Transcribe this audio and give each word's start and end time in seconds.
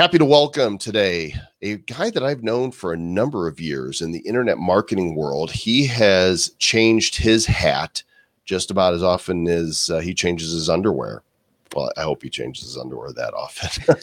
Happy 0.00 0.16
to 0.16 0.24
welcome 0.24 0.78
today 0.78 1.34
a 1.60 1.76
guy 1.76 2.08
that 2.08 2.22
I've 2.22 2.42
known 2.42 2.72
for 2.72 2.94
a 2.94 2.96
number 2.96 3.46
of 3.46 3.60
years 3.60 4.00
in 4.00 4.12
the 4.12 4.20
internet 4.20 4.56
marketing 4.56 5.14
world. 5.14 5.50
He 5.50 5.84
has 5.88 6.52
changed 6.58 7.16
his 7.16 7.44
hat 7.44 8.02
just 8.46 8.70
about 8.70 8.94
as 8.94 9.02
often 9.02 9.46
as 9.46 9.90
uh, 9.90 9.98
he 9.98 10.14
changes 10.14 10.52
his 10.52 10.70
underwear. 10.70 11.22
Well, 11.76 11.92
I 11.98 12.00
hope 12.00 12.22
he 12.22 12.30
changes 12.30 12.64
his 12.64 12.78
underwear 12.78 13.12
that 13.12 13.34
often. 13.34 13.96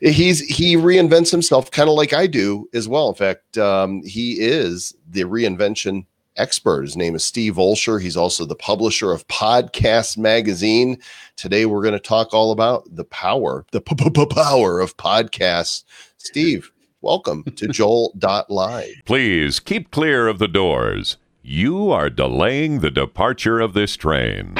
He's 0.00 0.40
he 0.40 0.74
reinvents 0.74 1.32
himself 1.32 1.70
kind 1.70 1.90
of 1.90 1.96
like 1.96 2.14
I 2.14 2.26
do 2.26 2.66
as 2.72 2.88
well. 2.88 3.10
In 3.10 3.14
fact, 3.14 3.58
um, 3.58 4.02
he 4.04 4.40
is 4.40 4.96
the 5.10 5.24
reinvention 5.24 6.06
expert. 6.36 6.82
His 6.82 6.96
name 6.96 7.14
is 7.14 7.24
Steve 7.24 7.54
Olsher. 7.54 8.00
He's 8.00 8.16
also 8.16 8.44
the 8.44 8.54
publisher 8.54 9.12
of 9.12 9.26
Podcast 9.28 10.18
Magazine. 10.18 10.98
Today, 11.36 11.66
we're 11.66 11.82
going 11.82 11.94
to 11.94 12.00
talk 12.00 12.32
all 12.32 12.52
about 12.52 12.84
the 12.94 13.04
power, 13.04 13.64
the 13.72 13.80
p- 13.80 13.94
p- 13.94 14.26
power 14.26 14.80
of 14.80 14.96
podcasts. 14.96 15.84
Steve, 16.18 16.70
welcome 17.00 17.44
to 17.44 17.68
Joel.live. 17.72 18.94
Please 19.04 19.60
keep 19.60 19.90
clear 19.90 20.28
of 20.28 20.38
the 20.38 20.48
doors. 20.48 21.16
You 21.42 21.90
are 21.90 22.10
delaying 22.10 22.80
the 22.80 22.90
departure 22.90 23.60
of 23.60 23.72
this 23.72 23.96
train. 23.96 24.54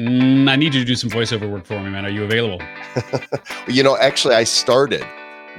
Mm, 0.00 0.48
I 0.48 0.56
need 0.56 0.72
you 0.72 0.80
to 0.80 0.86
do 0.86 0.94
some 0.94 1.10
voiceover 1.10 1.50
work 1.50 1.66
for 1.66 1.78
me, 1.78 1.90
man. 1.90 2.06
Are 2.06 2.10
you 2.10 2.24
available? 2.24 2.64
you 3.68 3.82
know, 3.82 3.98
actually, 3.98 4.34
I 4.34 4.44
started 4.44 5.04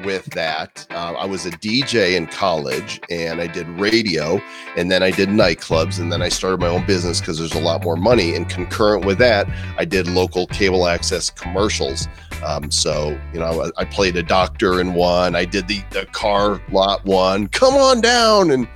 with 0.04 0.26
that. 0.32 0.88
Uh, 0.90 1.14
I 1.16 1.26
was 1.26 1.46
a 1.46 1.52
DJ 1.52 2.16
in 2.16 2.26
college 2.26 3.00
and 3.12 3.40
I 3.40 3.46
did 3.46 3.68
radio 3.70 4.42
and 4.76 4.90
then 4.90 5.04
I 5.04 5.12
did 5.12 5.30
nightclubs 5.30 6.00
and 6.00 6.12
then 6.12 6.24
I 6.24 6.30
started 6.30 6.60
my 6.60 6.70
own 6.70 6.88
business 6.88 7.20
because 7.20 7.38
there's 7.38 7.54
a 7.54 7.60
lot 7.60 7.84
more 7.84 7.96
money. 7.96 8.36
And 8.36 8.50
concurrent 8.50 9.06
with 9.06 9.20
that, 9.20 9.48
I 9.78 9.86
did 9.86 10.08
local 10.08 10.48
cable 10.48 10.88
access 10.88 11.30
commercials. 11.30 12.08
Um, 12.44 12.72
so, 12.72 13.20
you 13.34 13.40
know, 13.40 13.70
I, 13.78 13.82
I, 13.82 13.86
played 13.86 14.16
a 14.16 14.24
doctor 14.24 14.82
in 14.82 14.96
one, 14.96 15.36
I 15.36 15.46
did 15.46 15.68
the, 15.68 15.84
the 15.92 16.08
car 16.08 16.60
lot 16.72 17.06
one, 17.06 17.48
come 17.50 17.76
on 17.76 18.02
down. 18.02 18.50
And 18.50 18.68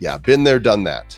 yeah, 0.00 0.18
been 0.18 0.42
there, 0.42 0.58
done 0.58 0.82
that. 0.84 1.16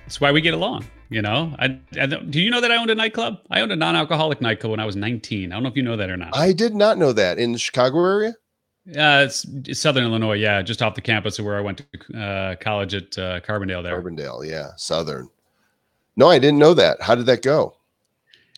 That's 0.00 0.20
why 0.20 0.32
we 0.32 0.40
get 0.40 0.54
along. 0.54 0.84
You 1.10 1.22
know, 1.22 1.56
I, 1.58 1.76
I, 2.00 2.06
do 2.06 2.40
you 2.40 2.52
know 2.52 2.60
that 2.60 2.70
I 2.70 2.76
owned 2.76 2.90
a 2.90 2.94
nightclub? 2.94 3.40
I 3.50 3.60
owned 3.60 3.72
a 3.72 3.76
non-alcoholic 3.76 4.40
nightclub 4.40 4.70
when 4.70 4.80
I 4.80 4.86
was 4.86 4.94
19. 4.94 5.50
I 5.50 5.54
don't 5.56 5.64
know 5.64 5.68
if 5.68 5.76
you 5.76 5.82
know 5.82 5.96
that 5.96 6.08
or 6.08 6.16
not. 6.16 6.36
I 6.36 6.52
did 6.52 6.72
not 6.72 6.98
know 6.98 7.12
that 7.12 7.36
in 7.36 7.50
the 7.50 7.58
Chicago 7.58 8.04
area. 8.04 8.36
Uh, 8.88 9.26
it's, 9.26 9.44
it's 9.66 9.80
Southern 9.80 10.04
Illinois, 10.04 10.34
yeah, 10.34 10.62
just 10.62 10.82
off 10.82 10.94
the 10.94 11.00
campus 11.00 11.40
of 11.40 11.44
where 11.44 11.58
I 11.58 11.62
went 11.62 11.78
to 11.78 12.18
uh, 12.18 12.54
college 12.56 12.94
at 12.94 13.18
uh, 13.18 13.40
Carbondale. 13.40 13.82
There, 13.82 14.00
Carbondale, 14.00 14.48
yeah, 14.48 14.68
Southern. 14.76 15.28
No, 16.14 16.28
I 16.28 16.38
didn't 16.38 16.60
know 16.60 16.74
that. 16.74 17.02
How 17.02 17.16
did 17.16 17.26
that 17.26 17.42
go? 17.42 17.74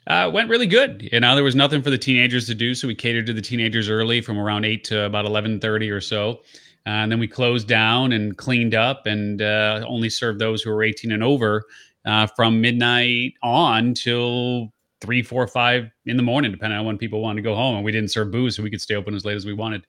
Uh, 0.06 0.30
went 0.32 0.50
really 0.50 0.66
good. 0.66 1.08
You 1.10 1.20
know, 1.20 1.34
there 1.34 1.44
was 1.44 1.54
nothing 1.54 1.80
for 1.80 1.90
the 1.90 1.98
teenagers 1.98 2.46
to 2.46 2.54
do, 2.54 2.74
so 2.74 2.86
we 2.86 2.94
catered 2.94 3.26
to 3.26 3.32
the 3.32 3.42
teenagers 3.42 3.88
early, 3.88 4.20
from 4.20 4.38
around 4.38 4.64
eight 4.64 4.84
to 4.84 5.04
about 5.04 5.24
eleven 5.24 5.58
thirty 5.58 5.90
or 5.90 6.00
so. 6.00 6.40
And 6.84 7.12
then 7.12 7.20
we 7.20 7.28
closed 7.28 7.68
down 7.68 8.12
and 8.12 8.36
cleaned 8.36 8.74
up, 8.74 9.06
and 9.06 9.40
uh, 9.40 9.84
only 9.86 10.10
served 10.10 10.40
those 10.40 10.62
who 10.62 10.70
were 10.70 10.82
eighteen 10.82 11.12
and 11.12 11.22
over 11.22 11.64
uh, 12.04 12.26
from 12.26 12.60
midnight 12.60 13.34
on 13.42 13.94
till 13.94 14.72
three, 15.00 15.22
four, 15.22 15.46
five 15.46 15.90
in 16.06 16.16
the 16.16 16.22
morning, 16.22 16.52
depending 16.52 16.78
on 16.78 16.86
when 16.86 16.96
people 16.96 17.20
wanted 17.20 17.42
to 17.42 17.42
go 17.42 17.54
home. 17.54 17.76
And 17.76 17.84
we 17.84 17.92
didn't 17.92 18.10
serve 18.10 18.30
booze, 18.30 18.56
so 18.56 18.62
we 18.62 18.70
could 18.70 18.80
stay 18.80 18.94
open 18.94 19.14
as 19.14 19.24
late 19.24 19.36
as 19.36 19.44
we 19.44 19.52
wanted. 19.52 19.86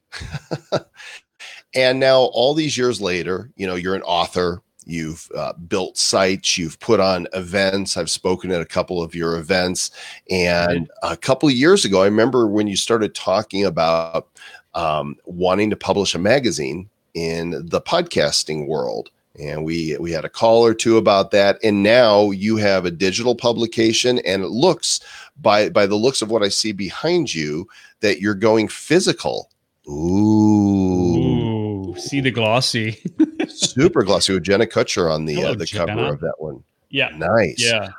and 1.76 2.00
now, 2.00 2.18
all 2.18 2.54
these 2.54 2.78
years 2.78 3.00
later, 3.00 3.52
you 3.56 3.68
know, 3.68 3.76
you're 3.76 3.96
an 3.96 4.02
author. 4.02 4.62
You've 4.86 5.30
uh, 5.38 5.54
built 5.54 5.98
sites. 5.98 6.58
You've 6.58 6.78
put 6.80 7.00
on 7.00 7.28
events. 7.32 7.96
I've 7.96 8.10
spoken 8.10 8.52
at 8.52 8.60
a 8.60 8.66
couple 8.66 9.02
of 9.02 9.16
your 9.16 9.38
events. 9.38 9.92
And 10.30 10.92
a 11.04 11.16
couple 11.16 11.48
of 11.48 11.56
years 11.56 11.86
ago, 11.86 12.02
I 12.02 12.06
remember 12.06 12.48
when 12.48 12.68
you 12.68 12.76
started 12.76 13.16
talking 13.16 13.64
about 13.66 14.28
um, 14.76 15.16
wanting 15.26 15.70
to 15.70 15.76
publish 15.76 16.16
a 16.16 16.20
magazine 16.20 16.90
in 17.14 17.52
the 17.68 17.82
podcasting 17.82 18.68
world. 18.68 19.10
And 19.40 19.66
we 19.66 19.98
we 20.00 20.12
had 20.12 20.26
a 20.26 20.30
call 20.30 20.64
or 20.64 20.76
two 20.76 20.98
about 20.98 21.32
that. 21.32 21.58
And 21.64 21.82
now 21.82 22.30
you 22.32 22.58
have 22.58 22.86
a 22.86 22.92
digital 22.92 23.36
publication 23.36 24.20
and 24.20 24.44
it 24.44 24.50
looks 24.50 25.00
by 25.42 25.70
by 25.70 25.88
the 25.88 25.96
looks 25.96 26.22
of 26.22 26.30
what 26.30 26.44
i 26.44 26.50
see 26.50 26.72
behind 26.72 27.34
you 27.34 27.68
that 28.02 28.22
you're 28.22 28.36
going 28.36 28.68
physical. 28.68 29.50
Ooh, 29.90 31.18
ooh 31.18 31.98
see 31.98 32.22
the 32.22 32.32
glossy. 32.32 33.00
Super 33.48 34.04
glossy 34.04 34.34
with 34.34 34.44
jenna 34.44 34.66
kutcher 34.66 35.12
on 35.12 35.26
the 35.26 35.36
Hello, 35.36 35.52
uh, 35.52 35.56
the 35.56 35.66
Jenna. 35.66 35.96
cover 35.96 36.14
of 36.14 36.20
that 36.20 36.36
one. 36.38 36.64
Yeah. 36.90 37.10
Nice. 37.16 37.64
Yeah. 37.64 37.90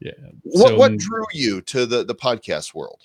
Yeah. 0.00 0.12
What 0.42 0.70
so, 0.70 0.76
what 0.76 0.96
drew 0.96 1.24
you 1.32 1.60
to 1.62 1.86
the 1.86 2.04
the 2.04 2.14
podcast 2.14 2.74
world 2.74 3.00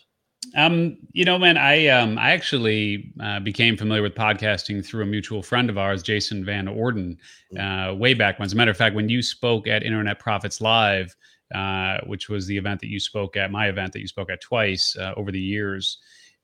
um, 0.56 0.97
you 1.12 1.25
know, 1.25 1.38
man, 1.38 1.58
I 1.58 1.88
um, 1.88 2.18
I 2.18 2.31
actually 2.31 3.12
uh, 3.19 3.40
became 3.40 3.78
familiar 3.78 4.02
with 4.02 4.16
podcasting 4.16 4.85
through 4.85 5.03
a 5.03 5.06
mutual 5.06 5.44
friend 5.44 5.69
of 5.69 5.78
ours, 5.78 6.03
Jason 6.03 6.46
Van 6.46 6.68
Orden, 6.68 7.18
mm. 7.53 7.91
uh, 7.91 7.96
way 7.96 8.13
back 8.13 8.40
when. 8.40 8.46
As 8.46 8.53
a 8.53 8.56
matter 8.56 8.72
of 8.72 8.78
fact, 8.78 8.96
when 8.96 9.09
you 9.09 9.22
spoke 9.22 9.68
at 9.68 9.84
Internet 9.84 10.19
Profits 10.19 10.62
Live, 10.62 11.16
uh, 11.53 12.00
which 12.06 12.30
was 12.30 12.47
the 12.47 12.58
event 12.58 12.80
that 12.81 12.88
you 12.88 13.00
spoke 13.00 13.38
at, 13.38 13.52
my 13.52 13.68
event 13.68 13.94
that 13.94 14.00
you 14.00 14.08
spoke 14.08 14.30
at 14.30 14.41
twice 14.41 14.96
uh, 14.97 15.13
over 15.18 15.31
the 15.31 15.40
years, 15.40 15.97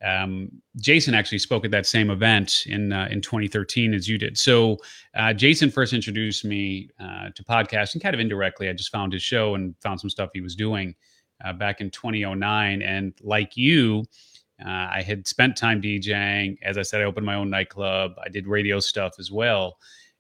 um, 0.03 0.49
Jason 0.77 1.13
actually 1.13 1.39
spoke 1.39 1.63
at 1.63 1.71
that 1.71 1.85
same 1.85 2.09
event 2.09 2.65
in 2.67 2.91
uh, 2.91 3.07
in 3.09 3.21
2013 3.21 3.93
as 3.93 4.07
you 4.07 4.17
did. 4.17 4.37
So 4.37 4.77
uh, 5.15 5.33
Jason 5.33 5.71
first 5.71 5.93
introduced 5.93 6.45
me 6.45 6.89
to 6.99 7.43
podcasting, 7.43 8.01
kind 8.01 8.13
of 8.13 8.19
indirectly. 8.19 8.69
I 8.69 8.73
just 8.73 8.91
found 8.91 9.13
his 9.13 9.23
show 9.23 9.55
and 9.55 9.75
found 9.81 9.99
some 9.99 10.09
stuff 10.09 10.29
he 10.33 10.41
was 10.41 10.55
doing 10.55 10.95
uh, 11.43 11.53
back 11.53 11.81
in 11.81 11.89
2009. 11.89 12.81
And 12.81 13.13
like 13.21 13.55
you, 13.55 14.05
uh, 14.63 14.89
I 14.91 15.03
had 15.05 15.27
spent 15.27 15.57
time 15.57 15.81
DJing. 15.81 16.57
As 16.61 16.77
I 16.77 16.81
said, 16.81 17.01
I 17.01 17.05
opened 17.05 17.25
my 17.25 17.35
own 17.35 17.49
nightclub. 17.49 18.13
I 18.23 18.29
did 18.29 18.47
radio 18.47 18.79
stuff 18.79 19.15
as 19.19 19.31
well, 19.31 19.77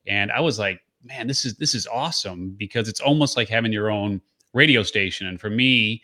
and 0.07 0.31
I 0.31 0.39
was 0.41 0.59
like, 0.59 0.81
man, 1.03 1.27
this 1.27 1.45
is 1.45 1.55
this 1.55 1.75
is 1.75 1.87
awesome 1.87 2.55
because 2.57 2.87
it's 2.87 2.99
almost 2.99 3.37
like 3.37 3.49
having 3.49 3.71
your 3.71 3.91
own 3.91 4.21
radio 4.53 4.83
station. 4.83 5.27
And 5.27 5.39
for 5.39 5.49
me, 5.49 6.01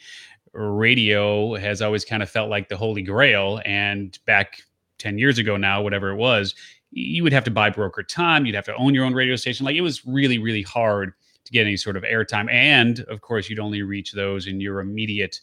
radio 0.53 1.55
has 1.55 1.81
always 1.81 2.05
kind 2.05 2.23
of 2.23 2.29
felt 2.29 2.49
like 2.49 2.69
the 2.69 2.77
holy 2.77 3.01
grail. 3.01 3.61
And 3.65 4.17
back 4.25 4.61
10 4.99 5.17
years 5.17 5.37
ago 5.37 5.57
now, 5.57 5.81
whatever 5.81 6.11
it 6.11 6.17
was, 6.17 6.55
you 6.91 7.23
would 7.23 7.33
have 7.33 7.43
to 7.45 7.51
buy 7.51 7.69
broker 7.69 8.03
time. 8.03 8.45
You'd 8.45 8.55
have 8.55 8.65
to 8.65 8.75
own 8.75 8.93
your 8.93 9.05
own 9.05 9.13
radio 9.13 9.35
station. 9.35 9.65
Like 9.65 9.75
it 9.75 9.81
was 9.81 10.05
really, 10.05 10.39
really 10.39 10.63
hard 10.63 11.13
to 11.45 11.51
get 11.51 11.65
any 11.65 11.77
sort 11.77 11.97
of 11.97 12.03
airtime. 12.03 12.51
And 12.51 12.99
of 13.01 13.21
course, 13.21 13.49
you'd 13.49 13.59
only 13.59 13.81
reach 13.81 14.11
those 14.13 14.47
in 14.47 14.59
your 14.59 14.79
immediate 14.79 15.39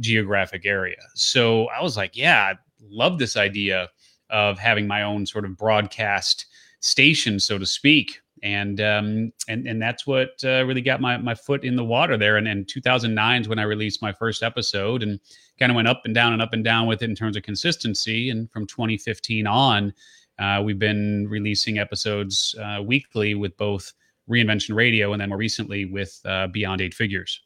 geographic 0.00 0.66
area. 0.66 0.96
So 1.14 1.66
I 1.68 1.82
was 1.82 1.96
like, 1.96 2.16
yeah, 2.16 2.52
I 2.52 2.58
love 2.80 3.18
this 3.18 3.36
idea 3.36 3.88
of 4.30 4.58
having 4.58 4.86
my 4.86 5.02
own 5.02 5.26
sort 5.26 5.44
of 5.44 5.56
broadcast 5.56 6.46
station, 6.80 7.38
so 7.38 7.58
to 7.58 7.66
speak. 7.66 8.20
And 8.42 8.78
um, 8.80 9.32
and 9.48 9.66
and 9.66 9.80
that's 9.80 10.06
what 10.06 10.32
uh, 10.44 10.64
really 10.66 10.82
got 10.82 11.00
my 11.00 11.16
my 11.16 11.34
foot 11.34 11.64
in 11.64 11.76
the 11.76 11.84
water 11.84 12.18
there. 12.18 12.36
And, 12.36 12.46
and 12.46 12.68
2009 12.68 13.40
is 13.40 13.48
when 13.48 13.58
I 13.58 13.62
released 13.62 14.02
my 14.02 14.12
first 14.12 14.42
episode, 14.42 15.02
and 15.02 15.18
kind 15.58 15.72
of 15.72 15.76
went 15.76 15.88
up 15.88 16.02
and 16.04 16.14
down 16.14 16.34
and 16.34 16.42
up 16.42 16.52
and 16.52 16.62
down 16.62 16.86
with 16.86 17.02
it 17.02 17.08
in 17.08 17.16
terms 17.16 17.36
of 17.36 17.42
consistency. 17.42 18.28
And 18.28 18.50
from 18.50 18.66
2015 18.66 19.46
on, 19.46 19.94
uh, 20.38 20.60
we've 20.62 20.78
been 20.78 21.26
releasing 21.28 21.78
episodes 21.78 22.54
uh, 22.60 22.82
weekly 22.82 23.34
with 23.34 23.56
both 23.56 23.94
Reinvention 24.28 24.74
Radio, 24.74 25.12
and 25.12 25.20
then 25.20 25.28
more 25.28 25.38
recently 25.38 25.84
with 25.84 26.18
uh, 26.24 26.46
Beyond 26.48 26.80
Eight 26.80 26.94
Figures. 26.94 27.40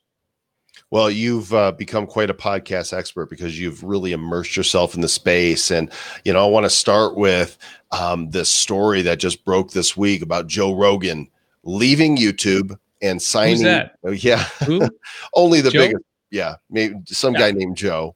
Well, 0.91 1.11
you've 1.11 1.53
uh, 1.53 1.73
become 1.73 2.07
quite 2.07 2.31
a 2.31 2.35
podcast 2.35 2.97
expert 2.97 3.29
because 3.31 3.59
you've 3.59 3.83
really 3.83 4.13
immersed 4.13 4.57
yourself 4.57 4.95
in 4.95 5.01
the 5.01 5.09
space. 5.09 5.71
And, 5.71 5.91
you 6.25 6.33
know, 6.33 6.45
I 6.45 6.49
want 6.49 6.65
to 6.65 6.71
start 6.71 7.17
with 7.17 7.59
um, 7.91 8.31
this 8.31 8.49
story 8.49 9.03
that 9.03 9.19
just 9.19 9.45
broke 9.45 9.73
this 9.73 9.97
week 9.97 10.23
about 10.23 10.47
Joe 10.47 10.75
Rogan 10.75 11.29
leaving 11.65 12.17
YouTube 12.17 12.79
and 13.03 13.21
signing. 13.21 13.57
Who's 13.57 13.63
that? 13.63 13.99
Oh, 14.05 14.13
yeah. 14.13 14.45
Who? 14.67 14.89
Only 15.35 15.61
the 15.61 15.71
Joe? 15.71 15.81
biggest. 15.81 16.05
Yeah. 16.31 16.57
Maybe 16.71 16.95
some 17.07 17.35
yeah. 17.35 17.41
guy 17.41 17.53
named 17.53 17.77
Joe. 17.77 18.15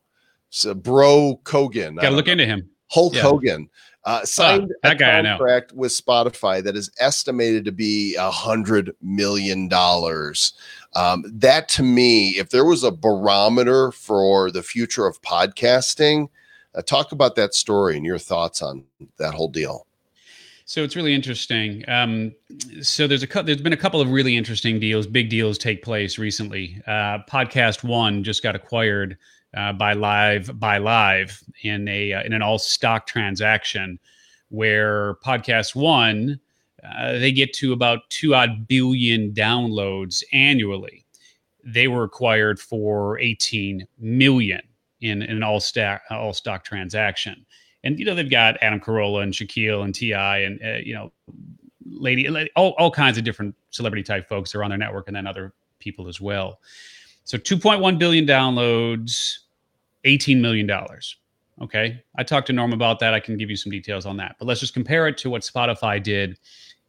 So, 0.51 0.75
Bro 0.75 1.41
Kogan. 1.45 1.97
Got 1.97 2.11
to 2.11 2.17
look 2.17 2.27
know. 2.27 2.33
into 2.33 2.47
him. 2.47 2.71
Hulk 2.91 3.15
yeah. 3.15 3.23
Hogan 3.23 3.69
uh, 4.05 4.25
signed 4.25 4.73
a 4.83 4.97
contract 4.97 5.73
with 5.73 5.93
Spotify 5.93 6.63
that 6.63 6.77
is 6.77 6.91
estimated 6.99 7.65
to 7.65 7.73
be 7.73 8.17
a 8.17 8.31
hundred 8.31 8.95
million 9.01 9.69
dollars. 9.69 10.55
Um, 10.95 11.25
that 11.27 11.69
to 11.71 11.83
me, 11.83 12.31
if 12.31 12.51
there 12.51 12.65
was 12.65 12.83
a 12.83 12.91
barometer 12.91 13.93
for 13.93 14.51
the 14.51 14.63
future 14.63 15.07
of 15.07 15.23
podcasting, 15.23 16.29
uh, 16.75 16.83
talk 16.83 17.13
about 17.13 17.37
that 17.37 17.55
story 17.55 17.97
and 17.97 18.05
your 18.05 18.19
thoughts 18.19 18.63
on 18.63 18.85
that 19.19 19.35
whole 19.35 19.49
deal. 19.49 19.87
So 20.65 20.83
it's 20.83 20.97
really 20.97 21.15
interesting. 21.15 21.85
Um, 21.89 22.33
so 22.81 23.07
there's 23.07 23.23
a 23.23 23.43
there's 23.43 23.61
been 23.61 23.73
a 23.73 23.77
couple 23.77 24.01
of 24.01 24.11
really 24.11 24.37
interesting 24.37 24.81
deals, 24.81 25.07
big 25.07 25.29
deals 25.29 25.59
take 25.59 25.83
place 25.83 26.19
recently. 26.19 26.81
Uh, 26.87 27.19
Podcast 27.31 27.85
One 27.85 28.25
just 28.25 28.43
got 28.43 28.57
acquired 28.57 29.19
uh, 29.57 29.73
by 29.73 29.93
Live 29.93 30.59
by 30.59 30.79
Live 30.79 31.43
in 31.63 31.89
a 31.89 32.13
uh, 32.13 32.23
in 32.23 32.33
an 32.33 32.43
all 32.43 32.59
stock 32.59 33.07
transaction 33.07 33.99
where 34.49 35.15
Podcast 35.25 35.75
One 35.75 36.41
uh, 36.85 37.13
they 37.13 37.33
get 37.33 37.53
to 37.55 37.73
about 37.73 38.09
two 38.11 38.35
odd 38.35 38.67
billion 38.67 39.33
downloads 39.33 40.25
annually. 40.33 41.05
they 41.65 41.87
were 41.87 42.03
acquired 42.05 42.59
for 42.59 43.19
18 43.21 43.87
million 44.01 44.61
in, 45.01 45.23
in 45.23 45.37
an 45.37 45.43
all 45.43 45.61
stock 45.61 46.03
all 46.11 46.33
stock 46.33 46.65
transaction. 46.65 47.45
And 47.85 47.99
you 47.99 48.05
know 48.05 48.15
they've 48.15 48.31
got 48.31 48.57
Adam 48.63 48.81
Carolla 48.81 49.23
and 49.23 49.33
Shaquille 49.33 49.85
and 49.85 49.95
T.I. 49.95 50.39
and 50.39 50.61
uh, 50.63 50.79
you 50.83 50.95
know 50.95 51.13
lady 51.85 52.29
all, 52.57 52.71
all 52.79 52.91
kinds 52.91 53.19
of 53.19 53.25
different 53.25 53.55
celebrity 53.71 54.03
type 54.03 54.29
folks 54.29 54.55
are 54.55 54.65
on 54.65 54.71
their 54.71 54.79
network 54.79 55.09
and 55.09 55.17
then 55.17 55.27
other 55.27 55.53
people 55.79 56.09
as 56.09 56.21
well. 56.21 56.61
So 57.25 57.39
2.1 57.39 57.99
billion 57.99 58.27
downloads, 58.27 59.39
18 60.05 60.41
million 60.41 60.67
dollars. 60.67 61.17
Okay, 61.61 62.03
I 62.17 62.23
talked 62.23 62.47
to 62.49 62.53
Norm 62.53 62.73
about 62.73 62.99
that. 63.01 63.15
I 63.15 63.21
can 63.21 63.37
give 63.37 63.51
you 63.51 63.57
some 63.57 63.71
details 63.71 64.07
on 64.07 64.17
that. 64.17 64.37
But 64.39 64.47
let's 64.47 64.61
just 64.61 64.75
compare 64.75 65.07
it 65.07 65.17
to 65.19 65.31
what 65.31 65.43
Spotify 65.43 66.03
did 66.03 66.39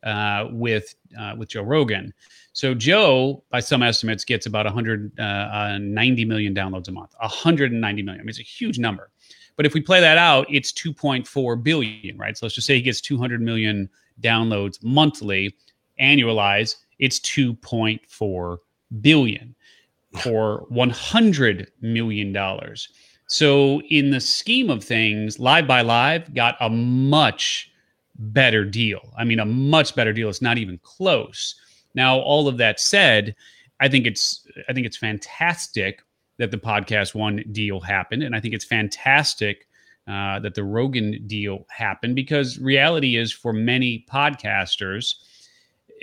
uh, 0.03 0.47
with 0.51 0.95
uh, 1.19 1.35
with 1.37 1.49
Joe 1.49 1.63
Rogan. 1.63 2.13
So 2.53 2.73
Joe, 2.73 3.43
by 3.49 3.59
some 3.59 3.83
estimates, 3.83 4.23
gets 4.23 4.45
about 4.45 4.65
190 4.65 5.21
uh, 5.21 6.25
downloads 6.53 6.87
a 6.87 6.91
month. 6.91 7.13
190 7.19 8.01
million. 8.03 8.19
I 8.19 8.23
mean, 8.23 8.29
it's 8.29 8.39
a 8.39 8.43
huge 8.43 8.79
number. 8.79 9.09
But 9.55 9.65
if 9.65 9.73
we 9.73 9.81
play 9.81 9.99
that 10.01 10.17
out, 10.17 10.47
it's 10.49 10.71
2.4 10.71 11.63
billion, 11.63 12.17
right? 12.17 12.37
So 12.37 12.45
let's 12.45 12.55
just 12.55 12.67
say 12.67 12.75
he 12.75 12.81
gets 12.81 13.01
200 13.01 13.41
million 13.41 13.89
downloads 14.21 14.83
monthly, 14.83 15.55
annualize, 15.99 16.77
it's 16.99 17.19
2.4 17.19 18.57
billion 19.01 19.55
for 20.21 20.65
100 20.69 21.71
million 21.81 22.33
dollars. 22.33 22.89
So 23.27 23.81
in 23.89 24.11
the 24.11 24.19
scheme 24.19 24.69
of 24.69 24.83
things, 24.83 25.39
Live 25.39 25.65
by 25.67 25.81
Live 25.81 26.33
got 26.33 26.55
a 26.59 26.69
much 26.69 27.71
better 28.15 28.63
deal. 28.65 29.13
I 29.17 29.23
mean, 29.23 29.39
a 29.39 29.45
much 29.45 29.95
better 29.95 30.13
deal. 30.13 30.29
It's 30.29 30.41
not 30.41 30.57
even 30.57 30.79
close. 30.83 31.55
Now, 31.95 32.19
all 32.19 32.47
of 32.47 32.57
that 32.57 32.79
said, 32.79 33.35
I 33.79 33.87
think 33.89 34.05
it's 34.05 34.47
I 34.69 34.73
think 34.73 34.85
it's 34.85 34.97
fantastic 34.97 36.01
that 36.37 36.51
the 36.51 36.57
podcast 36.57 37.15
one 37.15 37.43
deal 37.51 37.79
happened, 37.79 38.23
and 38.23 38.35
I 38.35 38.39
think 38.39 38.53
it's 38.53 38.65
fantastic 38.65 39.67
uh, 40.07 40.39
that 40.39 40.55
the 40.55 40.63
Rogan 40.63 41.25
deal 41.27 41.65
happened 41.69 42.15
because 42.15 42.59
reality 42.59 43.15
is 43.15 43.31
for 43.31 43.53
many 43.53 44.05
podcasters, 44.11 45.15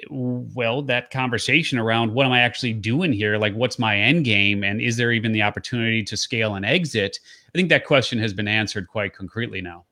well, 0.08 0.82
that 0.82 1.10
conversation 1.10 1.78
around 1.78 2.12
what 2.12 2.26
am 2.26 2.32
I 2.32 2.40
actually 2.40 2.72
doing 2.72 3.12
here? 3.12 3.36
Like, 3.38 3.54
what's 3.54 3.78
my 3.78 3.96
end 3.98 4.24
game? 4.24 4.64
And 4.64 4.80
is 4.80 4.96
there 4.96 5.12
even 5.12 5.32
the 5.32 5.42
opportunity 5.42 6.02
to 6.04 6.16
scale 6.16 6.54
and 6.54 6.64
exit? 6.64 7.18
I 7.48 7.58
think 7.58 7.68
that 7.70 7.84
question 7.84 8.18
has 8.18 8.32
been 8.32 8.48
answered 8.48 8.88
quite 8.88 9.14
concretely 9.14 9.60
now. 9.60 9.84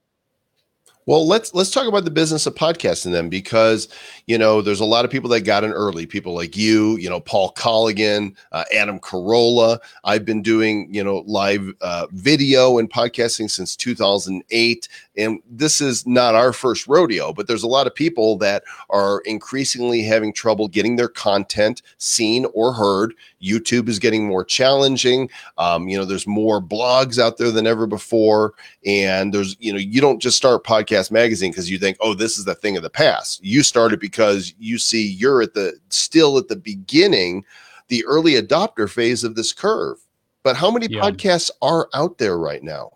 Well, 1.08 1.26
let's 1.26 1.54
let's 1.54 1.70
talk 1.70 1.88
about 1.88 2.04
the 2.04 2.10
business 2.10 2.44
of 2.44 2.54
podcasting 2.54 3.12
then, 3.12 3.30
because 3.30 3.88
you 4.26 4.36
know 4.36 4.60
there's 4.60 4.80
a 4.80 4.84
lot 4.84 5.06
of 5.06 5.10
people 5.10 5.30
that 5.30 5.40
got 5.40 5.64
in 5.64 5.72
early. 5.72 6.04
People 6.04 6.34
like 6.34 6.54
you, 6.54 6.98
you 6.98 7.08
know, 7.08 7.18
Paul 7.18 7.54
Colligan, 7.54 8.36
uh, 8.52 8.64
Adam 8.74 9.00
Carolla. 9.00 9.78
I've 10.04 10.26
been 10.26 10.42
doing 10.42 10.86
you 10.94 11.02
know 11.02 11.24
live 11.26 11.72
uh, 11.80 12.08
video 12.10 12.76
and 12.76 12.90
podcasting 12.90 13.48
since 13.50 13.74
2008, 13.74 14.88
and 15.18 15.42
this 15.50 15.80
is 15.80 16.06
not 16.06 16.36
our 16.36 16.52
first 16.52 16.86
rodeo. 16.86 17.32
But 17.32 17.48
there's 17.48 17.64
a 17.64 17.68
lot 17.68 17.86
of 17.86 17.94
people 17.94 18.38
that 18.38 18.62
are 18.88 19.20
increasingly 19.20 20.02
having 20.02 20.32
trouble 20.32 20.68
getting 20.68 20.96
their 20.96 21.08
content 21.08 21.82
seen 21.98 22.46
or 22.54 22.72
heard. 22.72 23.12
YouTube 23.42 23.88
is 23.88 23.98
getting 23.98 24.26
more 24.26 24.44
challenging. 24.44 25.28
Um, 25.58 25.88
you 25.88 25.98
know, 25.98 26.04
there's 26.04 26.26
more 26.26 26.62
blogs 26.62 27.18
out 27.18 27.36
there 27.36 27.50
than 27.50 27.66
ever 27.66 27.86
before, 27.86 28.54
and 28.86 29.34
there's 29.34 29.56
you 29.58 29.72
know 29.72 29.78
you 29.78 30.00
don't 30.00 30.22
just 30.22 30.36
start 30.36 30.64
podcast 30.64 31.10
magazine 31.10 31.50
because 31.50 31.68
you 31.68 31.78
think, 31.78 31.96
oh, 32.00 32.14
this 32.14 32.38
is 32.38 32.44
the 32.44 32.54
thing 32.54 32.76
of 32.76 32.82
the 32.84 32.90
past. 32.90 33.44
You 33.44 33.62
start 33.62 33.92
it 33.92 34.00
because 34.00 34.54
you 34.58 34.78
see 34.78 35.06
you're 35.06 35.42
at 35.42 35.54
the 35.54 35.78
still 35.90 36.38
at 36.38 36.48
the 36.48 36.56
beginning, 36.56 37.44
the 37.88 38.04
early 38.06 38.34
adopter 38.34 38.88
phase 38.88 39.24
of 39.24 39.34
this 39.34 39.52
curve. 39.52 39.98
But 40.44 40.56
how 40.56 40.70
many 40.70 40.86
yeah. 40.88 41.00
podcasts 41.00 41.50
are 41.60 41.88
out 41.92 42.18
there 42.18 42.38
right 42.38 42.62
now? 42.62 42.92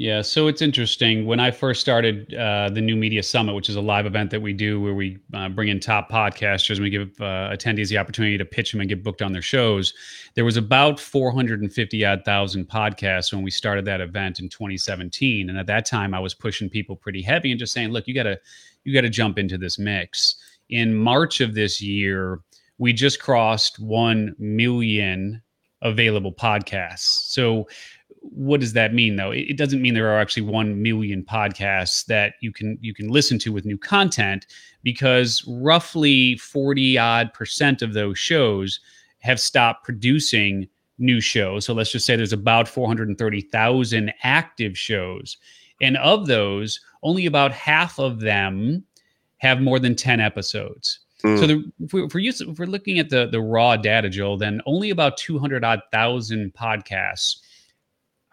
Yeah, 0.00 0.22
so 0.22 0.48
it's 0.48 0.62
interesting. 0.62 1.26
When 1.26 1.40
I 1.40 1.50
first 1.50 1.78
started 1.78 2.32
uh, 2.32 2.70
the 2.72 2.80
New 2.80 2.96
Media 2.96 3.22
Summit, 3.22 3.54
which 3.54 3.68
is 3.68 3.76
a 3.76 3.82
live 3.82 4.06
event 4.06 4.30
that 4.30 4.40
we 4.40 4.54
do 4.54 4.80
where 4.80 4.94
we 4.94 5.18
uh, 5.34 5.50
bring 5.50 5.68
in 5.68 5.78
top 5.78 6.10
podcasters 6.10 6.76
and 6.76 6.80
we 6.80 6.88
give 6.88 7.10
uh, 7.20 7.50
attendees 7.52 7.90
the 7.90 7.98
opportunity 7.98 8.38
to 8.38 8.46
pitch 8.46 8.72
them 8.72 8.80
and 8.80 8.88
get 8.88 9.04
booked 9.04 9.20
on 9.20 9.34
their 9.34 9.42
shows, 9.42 9.92
there 10.36 10.44
was 10.46 10.56
about 10.56 10.98
450 10.98 12.02
odd 12.06 12.22
thousand 12.24 12.66
podcasts 12.66 13.30
when 13.30 13.42
we 13.42 13.50
started 13.50 13.84
that 13.84 14.00
event 14.00 14.40
in 14.40 14.48
2017. 14.48 15.50
And 15.50 15.58
at 15.58 15.66
that 15.66 15.84
time, 15.84 16.14
I 16.14 16.18
was 16.18 16.32
pushing 16.32 16.70
people 16.70 16.96
pretty 16.96 17.20
heavy 17.20 17.50
and 17.50 17.60
just 17.60 17.74
saying, 17.74 17.90
"Look, 17.90 18.08
you 18.08 18.14
gotta, 18.14 18.40
you 18.84 18.94
gotta 18.94 19.10
jump 19.10 19.38
into 19.38 19.58
this 19.58 19.78
mix." 19.78 20.34
In 20.70 20.94
March 20.94 21.42
of 21.42 21.54
this 21.54 21.82
year, 21.82 22.40
we 22.78 22.94
just 22.94 23.20
crossed 23.20 23.78
one 23.78 24.34
million 24.38 25.42
available 25.82 26.32
podcasts. 26.32 27.28
So 27.28 27.66
what 28.22 28.60
does 28.60 28.74
that 28.74 28.94
mean 28.94 29.16
though? 29.16 29.30
It, 29.30 29.56
doesn't 29.56 29.82
mean 29.82 29.94
there 29.94 30.10
are 30.10 30.20
actually 30.20 30.42
1 30.42 30.82
million 30.82 31.24
podcasts 31.24 32.04
that 32.06 32.34
you 32.40 32.52
can 32.52 32.78
you 32.80 32.94
can 32.94 33.08
listen 33.08 33.38
to 33.40 33.52
with 33.52 33.64
new 33.64 33.78
content 33.78 34.46
because 34.82 35.44
roughly 35.46 36.36
40 36.36 36.98
odd 36.98 37.32
percent 37.32 37.82
of 37.82 37.94
those 37.94 38.18
shows 38.18 38.80
have 39.20 39.40
stopped 39.40 39.84
producing 39.84 40.68
new 40.98 41.20
shows. 41.20 41.64
So 41.64 41.72
let's 41.72 41.92
just 41.92 42.06
say 42.06 42.16
there's 42.16 42.32
about 42.32 42.68
430,000 42.68 44.12
active 44.22 44.78
shows. 44.78 45.36
And 45.80 45.96
of 45.96 46.26
those 46.26 46.80
only 47.02 47.26
about 47.26 47.52
half 47.52 47.98
of 47.98 48.20
them 48.20 48.84
have 49.38 49.62
more 49.62 49.78
than 49.78 49.96
10 49.96 50.20
episodes. 50.20 51.00
Mm. 51.24 51.38
so 51.38 51.46
the, 51.46 51.72
if, 51.80 51.92
we, 51.92 52.04
if, 52.04 52.14
we're 52.14 52.20
if 52.30 52.58
we're 52.58 52.64
looking 52.64 52.98
at 52.98 53.10
the 53.10 53.26
the 53.26 53.42
raw 53.42 53.76
data 53.76 54.08
joel 54.08 54.38
then 54.38 54.62
only 54.64 54.88
about 54.88 55.18
200 55.18 55.62
odd 55.62 55.82
thousand 55.92 56.54
podcasts 56.54 57.42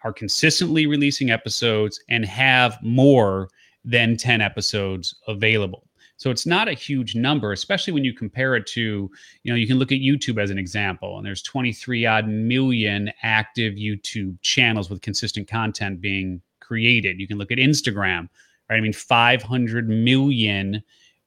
are 0.04 0.12
consistently 0.12 0.86
releasing 0.86 1.30
episodes 1.30 2.00
and 2.08 2.24
have 2.24 2.78
more 2.82 3.48
than 3.84 4.16
10 4.16 4.40
episodes 4.40 5.14
available. 5.26 5.84
So 6.18 6.30
it's 6.30 6.46
not 6.46 6.66
a 6.66 6.72
huge 6.72 7.14
number, 7.14 7.52
especially 7.52 7.92
when 7.92 8.04
you 8.04 8.12
compare 8.12 8.56
it 8.56 8.66
to, 8.68 9.08
you 9.44 9.52
know, 9.52 9.54
you 9.54 9.68
can 9.68 9.78
look 9.78 9.92
at 9.92 10.00
YouTube 10.00 10.42
as 10.42 10.50
an 10.50 10.58
example, 10.58 11.16
and 11.16 11.24
there's 11.24 11.42
23 11.42 12.06
odd 12.06 12.28
million 12.28 13.10
active 13.22 13.74
YouTube 13.74 14.36
channels 14.42 14.90
with 14.90 15.00
consistent 15.00 15.46
content 15.48 16.00
being 16.00 16.42
created. 16.58 17.20
You 17.20 17.28
can 17.28 17.38
look 17.38 17.52
at 17.52 17.58
Instagram, 17.58 18.28
right? 18.68 18.76
I 18.76 18.80
mean, 18.80 18.92
500 18.92 19.88
million 19.88 20.82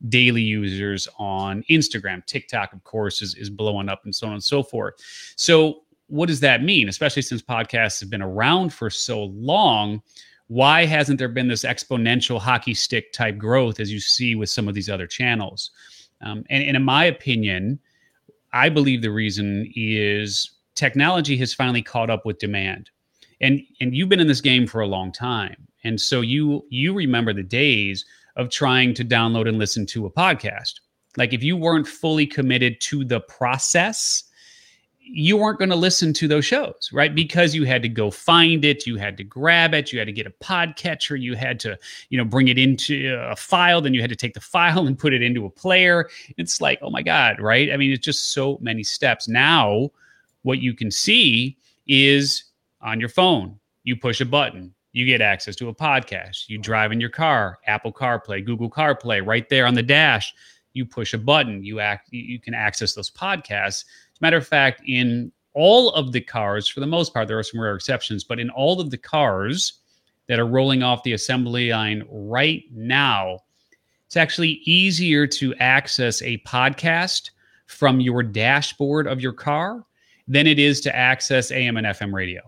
daily 0.10 0.42
users 0.42 1.08
on 1.18 1.64
Instagram. 1.70 2.26
TikTok, 2.26 2.74
of 2.74 2.84
course, 2.84 3.22
is, 3.22 3.36
is 3.36 3.50
blowing 3.50 3.88
up 3.88 4.04
and 4.04 4.14
so 4.14 4.28
on 4.28 4.34
and 4.34 4.44
so 4.44 4.62
forth. 4.62 4.96
So 5.38 5.84
what 6.12 6.28
does 6.28 6.42
that 6.42 6.62
mean? 6.62 6.90
Especially 6.90 7.22
since 7.22 7.42
podcasts 7.42 8.00
have 8.02 8.10
been 8.10 8.22
around 8.22 8.74
for 8.74 8.90
so 8.90 9.24
long, 9.24 10.02
why 10.48 10.86
hasn't 10.86 11.18
there 11.18 11.30
been 11.30 11.48
this 11.48 11.64
exponential 11.64 12.38
hockey 12.38 12.74
stick 12.74 13.14
type 13.14 13.38
growth 13.38 13.80
as 13.80 13.92
you 13.92 14.02
see 14.02 14.36
with 14.36 14.50
some 14.50 14.68
of 14.68 14.76
these 14.76 14.90
other 14.90 15.08
channels? 15.08 15.72
Um, 16.22 16.44
and, 16.50 16.64
and 16.64 16.76
in 16.76 16.84
my 16.84 17.06
opinion, 17.06 17.80
I 18.52 18.68
believe 18.68 19.02
the 19.02 19.12
reason 19.12 19.72
is 19.74 20.52
technology 20.76 21.38
has 21.38 21.54
finally 21.54 21.82
caught 21.82 22.10
up 22.10 22.26
with 22.26 22.40
demand. 22.40 22.90
And 23.40 23.62
and 23.80 23.96
you've 23.96 24.10
been 24.10 24.20
in 24.20 24.28
this 24.28 24.42
game 24.42 24.68
for 24.68 24.82
a 24.82 24.88
long 24.88 25.14
time. 25.14 25.56
And 25.86 26.00
so 26.00 26.20
you 26.20 26.66
you 26.70 26.94
remember 26.94 27.34
the 27.34 27.42
days 27.42 28.06
of 28.36 28.50
trying 28.50 28.94
to 28.96 29.06
download 29.06 29.48
and 29.48 29.58
listen 29.58 29.86
to 29.88 30.06
a 30.06 30.12
podcast. 30.12 30.82
Like 31.16 31.32
if 31.34 31.42
you 31.42 31.56
weren't 31.56 31.88
fully 31.88 32.28
committed 32.28 32.82
to 32.82 33.06
the 33.06 33.22
process, 33.22 34.26
you 35.04 35.36
weren't 35.36 35.58
going 35.58 35.70
to 35.70 35.76
listen 35.76 36.14
to 36.14 36.28
those 36.28 36.46
shows, 36.46 36.90
right? 36.94 37.14
Because 37.14 37.54
you 37.54 37.66
had 37.66 37.82
to 37.82 37.90
go 37.90 38.10
find 38.12 38.64
it, 38.64 38.86
you 38.86 38.98
had 38.98 39.18
to 39.18 39.24
grab 39.24 39.74
it, 39.74 39.92
you 39.92 40.00
had 40.00 40.06
to 40.06 40.14
get 40.14 40.28
a 40.28 40.32
podcatcher, 40.32 41.20
you 41.20 41.36
had 41.36 41.60
to, 41.62 41.78
you 42.10 42.18
know, 42.18 42.24
bring 42.24 42.48
it 42.48 42.58
into 42.58 43.18
a 43.30 43.36
file, 43.36 43.82
then 43.82 43.94
you 43.94 44.02
had 44.02 44.10
to 44.10 44.16
take 44.16 44.34
the 44.34 44.40
file 44.40 44.88
and 44.88 44.98
put 44.98 45.14
it 45.14 45.22
into 45.22 45.46
a 45.46 45.50
player. 45.50 46.10
It's 46.38 46.62
like, 46.62 46.80
oh 46.82 46.90
my 46.90 47.02
God, 47.02 47.42
right? 47.42 47.72
I 47.72 47.78
mean, 47.78 47.92
it's 47.92 48.06
just 48.06 48.32
so 48.32 48.58
many 48.62 48.84
steps. 48.84 49.28
Now, 49.28 49.92
what 50.44 50.60
you 50.60 50.74
can 50.74 50.92
see 50.92 51.58
is 51.88 52.46
on 52.82 53.00
your 53.00 53.10
phone, 53.10 53.60
you 53.84 53.96
push 53.96 54.22
a 54.22 54.26
button, 54.26 54.74
you 54.94 55.06
get 55.06 55.22
access 55.22 55.56
to 55.58 55.70
a 55.70 55.76
podcast. 55.76 56.48
You 56.48 56.58
drive 56.58 56.92
in 56.92 57.00
your 57.00 57.10
car, 57.10 57.60
Apple 57.66 57.94
CarPlay, 57.94 58.46
Google 58.46 58.70
CarPlay, 58.70 59.26
right 59.26 59.48
there 59.50 59.66
on 59.66 59.74
the 59.74 59.84
dash. 59.84 60.34
You 60.74 60.86
push 60.86 61.14
a 61.14 61.18
button, 61.18 61.64
you 61.64 61.80
act, 61.80 62.10
you 62.12 62.40
can 62.40 62.54
access 62.54 62.94
those 62.94 63.10
podcasts 63.10 63.86
Matter 64.22 64.38
of 64.38 64.48
fact, 64.48 64.82
in 64.86 65.32
all 65.54 65.90
of 65.92 66.12
the 66.12 66.22
cars, 66.22 66.68
for 66.68 66.80
the 66.80 66.88
most 66.88 67.14
part, 67.14 67.28
there 67.28 67.40
are 67.40 67.44
some 67.44 67.60
rare 67.60 67.76
exceptions, 67.76 68.24
but 68.24 68.40
in 68.40 68.50
all 68.52 68.80
of 68.80 68.90
the 68.90 68.98
cars 68.98 69.74
that 70.28 70.40
are 70.40 70.48
rolling 70.48 70.84
off 70.84 71.04
the 71.04 71.14
assembly 71.14 71.72
line 71.72 72.04
right 72.10 72.64
now, 72.72 73.40
it's 74.06 74.16
actually 74.16 74.62
easier 74.66 75.28
to 75.28 75.54
access 75.56 76.22
a 76.22 76.38
podcast 76.40 77.32
from 77.66 78.00
your 78.00 78.24
dashboard 78.24 79.08
of 79.08 79.22
your 79.22 79.34
car 79.34 79.84
than 80.28 80.48
it 80.48 80.60
is 80.60 80.82
to 80.82 80.96
access 80.96 81.52
AM 81.52 81.78
and 81.78 81.88
FM 81.88 82.14
radio. 82.14 82.42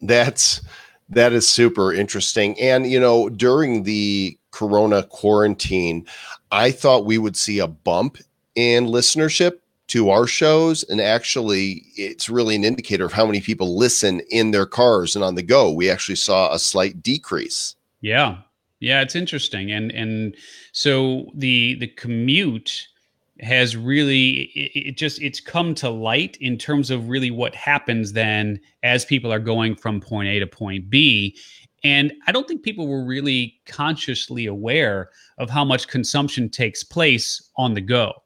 That's 0.00 0.62
that 1.10 1.32
is 1.32 1.48
super 1.48 1.92
interesting. 1.92 2.58
And 2.60 2.90
you 2.90 3.00
know, 3.00 3.28
during 3.28 3.82
the 3.82 4.38
corona 4.50 5.02
quarantine, 5.02 6.06
I 6.50 6.70
thought 6.70 7.06
we 7.06 7.18
would 7.18 7.36
see 7.36 7.58
a 7.58 7.66
bump 7.66 8.18
in 8.54 8.86
listenership 8.86 9.58
to 9.86 10.10
our 10.10 10.26
shows 10.26 10.82
and 10.84 11.00
actually 11.00 11.84
it's 11.96 12.30
really 12.30 12.56
an 12.56 12.64
indicator 12.64 13.04
of 13.04 13.12
how 13.12 13.26
many 13.26 13.40
people 13.40 13.76
listen 13.76 14.20
in 14.30 14.50
their 14.50 14.66
cars 14.66 15.14
and 15.14 15.24
on 15.24 15.34
the 15.34 15.42
go. 15.42 15.70
We 15.70 15.90
actually 15.90 16.16
saw 16.16 16.52
a 16.52 16.58
slight 16.58 17.02
decrease. 17.02 17.76
Yeah. 18.00 18.38
Yeah 18.80 19.02
it's 19.02 19.14
interesting 19.14 19.72
and 19.72 19.92
and 19.92 20.36
so 20.72 21.30
the 21.34 21.74
the 21.74 21.88
commute 21.88 22.88
has 23.40 23.76
really 23.76 24.50
it, 24.54 24.88
it 24.88 24.96
just 24.96 25.20
it's 25.20 25.40
come 25.40 25.74
to 25.74 25.90
light 25.90 26.36
in 26.40 26.56
terms 26.56 26.90
of 26.90 27.08
really 27.08 27.30
what 27.30 27.54
happens 27.54 28.12
then 28.12 28.60
as 28.82 29.04
people 29.04 29.32
are 29.32 29.40
going 29.40 29.74
from 29.74 30.00
point 30.00 30.28
a 30.28 30.38
to 30.38 30.46
point 30.46 30.88
b. 30.88 31.36
And 31.82 32.12
i 32.26 32.32
don't 32.32 32.48
think 32.48 32.62
people 32.62 32.88
were 32.88 33.04
really 33.04 33.60
consciously 33.66 34.46
aware 34.46 35.10
of 35.38 35.50
how 35.50 35.64
much 35.64 35.88
consumption 35.88 36.48
takes 36.48 36.82
place 36.82 37.50
on 37.56 37.74
the 37.74 37.80
go 37.80 38.23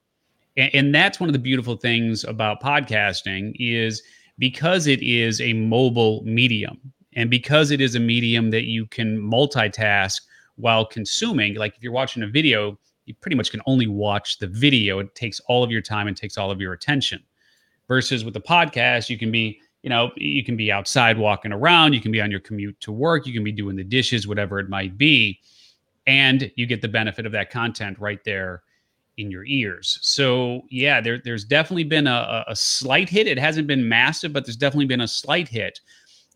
and, 0.59 0.75
and 0.75 0.95
that's 0.95 1.19
one 1.19 1.31
of 1.31 1.33
the 1.33 1.39
beautiful 1.39 1.77
things 1.77 2.25
about 2.25 2.63
podcasting 2.63 3.55
is 3.59 4.03
because 4.39 4.87
it 4.87 5.03
is 5.03 5.41
a 5.41 5.55
mobile 5.55 6.23
medium 6.25 6.79
and 7.17 7.31
because 7.31 7.71
it 7.71 7.81
is 7.81 7.95
a 7.95 8.01
medium 8.01 8.51
that 8.51 8.65
you 8.65 8.85
can 8.85 9.19
multitask 9.19 10.21
while 10.57 10.85
consuming 10.85 11.55
like 11.55 11.75
if 11.77 11.83
you're 11.83 11.93
watching 11.93 12.23
a 12.23 12.27
video 12.27 12.79
you 13.09 13.15
pretty 13.15 13.37
much 13.37 13.51
can 13.51 13.63
only 13.67 13.87
watch 13.87 14.39
the 14.39 14.47
video. 14.47 14.99
It 14.99 15.15
takes 15.15 15.41
all 15.49 15.65
of 15.65 15.71
your 15.71 15.81
time 15.81 16.07
and 16.07 16.17
takes 16.17 16.37
all 16.37 16.51
of 16.51 16.61
your 16.61 16.75
attention. 16.75 17.25
Versus 17.89 18.23
with 18.23 18.35
the 18.35 18.41
podcast 18.41 19.09
you 19.09 19.17
can 19.17 19.33
be 19.33 19.61
you 19.83 19.89
know 19.89 20.11
you 20.15 20.45
can 20.45 20.59
be 20.59 20.71
outside 20.71 21.17
walking 21.17 21.53
around 21.53 21.95
you 21.95 22.03
can 22.03 22.13
be 22.13 22.21
on 22.21 22.31
your 22.31 22.41
commute 22.41 22.79
to 22.81 22.93
work 22.93 23.27
you 23.27 23.33
can 23.33 23.43
be 23.43 23.53
doing 23.53 23.77
the 23.77 23.85
dishes 23.85 24.27
whatever 24.27 24.59
it 24.59 24.69
might 24.69 24.99
be 24.99 25.41
and 26.07 26.51
you 26.57 26.67
get 26.67 26.83
the 26.83 26.89
benefit 26.89 27.25
of 27.25 27.33
that 27.33 27.49
content 27.49 27.99
right 27.99 28.23
there 28.25 28.63
in 29.19 29.31
your 29.31 29.45
ears. 29.45 29.99
So 30.03 30.63
yeah, 30.71 31.01
there, 31.01 31.19
there's 31.23 31.45
definitely 31.45 31.85
been 31.85 32.07
a, 32.07 32.45
a 32.49 32.57
slight 32.57 33.09
hit. 33.09 33.27
It 33.27 33.39
hasn't 33.39 33.67
been 33.67 33.89
massive, 33.89 34.33
but 34.33 34.47
there's 34.47 34.57
definitely 34.57 34.87
been 34.87 35.03
a 35.03 35.09
slight 35.09 35.49
hit. 35.49 35.81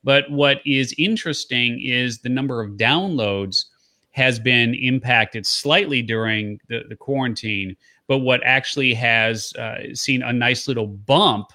But 0.05 0.31
what 0.31 0.59
is 0.67 0.95
interesting 0.99 1.81
is 1.81 2.19
the 2.19 2.29
number 2.29 2.61
of 2.61 2.73
downloads 2.73 3.67
has 4.11 4.39
been 4.39 4.75
impacted 4.75 5.47
slightly 5.47 6.03
during 6.03 6.61
the, 6.69 6.83
the 6.89 6.97
quarantine. 6.97 7.77
But 8.09 8.19
what 8.19 8.43
actually 8.45 8.95
has 8.95 9.55
uh, 9.55 9.95
seen 9.95 10.23
a 10.23 10.33
nice 10.33 10.69
little 10.69 10.87
bump 10.87 11.53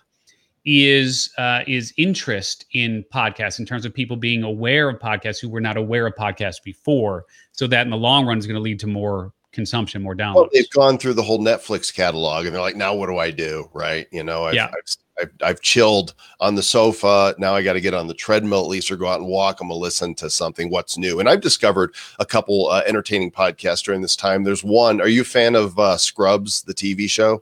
is 0.65 1.31
uh, 1.37 1.61
is 1.65 1.93
interest 1.97 2.65
in 2.73 3.05
podcasts 3.13 3.59
in 3.59 3.65
terms 3.65 3.85
of 3.85 3.93
people 3.93 4.17
being 4.17 4.43
aware 4.43 4.89
of 4.89 4.99
podcasts 4.99 5.39
who 5.39 5.49
were 5.49 5.61
not 5.61 5.77
aware 5.77 6.07
of 6.07 6.13
podcasts 6.15 6.61
before. 6.61 7.25
So 7.53 7.67
that 7.67 7.85
in 7.85 7.89
the 7.89 7.97
long 7.97 8.25
run 8.25 8.37
is 8.37 8.45
going 8.45 8.55
to 8.55 8.61
lead 8.61 8.79
to 8.79 8.87
more 8.87 9.31
consumption, 9.51 10.03
more 10.03 10.15
downloads. 10.15 10.35
Well, 10.35 10.49
they've 10.53 10.69
gone 10.69 10.97
through 10.97 11.13
the 11.13 11.23
whole 11.23 11.39
Netflix 11.39 11.93
catalog 11.93 12.45
and 12.45 12.53
they're 12.53 12.61
like, 12.61 12.75
now 12.75 12.93
what 12.93 13.07
do 13.07 13.17
I 13.17 13.31
do? 13.31 13.69
Right. 13.73 14.07
You 14.11 14.23
know, 14.23 14.45
I've, 14.45 14.55
yeah. 14.55 14.67
I've, 14.67 14.95
I've, 15.19 15.31
I've 15.41 15.61
chilled 15.61 16.13
on 16.39 16.55
the 16.55 16.63
sofa. 16.63 17.35
Now 17.37 17.55
I 17.55 17.63
got 17.63 17.73
to 17.73 17.81
get 17.81 17.93
on 17.93 18.07
the 18.07 18.13
treadmill 18.13 18.61
at 18.61 18.67
least 18.67 18.91
or 18.91 18.97
go 18.97 19.07
out 19.07 19.19
and 19.19 19.27
walk. 19.27 19.59
I'm 19.59 19.69
going 19.69 19.77
to 19.77 19.81
listen 19.81 20.13
to 20.15 20.29
something. 20.29 20.69
What's 20.69 20.97
new? 20.97 21.19
And 21.19 21.27
I've 21.27 21.41
discovered 21.41 21.95
a 22.19 22.25
couple 22.25 22.67
uh, 22.69 22.83
entertaining 22.85 23.31
podcasts 23.31 23.83
during 23.83 24.01
this 24.01 24.15
time. 24.15 24.43
There's 24.43 24.63
one. 24.63 25.01
Are 25.01 25.07
you 25.07 25.21
a 25.21 25.25
fan 25.25 25.55
of 25.55 25.77
uh, 25.79 25.97
Scrubs, 25.97 26.63
the 26.63 26.73
TV 26.73 27.09
show? 27.09 27.41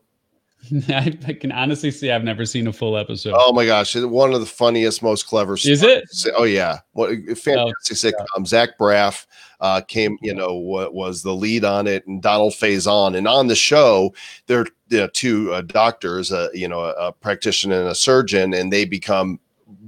I, 0.90 1.12
can 1.40 1.52
honestly 1.52 1.92
say 1.92 2.12
I've 2.12 2.24
never 2.24 2.46
seen 2.46 2.68
a 2.68 2.74
full 2.74 2.98
episode. 2.98 3.36
Oh 3.38 3.54
my 3.54 3.66
gosh, 3.66 3.96
one 3.96 4.34
of 4.34 4.40
the 4.40 4.46
funniest, 4.46 5.04
most 5.04 5.28
clever. 5.28 5.56
Is 5.56 5.84
it? 5.84 6.06
Oh 6.36 6.44
yeah, 6.44 6.80
what 6.94 7.12
fantastic 7.38 8.16
oh, 8.18 8.38
sitcom. 8.40 8.48
Zach 8.48 8.78
Braff 8.80 9.26
uh, 9.60 9.82
came, 9.82 10.18
you 10.22 10.34
know, 10.34 10.54
what 10.54 10.94
was 10.94 11.24
the 11.24 11.34
lead 11.34 11.64
on 11.64 11.88
it, 11.88 12.06
and 12.08 12.22
Donald 12.22 12.54
Faison. 12.54 13.18
And 13.18 13.28
on 13.28 13.48
the 13.48 13.56
show, 13.56 14.14
there 14.48 14.66
are 14.94 15.08
two 15.08 15.54
uh, 15.54 15.62
doctors, 15.62 16.32
uh, 16.32 16.50
you 16.54 16.68
know, 16.68 16.82
a, 16.82 16.92
a 17.08 17.12
practitioner 17.12 17.80
and 17.80 17.90
a 17.90 17.96
surgeon, 17.96 18.54
and 18.54 18.72
they 18.72 18.86
become 18.86 19.40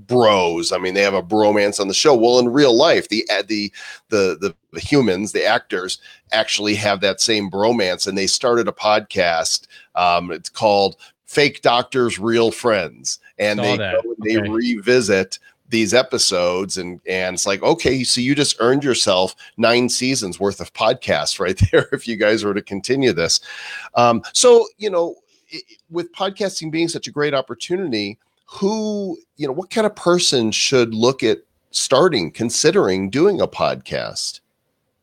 bros. 0.08 0.72
I 0.72 0.78
mean, 0.78 0.94
they 0.94 1.02
have 1.02 1.14
a 1.14 1.24
bromance 1.24 1.80
on 1.80 1.88
the 1.88 1.94
show. 1.94 2.16
Well, 2.16 2.40
in 2.40 2.50
real 2.50 2.76
life, 2.76 3.10
the 3.10 3.28
uh, 3.30 3.44
the 3.48 3.72
the 4.10 4.56
the, 4.72 4.80
humans, 4.80 5.32
the 5.32 5.46
actors, 5.46 6.00
actually 6.32 6.76
have 6.76 7.02
that 7.02 7.22
same 7.22 7.50
bromance, 7.50 8.08
and 8.08 8.18
they 8.18 8.28
started 8.28 8.68
a 8.68 8.72
podcast. 8.72 9.68
Um, 9.96 10.32
it's 10.32 10.50
called 10.50 10.98
"Fake 11.26 11.62
Doctors, 11.62 12.20
Real 12.20 12.52
Friends," 12.52 13.20
and 13.38 13.60
they 13.60 13.78
go 13.78 14.02
and 14.04 14.16
they 14.24 14.38
okay. 14.38 14.50
revisit 14.50 15.40
these 15.70 15.94
episodes 15.94 16.78
and 16.78 17.02
and 17.08 17.34
it's 17.34 17.46
like 17.46 17.62
okay 17.62 18.04
so 18.04 18.22
you 18.22 18.34
just 18.34 18.56
earned 18.60 18.84
yourself 18.84 19.36
nine 19.58 19.90
seasons 19.90 20.40
worth 20.40 20.60
of 20.60 20.74
podcasts 20.74 21.40
right 21.40 21.62
there 21.72 21.88
if 21.92 22.08
you 22.08 22.16
guys 22.16 22.44
were 22.44 22.54
to 22.54 22.62
continue 22.62 23.14
this. 23.14 23.42
Um, 23.96 24.22
so 24.34 24.68
you 24.78 24.90
know 24.90 25.16
it, 25.50 25.64
with 25.90 26.12
podcasting 26.14 26.72
being 26.72 26.88
such 26.88 27.08
a 27.08 27.12
great 27.12 27.34
opportunity 27.34 28.18
who 28.46 29.18
you 29.36 29.46
know 29.48 29.54
what 29.54 29.70
kind 29.70 29.86
of 29.86 29.96
person 29.96 30.52
should 30.52 30.94
look 30.94 31.24
at 31.24 31.40
starting 31.72 32.32
considering 32.32 33.10
doing 33.10 33.42
a 33.42 33.48
podcast 33.48 34.40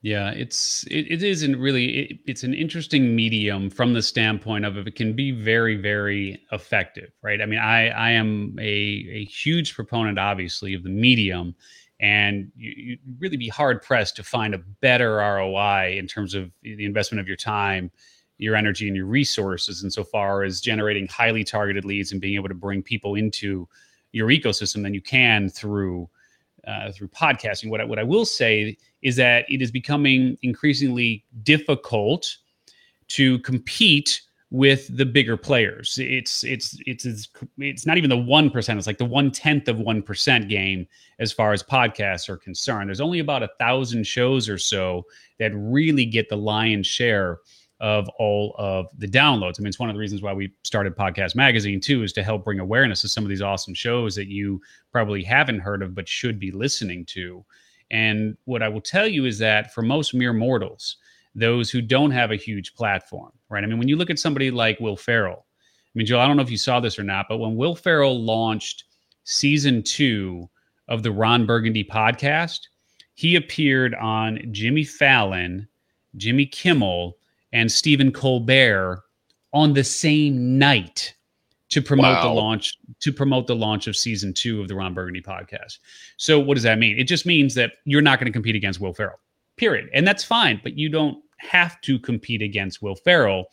yeah 0.05 0.33
it's 0.33 0.85
it, 0.91 1.11
it 1.11 1.23
isn't 1.23 1.59
really 1.59 1.87
it, 1.87 2.19
it's 2.27 2.43
an 2.43 2.53
interesting 2.53 3.17
medium 3.17 3.71
from 3.71 3.95
the 3.95 4.03
standpoint 4.03 4.67
of 4.67 4.77
it 4.77 4.95
can 4.95 5.15
be 5.15 5.31
very 5.31 5.77
very 5.77 6.39
effective 6.53 7.11
right? 7.23 7.41
I 7.41 7.47
mean 7.47 7.59
i 7.59 7.89
i 7.89 8.11
am 8.11 8.55
a 8.61 8.63
a 8.63 9.25
huge 9.25 9.75
proponent 9.75 10.19
obviously 10.19 10.75
of 10.75 10.83
the 10.83 10.91
medium 10.91 11.55
and 12.01 12.53
you, 12.55 12.99
would 13.07 13.21
really 13.21 13.39
be 13.39 13.49
hard 13.49 13.81
pressed 13.81 14.15
to 14.17 14.23
find 14.23 14.55
a 14.55 14.59
better 14.59 15.17
roi 15.17 15.97
in 15.99 16.07
terms 16.07 16.35
of 16.35 16.51
the 16.63 16.85
investment 16.85 17.21
of 17.21 17.27
your 17.27 17.39
time 17.39 17.91
your 18.37 18.57
energy 18.57 18.87
and 18.87 18.97
your 18.97 19.07
resources 19.07 19.83
insofar 19.83 20.43
as 20.43 20.61
generating 20.61 21.07
highly 21.07 21.45
targeted 21.45 21.87
leads 21.87 22.13
and 22.13 22.21
being 22.21 22.35
able 22.35 22.49
to 22.49 22.55
bring 22.55 22.83
people 22.83 23.15
into 23.15 23.67
your 24.13 24.29
ecosystem 24.29 24.83
than 24.83 24.93
you 24.93 25.01
can 25.01 25.49
through 25.49 26.11
uh, 26.67 26.93
through 26.93 27.09
podcasting. 27.09 27.71
What 27.71 27.81
I, 27.81 27.85
what 27.85 27.99
I 27.99 28.03
will 28.03 28.25
say 28.25 28.77
is 29.03 29.17
that 29.17 29.45
it 29.49 29.63
is 29.63 29.71
becoming 29.71 30.37
increasingly 30.43 31.25
difficult 31.43 32.37
to 33.09 33.39
compete 33.41 34.23
with 34.51 34.97
the 34.97 35.05
bigger 35.05 35.37
players. 35.37 35.99
It's 36.01 36.45
it's 36.45 36.79
it's 36.87 37.05
it's, 37.05 37.29
it's 37.59 37.87
not 37.87 37.99
even 37.99 38.09
the 38.09 38.17
one 38.17 38.51
percent. 38.51 38.79
It's 38.79 38.87
like 38.87 38.99
the 38.99 39.05
one 39.05 39.31
tenth 39.31 39.67
of 39.67 39.81
one 39.81 40.01
percent 40.01 40.49
game 40.49 40.87
as 41.19 41.33
far 41.33 41.53
as 41.53 41.63
podcasts 41.63 42.29
are 42.29 42.37
concerned. 42.37 42.89
There's 42.89 43.01
only 43.01 43.19
about 43.19 43.43
a 43.43 43.51
thousand 43.59 44.07
shows 44.07 44.49
or 44.49 44.59
so 44.59 45.07
that 45.39 45.53
really 45.55 46.07
get 46.07 46.29
the 46.29 46.37
lion's 46.37 46.87
share 46.87 47.41
of 47.85 48.09
all 48.19 48.55
of 48.57 48.87
the 48.97 49.07
downloads. 49.07 49.57
I 49.59 49.61
mean, 49.61 49.69
it's 49.69 49.79
one 49.79 49.91
of 49.91 49.95
the 49.95 50.01
reasons 50.01 50.23
why 50.23 50.33
we 50.33 50.51
started 50.63 50.97
Podcast 50.97 51.35
Magazine 51.35 51.83
too, 51.83 52.03
is 52.03 52.15
to 52.15 52.23
help 52.23 52.43
bring 52.43 52.59
awareness 52.59 53.03
to 53.03 53.11
some 53.11 53.25
of 53.25 53.29
these 53.29 53.43
awesome 53.43 53.75
shows 53.75 54.15
that 54.15 54.27
you 54.27 54.59
probably 54.91 55.23
haven't 55.23 55.59
heard 55.59 55.83
of 55.83 55.95
but 55.95 56.09
should 56.09 56.41
be 56.41 56.51
listening 56.51 57.05
to. 57.05 57.45
And 57.91 58.39
what 58.47 58.63
I 58.63 58.71
will 58.71 58.81
tell 58.81 59.07
you 59.07 59.27
is 59.27 59.39
that 59.41 59.75
for 59.75 59.83
most 59.83 60.15
mere 60.15 60.33
mortals, 60.33 60.97
those 61.35 61.71
who 61.71 61.83
don't 61.83 62.11
have 62.11 62.31
a 62.31 62.37
huge 62.37 62.75
platform, 62.75 63.33
right? 63.51 63.63
I 63.63 63.67
mean, 63.67 63.77
when 63.77 63.89
you 63.89 63.97
look 63.97 64.09
at 64.09 64.19
somebody 64.19 64.51
like 64.51 64.81
Will 64.81 64.97
Ferrell, 64.97 65.45
I 65.45 65.93
mean, 65.93 66.07
Joe, 66.07 66.21
I 66.21 66.27
don't 66.27 66.39
know 66.39 66.43
if 66.43 66.51
you 66.51 66.57
saw 66.57 66.81
this 66.81 66.99
or 66.99 67.05
not, 67.05 67.27
but 67.29 67.37
when 67.37 67.55
Will 67.55 67.75
Ferrell 67.75 68.19
launched 68.19 68.85
season 69.25 69.83
two 69.83 70.49
of 70.89 71.03
the 71.03 71.13
Ron 71.13 71.45
Burgundy 71.45 71.85
podcast, 71.85 72.61
he 73.13 73.37
appeared 73.37 73.95
on 73.97 74.41
Jimmy 74.53 74.85
Fallon, 74.85 75.69
Jimmy 76.17 76.47
Kimmel, 76.47 77.19
and 77.55 77.71
Stephen 77.73 78.13
Colbert 78.13 79.03
on 79.55 79.73
the 79.73 79.85
same 79.85 80.59
night 80.59 81.15
to 81.71 81.81
promote 81.81 82.17
wow. 82.17 82.23
the 82.25 82.35
launch 82.35 82.77
to 83.01 83.13
promote 83.13 83.47
the 83.47 83.57
launch 83.57 83.87
of 83.87 83.97
season 83.97 84.35
two 84.35 84.61
of 84.61 84.69
the 84.69 84.75
Ron 84.75 84.93
Burgundy 84.93 85.23
podcast. 85.23 85.79
So 86.19 86.39
what 86.39 86.55
does 86.55 86.65
that 86.65 86.79
mean? 86.79 86.99
It 86.99 87.05
just 87.05 87.25
means 87.25 87.55
that 87.55 87.73
you're 87.87 88.03
not 88.03 88.19
going 88.19 88.27
to 88.27 88.33
compete 88.33 88.57
against 88.57 88.81
Will 88.81 88.93
Ferrell, 88.93 89.21
period, 89.57 89.89
and 89.95 90.07
that's 90.07 90.25
fine. 90.25 90.61
But 90.63 90.77
you 90.77 90.91
don't 90.91 91.23
have 91.39 91.81
to 91.83 91.99
compete 91.99 92.43
against 92.43 92.83
Will 92.83 92.97
Ferrell. 92.97 93.47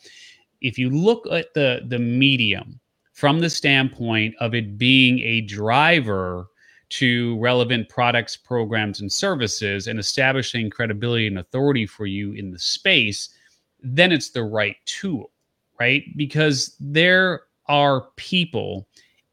If 0.60 0.78
you 0.78 0.90
look 0.90 1.26
at 1.30 1.54
the 1.54 1.82
the 1.86 1.98
medium 1.98 2.80
from 3.14 3.40
the 3.40 3.50
standpoint 3.50 4.34
of 4.40 4.54
it 4.54 4.76
being 4.76 5.20
a 5.20 5.42
driver 5.42 6.48
to 6.90 7.38
relevant 7.38 7.88
products, 7.88 8.36
programs, 8.36 9.00
and 9.00 9.10
services, 9.10 9.86
and 9.86 9.98
establishing 9.98 10.68
credibility 10.68 11.26
and 11.26 11.38
authority 11.38 11.86
for 11.86 12.04
you 12.04 12.32
in 12.32 12.50
the 12.50 12.58
space 12.58 13.30
then 13.82 14.12
it's 14.12 14.30
the 14.30 14.44
right 14.44 14.76
tool, 14.86 15.30
right? 15.78 16.04
Because 16.16 16.76
there 16.80 17.42
are 17.66 18.08
people 18.16 18.86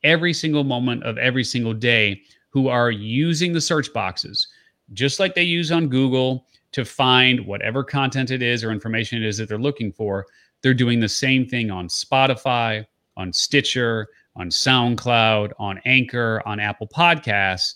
every 0.04 0.34
single 0.34 0.64
moment 0.64 1.04
of 1.04 1.18
every 1.18 1.44
single 1.44 1.74
day 1.74 2.22
who 2.50 2.68
are 2.68 2.92
using 2.92 3.54
the 3.54 3.62
search 3.62 3.92
boxes 3.94 4.48
just 4.94 5.20
like 5.20 5.36
they 5.36 5.44
use 5.44 5.72
on 5.72 5.88
Google 5.88 6.46
to 6.72 6.86
find 6.86 7.46
whatever 7.46 7.84
content 7.84 8.32
it 8.32 8.42
is 8.42 8.64
or 8.64 8.72
information 8.72 9.22
it 9.22 9.28
is 9.28 9.38
that 9.38 9.50
they're 9.50 9.58
looking 9.58 9.92
for. 9.92 10.26
They're 10.62 10.74
doing 10.74 11.00
the 11.00 11.10
same 11.10 11.48
thing 11.48 11.72
on 11.72 11.88
Spotify, 11.88 12.86
on 13.18 13.34
Stitcher, 13.34 14.08
on 14.36 14.50
SoundCloud, 14.50 15.52
on 15.60 15.80
Anchor, 15.86 16.42
on 16.46 16.60
Apple 16.60 16.88
Podcasts 16.88 17.76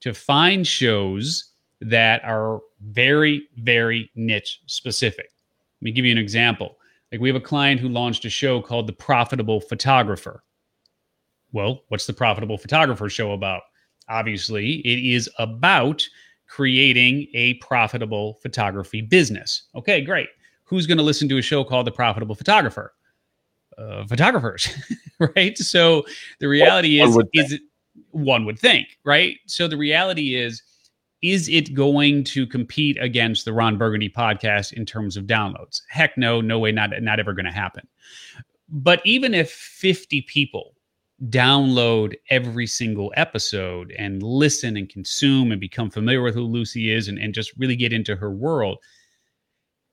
to 0.00 0.12
find 0.12 0.66
shows 0.66 1.52
that 1.80 2.22
are 2.24 2.60
very, 2.82 3.48
very 3.56 4.10
niche 4.14 4.60
specific 4.66 5.30
me 5.84 5.92
give 5.92 6.04
you 6.04 6.12
an 6.12 6.18
example. 6.18 6.76
Like 7.12 7.20
we 7.20 7.28
have 7.28 7.36
a 7.36 7.40
client 7.40 7.80
who 7.80 7.88
launched 7.88 8.24
a 8.24 8.30
show 8.30 8.60
called 8.60 8.86
The 8.86 8.92
Profitable 8.92 9.60
Photographer. 9.60 10.42
Well, 11.52 11.82
what's 11.88 12.06
the 12.06 12.12
Profitable 12.12 12.58
Photographer 12.58 13.08
show 13.08 13.32
about? 13.32 13.62
Obviously, 14.08 14.80
it 14.80 14.98
is 14.98 15.30
about 15.38 16.06
creating 16.48 17.28
a 17.34 17.54
profitable 17.54 18.34
photography 18.42 19.00
business. 19.00 19.64
Okay, 19.74 20.00
great. 20.00 20.28
Who's 20.64 20.86
going 20.86 20.98
to 20.98 21.04
listen 21.04 21.28
to 21.28 21.38
a 21.38 21.42
show 21.42 21.64
called 21.64 21.86
The 21.86 21.92
Profitable 21.92 22.34
Photographer? 22.34 22.94
Uh, 23.78 24.06
photographers, 24.06 24.68
right? 25.36 25.56
So 25.58 26.04
the 26.40 26.48
reality 26.48 27.00
is, 27.00 27.16
is 27.32 27.52
it, 27.52 27.60
one 28.10 28.44
would 28.44 28.58
think, 28.58 28.98
right? 29.04 29.38
So 29.46 29.68
the 29.68 29.76
reality 29.76 30.36
is, 30.36 30.62
is 31.24 31.48
it 31.48 31.72
going 31.72 32.22
to 32.22 32.46
compete 32.46 32.98
against 33.00 33.46
the 33.46 33.52
Ron 33.54 33.78
Burgundy 33.78 34.10
podcast 34.10 34.74
in 34.74 34.84
terms 34.84 35.16
of 35.16 35.24
downloads? 35.24 35.80
Heck 35.88 36.18
no, 36.18 36.42
no 36.42 36.58
way, 36.58 36.70
not 36.70 36.90
not 37.00 37.18
ever 37.18 37.32
going 37.32 37.46
to 37.46 37.50
happen. 37.50 37.88
But 38.68 39.00
even 39.06 39.32
if 39.32 39.50
50 39.50 40.20
people 40.22 40.74
download 41.30 42.14
every 42.28 42.66
single 42.66 43.10
episode 43.16 43.94
and 43.98 44.22
listen 44.22 44.76
and 44.76 44.86
consume 44.90 45.50
and 45.50 45.60
become 45.60 45.90
familiar 45.90 46.20
with 46.20 46.34
who 46.34 46.42
Lucy 46.42 46.90
is 46.92 47.08
and, 47.08 47.18
and 47.18 47.32
just 47.32 47.56
really 47.56 47.76
get 47.76 47.92
into 47.94 48.16
her 48.16 48.30
world, 48.30 48.76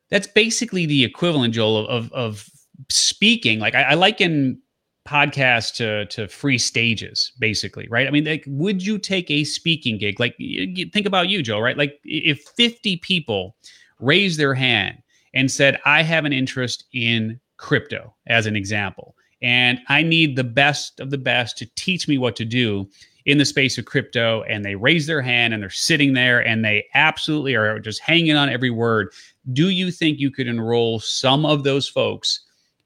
that's 0.09 0.27
basically 0.27 0.85
the 0.85 1.05
equivalent, 1.05 1.53
Joel, 1.53 1.88
of 1.88 2.11
of 2.11 2.50
speaking. 2.89 3.59
Like 3.59 3.73
I, 3.73 3.83
I 3.83 3.93
liken 3.93 4.61
podcasts 5.08 5.74
to 5.75 6.05
to 6.08 6.27
free 6.27 6.58
stages, 6.58 7.31
basically, 7.39 7.88
right? 7.89 8.08
I 8.08 8.12
mean, 8.12 8.25
like, 8.25 8.43
would 8.48 8.86
you 8.86 8.98
take 8.98 9.29
a 9.31 9.43
speaking 9.43 9.98
gig? 9.98 10.20
Like, 10.20 10.36
think 10.38 11.05
about 11.05 11.29
you, 11.29 11.41
Joe, 11.41 11.60
right? 11.60 11.77
Like, 11.77 12.00
if 12.03 12.41
50 12.55 12.98
people 12.98 13.55
raised 14.00 14.39
their 14.39 14.53
hand 14.53 15.01
and 15.34 15.50
said, 15.50 15.79
"I 15.86 16.03
have 16.03 16.25
an 16.25 16.34
interest 16.34 16.86
in 16.93 17.39
crypto," 17.58 18.13
as 18.27 18.46
an 18.46 18.55
example 18.55 19.15
and 19.41 19.79
I 19.89 20.03
need 20.03 20.36
the 20.36 20.43
best 20.43 21.00
of 21.00 21.10
the 21.10 21.17
best 21.17 21.58
to 21.58 21.65
teach 21.75 22.08
me 22.08 22.17
what 22.17 22.36
to 22.38 22.46
do 22.46 22.88
in 23.25 23.38
the 23.38 23.46
space 23.46 23.77
of 23.77 23.86
crypto. 23.86 24.43
And 24.43 24.63
they 24.63 24.75
raise 24.75 25.08
their 25.08 25.22
hand 25.22 25.53
and 25.53 25.62
they're 25.62 25.70
sitting 25.70 26.13
there 26.13 26.39
and 26.46 26.63
they 26.63 26.86
absolutely 26.93 27.55
are 27.55 27.79
just 27.79 28.01
hanging 28.01 28.36
on 28.36 28.50
every 28.50 28.70
word. 28.70 29.13
Do 29.53 29.70
you 29.70 29.91
think 29.91 30.20
you 30.20 30.31
could 30.31 30.48
enroll 30.48 31.00
some 31.00 31.46
of 31.46 31.63
those 31.63 31.88
folks 31.88 32.41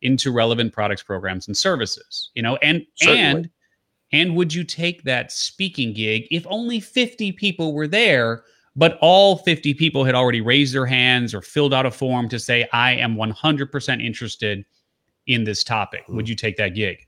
into 0.06 0.32
relevant 0.32 0.72
products, 0.74 1.04
programs, 1.04 1.48
and 1.48 1.58
services? 1.58 2.32
You 2.36 2.44
know, 2.44 2.56
and 2.58 2.86
Certainly. 2.96 3.22
and 3.22 3.50
and 4.12 4.36
would 4.36 4.54
you 4.54 4.64
take 4.64 5.04
that 5.04 5.32
speaking 5.32 5.94
gig 5.94 6.28
if 6.32 6.46
only 6.48 6.80
50 6.80 7.32
people 7.34 7.74
were 7.74 7.88
there? 7.88 8.44
but 8.76 8.98
all 9.02 9.38
50 9.38 9.74
people 9.74 10.04
had 10.04 10.16
already 10.16 10.42
raised 10.42 10.74
their 10.74 10.86
hands 10.86 11.34
or 11.34 11.42
filled 11.42 11.74
out 11.74 11.86
a 11.86 11.92
form 11.92 12.28
to 12.30 12.40
say, 12.40 12.68
I 12.74 12.94
am 12.94 13.16
100% 13.16 14.04
interested 14.04 14.66
in 15.28 15.44
this 15.44 15.64
topic. 15.64 16.04
Would 16.08 16.26
mm-hmm. 16.26 16.30
you 16.30 16.36
take 16.36 16.58
that 16.58 16.70
gig? 16.70 17.08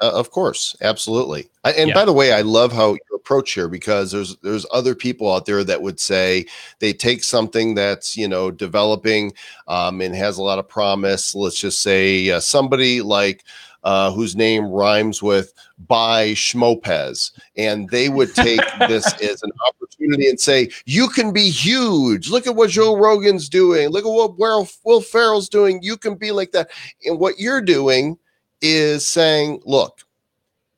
Uh, 0.00 0.12
of 0.12 0.30
course, 0.30 0.76
absolutely. 0.80 1.48
I, 1.64 1.72
and 1.72 1.88
yeah. 1.88 1.94
by 1.94 2.04
the 2.04 2.12
way, 2.12 2.32
I 2.32 2.42
love 2.42 2.72
how 2.72 2.96
approach 3.24 3.52
here 3.52 3.68
because 3.68 4.12
there's 4.12 4.36
there's 4.38 4.66
other 4.70 4.94
people 4.94 5.32
out 5.32 5.46
there 5.46 5.64
that 5.64 5.80
would 5.80 5.98
say 5.98 6.44
they 6.78 6.92
take 6.92 7.24
something 7.24 7.74
that's 7.74 8.16
you 8.16 8.28
know 8.28 8.50
developing 8.50 9.32
um, 9.66 10.00
and 10.02 10.14
has 10.14 10.36
a 10.36 10.42
lot 10.42 10.58
of 10.58 10.68
promise. 10.68 11.34
Let's 11.34 11.58
just 11.58 11.80
say 11.80 12.30
uh, 12.30 12.40
somebody 12.40 13.00
like 13.00 13.44
uh, 13.84 14.10
whose 14.10 14.34
name 14.34 14.66
rhymes 14.66 15.22
with 15.22 15.52
by 15.86 16.28
Schmopez. 16.32 17.32
And 17.56 17.88
they 17.90 18.08
would 18.08 18.34
take 18.34 18.60
this 18.88 19.06
as 19.22 19.42
an 19.42 19.52
opportunity 19.68 20.28
and 20.28 20.40
say, 20.40 20.70
You 20.86 21.08
can 21.08 21.32
be 21.32 21.50
huge. 21.50 22.30
Look 22.30 22.46
at 22.46 22.56
what 22.56 22.70
Joe 22.70 22.96
Rogan's 22.96 23.48
doing. 23.48 23.90
Look 23.90 24.04
at 24.04 24.10
what 24.10 24.38
Will, 24.38 24.68
Will 24.84 25.02
Ferrell's 25.02 25.48
doing. 25.48 25.80
You 25.82 25.96
can 25.96 26.14
be 26.14 26.32
like 26.32 26.52
that. 26.52 26.70
And 27.04 27.18
what 27.18 27.38
you're 27.38 27.60
doing 27.60 28.18
is 28.62 29.06
saying, 29.06 29.60
Look, 29.64 30.03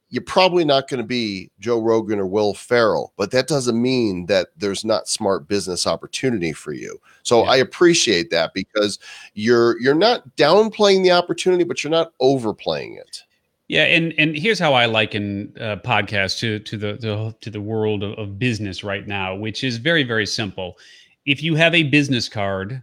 you're 0.09 0.23
probably 0.23 0.65
not 0.65 0.89
going 0.89 0.99
to 0.99 1.07
be 1.07 1.51
Joe 1.59 1.81
Rogan 1.81 2.21
or 2.21 2.27
Will 2.27 2.55
Ferrell, 2.55 3.13
but 3.17 3.33
that 3.33 3.49
doesn't 3.49 3.81
mean 3.81 4.27
that 4.27 4.49
there's 4.57 4.85
not 4.85 5.09
smart 5.09 5.49
business 5.49 5.87
opportunity 5.87 6.53
for 6.53 6.73
you. 6.73 7.01
So 7.25 7.43
yeah. 7.43 7.51
I 7.51 7.57
appreciate 7.57 8.31
that 8.31 8.55
because 8.55 8.99
you're 9.35 9.81
you're 9.81 9.95
not 9.95 10.37
downplaying 10.37 11.03
the 11.03 11.11
opportunity, 11.11 11.65
but 11.65 11.83
you're 11.83 11.91
not 11.91 12.13
overplaying 12.21 12.95
it. 12.95 13.23
Yeah, 13.69 13.83
and 13.83 14.15
and 14.17 14.37
here's 14.37 14.61
how 14.61 14.75
I 14.75 14.87
liken 14.87 15.53
uh, 15.61 15.77
podcast 15.85 16.39
to 16.39 16.61
to 16.61 16.77
the, 16.77 16.93
the 17.01 17.35
to 17.41 17.51
the 17.51 17.61
world 17.61 18.05
of, 18.05 18.13
of 18.17 18.39
business 18.39 18.85
right 18.85 19.07
now, 19.09 19.35
which 19.35 19.65
is 19.65 19.79
very 19.79 20.05
very 20.05 20.27
simple. 20.27 20.79
If 21.25 21.43
you 21.43 21.57
have 21.57 21.75
a 21.75 21.83
business 21.83 22.29
card, 22.29 22.81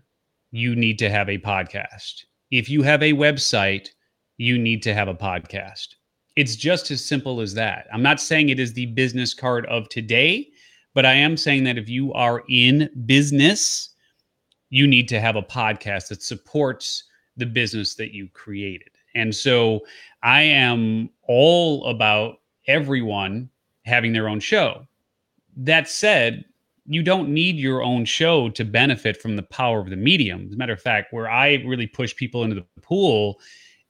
you 0.51 0.75
need 0.75 0.99
to 0.99 1.09
have 1.09 1.29
a 1.29 1.37
podcast. 1.37 2.25
If 2.51 2.69
you 2.69 2.83
have 2.83 3.01
a 3.01 3.13
website, 3.13 3.87
you 4.35 4.59
need 4.59 4.83
to 4.83 4.93
have 4.93 5.07
a 5.07 5.15
podcast 5.15 5.95
it's 6.35 6.55
just 6.55 6.91
as 6.91 7.03
simple 7.03 7.41
as 7.41 7.53
that. 7.53 7.87
I'm 7.93 8.01
not 8.01 8.19
saying 8.19 8.49
it 8.49 8.59
is 8.59 8.73
the 8.73 8.87
business 8.87 9.33
card 9.33 9.65
of 9.67 9.87
today, 9.89 10.49
but 10.93 11.05
I 11.05 11.13
am 11.13 11.37
saying 11.37 11.63
that 11.65 11.77
if 11.77 11.89
you 11.89 12.13
are 12.13 12.43
in 12.49 12.89
business, 13.05 13.89
you 14.69 14.87
need 14.87 15.07
to 15.09 15.19
have 15.19 15.35
a 15.35 15.43
podcast 15.43 16.07
that 16.09 16.23
supports 16.23 17.03
the 17.37 17.45
business 17.45 17.95
that 17.95 18.13
you 18.13 18.27
created. 18.33 18.89
And 19.15 19.33
so 19.35 19.81
I 20.23 20.41
am 20.41 21.09
all 21.27 21.85
about 21.85 22.39
everyone 22.67 23.49
having 23.85 24.13
their 24.13 24.27
own 24.27 24.39
show. 24.39 24.87
That 25.55 25.87
said, 25.87 26.45
you 26.85 27.03
don't 27.03 27.29
need 27.29 27.57
your 27.57 27.83
own 27.83 28.05
show 28.05 28.49
to 28.49 28.65
benefit 28.65 29.21
from 29.21 29.35
the 29.35 29.43
power 29.43 29.79
of 29.79 29.89
the 29.89 29.95
medium. 29.95 30.47
As 30.47 30.53
a 30.53 30.57
matter 30.57 30.73
of 30.73 30.81
fact, 30.81 31.13
where 31.13 31.29
I 31.29 31.55
really 31.65 31.87
push 31.87 32.15
people 32.15 32.43
into 32.43 32.55
the 32.55 32.81
pool 32.81 33.39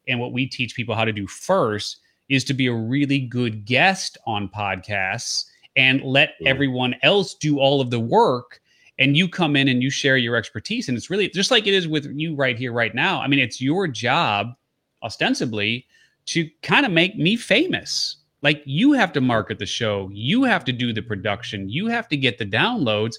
and 0.08 0.20
what 0.20 0.34
we 0.34 0.46
teach 0.46 0.76
people 0.76 0.94
how 0.94 1.06
to 1.06 1.14
do 1.14 1.26
first 1.26 2.00
is 2.34 2.44
to 2.46 2.54
be 2.54 2.68
a 2.68 2.74
really 2.74 3.20
good 3.20 3.66
guest 3.66 4.18
on 4.26 4.50
podcasts 4.50 5.46
and 5.76 6.02
let 6.04 6.30
mm. 6.42 6.48
everyone 6.48 6.96
else 7.04 7.36
do 7.36 7.60
all 7.60 7.82
of 7.82 7.90
the 7.90 8.00
work. 8.00 8.60
And 9.00 9.18
you 9.18 9.28
come 9.28 9.56
in 9.56 9.68
and 9.68 9.82
you 9.82 9.90
share 9.90 10.18
your 10.18 10.36
expertise. 10.36 10.88
And 10.88 10.98
it's 10.98 11.10
really 11.10 11.30
just 11.30 11.52
like 11.52 11.68
it 11.68 11.74
is 11.74 11.88
with 11.88 12.06
you 12.06 12.36
right 12.36 12.58
here 12.58 12.72
right 12.72 12.94
now. 12.94 13.22
I 13.22 13.28
mean 13.28 13.40
it's 13.40 13.62
your 13.62 13.88
job 13.88 14.54
ostensibly 15.02 15.86
to 16.26 16.50
kind 16.62 16.86
of 16.86 16.92
make 16.92 17.18
me 17.18 17.36
famous. 17.36 18.18
Like 18.42 18.62
you 18.66 18.94
have 18.94 19.14
to 19.14 19.22
market 19.22 19.60
the 19.60 19.66
show. 19.66 20.10
You 20.12 20.44
have 20.44 20.64
to 20.66 20.72
do 20.72 20.94
the 20.94 21.02
production. 21.02 21.70
You 21.70 21.88
have 21.88 22.08
to 22.10 22.18
get 22.18 22.38
the 22.38 22.46
downloads. 22.46 23.16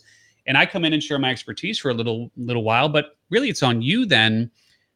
And 0.46 0.58
i 0.58 0.66
come 0.66 0.84
in 0.84 0.92
and 0.92 1.02
share 1.02 1.18
my 1.18 1.30
expertise 1.30 1.78
for 1.78 1.90
a 1.90 1.94
little 1.94 2.30
little 2.36 2.64
while 2.64 2.90
but 2.90 3.16
really 3.30 3.48
it's 3.48 3.62
on 3.62 3.80
you 3.80 4.04
then 4.04 4.50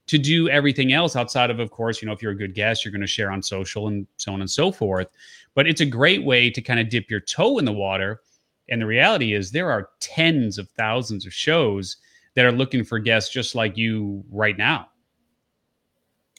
to 0.08 0.18
do 0.18 0.48
everything 0.48 0.92
else 0.92 1.14
outside 1.16 1.50
of, 1.50 1.60
of 1.60 1.70
course, 1.70 2.02
you 2.02 2.06
know, 2.06 2.12
if 2.12 2.22
you're 2.22 2.32
a 2.32 2.36
good 2.36 2.54
guest, 2.54 2.84
you're 2.84 2.92
going 2.92 3.02
to 3.02 3.06
share 3.06 3.30
on 3.30 3.42
social 3.42 3.88
and 3.88 4.06
so 4.16 4.32
on 4.32 4.40
and 4.40 4.50
so 4.50 4.72
forth. 4.72 5.08
But 5.54 5.68
it's 5.68 5.82
a 5.82 5.86
great 5.86 6.24
way 6.24 6.50
to 6.50 6.62
kind 6.62 6.80
of 6.80 6.88
dip 6.88 7.10
your 7.10 7.20
toe 7.20 7.58
in 7.58 7.64
the 7.64 7.72
water. 7.72 8.22
And 8.70 8.82
the 8.82 8.86
reality 8.86 9.34
is, 9.34 9.50
there 9.50 9.70
are 9.70 9.90
tens 10.00 10.58
of 10.58 10.68
thousands 10.70 11.26
of 11.26 11.32
shows 11.32 11.98
that 12.34 12.44
are 12.44 12.52
looking 12.52 12.84
for 12.84 12.98
guests 12.98 13.32
just 13.32 13.54
like 13.54 13.76
you 13.76 14.24
right 14.30 14.56
now. 14.56 14.88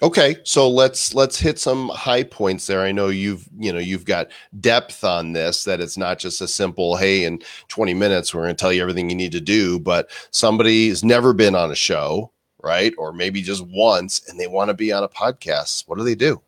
Okay, 0.01 0.37
so 0.43 0.69
let's 0.69 1.13
let's 1.13 1.37
hit 1.37 1.59
some 1.59 1.89
high 1.89 2.23
points 2.23 2.67
there. 2.67 2.81
I 2.81 2.93
know 2.93 3.09
you've 3.09 3.49
you 3.57 3.73
know 3.73 3.79
you've 3.79 4.05
got 4.05 4.29
depth 4.61 5.03
on 5.03 5.33
this 5.33 5.65
that 5.65 5.81
it's 5.81 5.97
not 5.97 6.19
just 6.19 6.39
a 6.39 6.47
simple 6.47 6.95
hey 6.95 7.25
in 7.25 7.41
20 7.67 7.93
minutes 7.95 8.33
we're 8.33 8.43
going 8.43 8.55
to 8.55 8.59
tell 8.59 8.71
you 8.71 8.81
everything 8.81 9.09
you 9.09 9.15
need 9.15 9.33
to 9.33 9.41
do, 9.41 9.77
but 9.77 10.09
somebody 10.31 10.87
has 10.87 11.03
never 11.03 11.33
been 11.33 11.53
on 11.53 11.69
a 11.69 11.75
show 11.75 12.31
right? 12.61 12.93
Or 12.97 13.13
maybe 13.13 13.41
just 13.41 13.65
once 13.67 14.27
and 14.27 14.39
they 14.39 14.47
want 14.47 14.69
to 14.69 14.73
be 14.73 14.91
on 14.91 15.03
a 15.03 15.09
podcast. 15.09 15.87
What 15.87 15.97
do 15.97 16.03
they 16.03 16.15
do? 16.15 16.41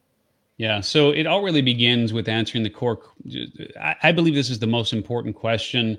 Yeah, 0.58 0.80
so 0.80 1.10
it 1.10 1.26
all 1.26 1.42
really 1.42 1.64
begins 1.64 2.14
with 2.14 2.28
answering 2.28 2.64
the 2.64 2.70
core. 2.70 3.00
I 3.80 4.12
believe 4.12 4.36
this 4.36 4.52
is 4.52 4.60
the 4.60 4.68
most 4.68 4.94
important 4.94 5.36
question. 5.36 5.98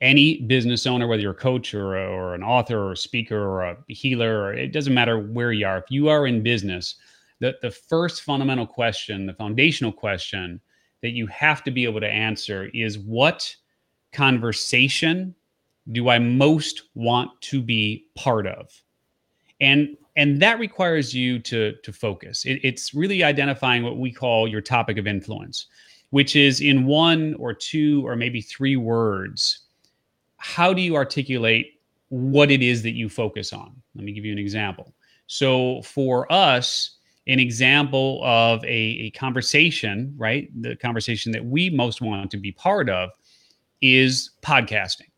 Any 0.00 0.42
business 0.42 0.86
owner, 0.86 1.06
whether 1.06 1.20
you're 1.20 1.32
a 1.32 1.34
coach 1.34 1.74
or, 1.74 1.96
a, 1.96 2.08
or 2.08 2.34
an 2.34 2.42
author 2.42 2.78
or 2.78 2.92
a 2.92 2.96
speaker 2.96 3.38
or 3.38 3.64
a 3.64 3.76
healer, 3.88 4.44
or 4.44 4.54
it 4.54 4.72
doesn't 4.72 4.94
matter 4.94 5.18
where 5.18 5.52
you 5.52 5.66
are. 5.66 5.78
If 5.78 5.90
you 5.90 6.08
are 6.08 6.26
in 6.26 6.42
business, 6.42 6.94
the, 7.40 7.56
the 7.60 7.70
first 7.70 8.22
fundamental 8.22 8.66
question, 8.66 9.26
the 9.26 9.34
foundational 9.34 9.92
question 9.92 10.60
that 11.02 11.10
you 11.10 11.26
have 11.26 11.62
to 11.64 11.70
be 11.70 11.84
able 11.84 12.00
to 12.00 12.08
answer 12.08 12.70
is 12.72 12.98
what 12.98 13.54
conversation 14.12 15.34
do 15.92 16.08
I 16.08 16.18
most 16.18 16.84
want 16.94 17.30
to 17.42 17.60
be 17.60 18.06
part 18.14 18.46
of? 18.46 18.70
And 19.60 19.96
and 20.16 20.40
that 20.42 20.58
requires 20.58 21.14
you 21.14 21.38
to 21.40 21.74
to 21.82 21.92
focus. 21.92 22.44
It, 22.44 22.60
it's 22.62 22.94
really 22.94 23.22
identifying 23.22 23.82
what 23.82 23.98
we 23.98 24.12
call 24.12 24.48
your 24.48 24.60
topic 24.60 24.98
of 24.98 25.06
influence 25.06 25.66
which 26.10 26.36
is 26.36 26.60
in 26.60 26.86
one 26.86 27.34
or 27.34 27.52
two 27.52 28.06
or 28.06 28.16
maybe 28.16 28.40
three 28.40 28.76
words 28.76 29.60
how 30.38 30.72
do 30.72 30.80
you 30.80 30.94
articulate 30.94 31.80
what 32.10 32.50
it 32.50 32.62
is 32.62 32.82
that 32.82 32.92
you 32.92 33.08
focus 33.08 33.52
on? 33.52 33.74
Let 33.94 34.04
me 34.04 34.12
give 34.12 34.24
you 34.24 34.32
an 34.32 34.38
example. 34.38 34.94
So 35.26 35.82
for 35.82 36.30
us 36.32 36.96
an 37.26 37.38
example 37.38 38.20
of 38.24 38.64
a, 38.64 38.68
a 38.68 39.10
conversation 39.10 40.14
right 40.16 40.48
the 40.62 40.76
conversation 40.76 41.30
that 41.32 41.44
we 41.44 41.68
most 41.68 42.00
want 42.00 42.30
to 42.30 42.38
be 42.38 42.52
part 42.52 42.88
of 42.88 43.10
is 43.82 44.30
podcasting 44.40 45.10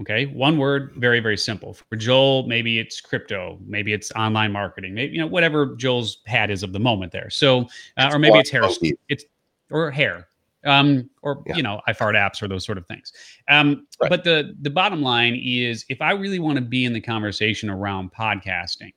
Okay, 0.00 0.26
one 0.26 0.56
word, 0.56 0.92
very 0.96 1.20
very 1.20 1.36
simple. 1.36 1.74
For 1.74 1.96
Joel, 1.96 2.46
maybe 2.46 2.78
it's 2.78 3.00
crypto, 3.00 3.58
maybe 3.66 3.92
it's 3.92 4.10
online 4.12 4.50
marketing, 4.52 4.94
maybe 4.94 5.12
you 5.12 5.20
know 5.20 5.26
whatever 5.26 5.74
Joel's 5.76 6.18
hat 6.26 6.50
is 6.50 6.62
of 6.62 6.72
the 6.72 6.80
moment 6.80 7.12
there. 7.12 7.28
So, 7.28 7.68
uh, 7.98 8.10
or 8.12 8.18
maybe 8.18 8.38
it's 8.38 8.50
hair, 8.50 8.62
it's 9.08 9.24
or 9.70 9.90
hair, 9.90 10.28
um, 10.64 11.10
or 11.22 11.42
yeah. 11.46 11.56
you 11.56 11.62
know, 11.62 11.82
I 11.86 11.92
fart 11.92 12.14
apps 12.14 12.42
or 12.42 12.48
those 12.48 12.64
sort 12.64 12.78
of 12.78 12.86
things. 12.86 13.12
Um, 13.48 13.86
right. 14.00 14.08
But 14.08 14.24
the 14.24 14.56
the 14.62 14.70
bottom 14.70 15.02
line 15.02 15.38
is, 15.42 15.84
if 15.90 16.00
I 16.00 16.12
really 16.12 16.38
want 16.38 16.56
to 16.56 16.64
be 16.64 16.86
in 16.86 16.94
the 16.94 17.00
conversation 17.00 17.68
around 17.68 18.10
podcasting, 18.12 18.94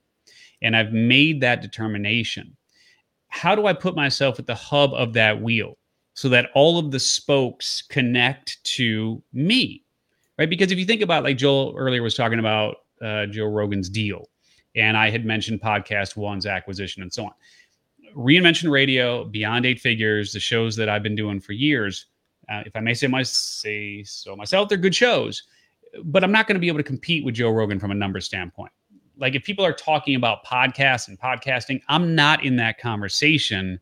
and 0.62 0.76
I've 0.76 0.94
made 0.94 1.42
that 1.42 1.62
determination, 1.62 2.56
how 3.28 3.56
do 3.56 3.66
I 3.66 3.74
put 3.74 3.94
myself 3.96 4.40
at 4.40 4.48
the 4.48 4.56
hub 4.56 4.94
of 4.94 5.12
that 5.14 5.42
wheel 5.42 5.78
so 6.14 6.30
that 6.30 6.50
all 6.54 6.78
of 6.78 6.92
the 6.92 7.00
spokes 7.00 7.82
connect 7.82 8.64
to 8.76 9.22
me? 9.34 9.84
Right? 10.38 10.50
Because 10.50 10.72
if 10.72 10.80
you 10.80 10.86
think 10.86 11.02
about 11.02 11.24
like 11.24 11.38
Joel 11.38 11.74
earlier 11.78 12.04
was 12.04 12.16
talking 12.16 12.40
about 12.40 12.78
uh, 13.02 13.26
Joe 13.28 13.46
Rogan's 13.46 13.90
deal, 13.90 14.30
and 14.76 14.98
I 14.98 15.10
had 15.10 15.26
mentioned 15.26 15.62
Podcast 15.62 16.16
One's 16.18 16.46
acquisition 16.46 17.04
and 17.04 17.14
so 17.14 17.26
on. 17.26 17.32
Reinvention 18.16 18.72
Radio, 18.72 19.26
Beyond 19.26 19.66
Eight 19.66 19.80
Figures, 19.80 20.34
the 20.34 20.40
shows 20.40 20.76
that 20.76 20.90
I've 20.90 21.04
been 21.04 21.16
doing 21.16 21.40
for 21.40 21.54
years. 21.54 22.08
Uh, 22.50 22.64
if 22.66 22.76
I 22.76 22.80
may 22.80 22.94
say 22.94 23.08
my 23.08 23.24
say 23.24 24.04
so 24.04 24.36
myself, 24.36 24.70
they're 24.70 24.78
good 24.78 24.96
shows, 24.96 25.44
but 26.04 26.24
I'm 26.24 26.32
not 26.32 26.48
going 26.48 26.56
to 26.56 26.60
be 26.60 26.68
able 26.68 26.80
to 26.80 26.84
compete 26.84 27.24
with 27.24 27.36
Joe 27.36 27.50
Rogan 27.50 27.80
from 27.80 27.92
a 27.92 27.96
number 27.96 28.20
standpoint. 28.20 28.72
Like 29.18 29.36
if 29.36 29.44
people 29.44 29.66
are 29.66 29.74
talking 29.74 30.16
about 30.16 30.46
podcasts 30.46 31.08
and 31.08 31.20
podcasting, 31.20 31.82
I'm 31.88 32.16
not 32.16 32.44
in 32.44 32.56
that 32.58 32.80
conversation 32.80 33.80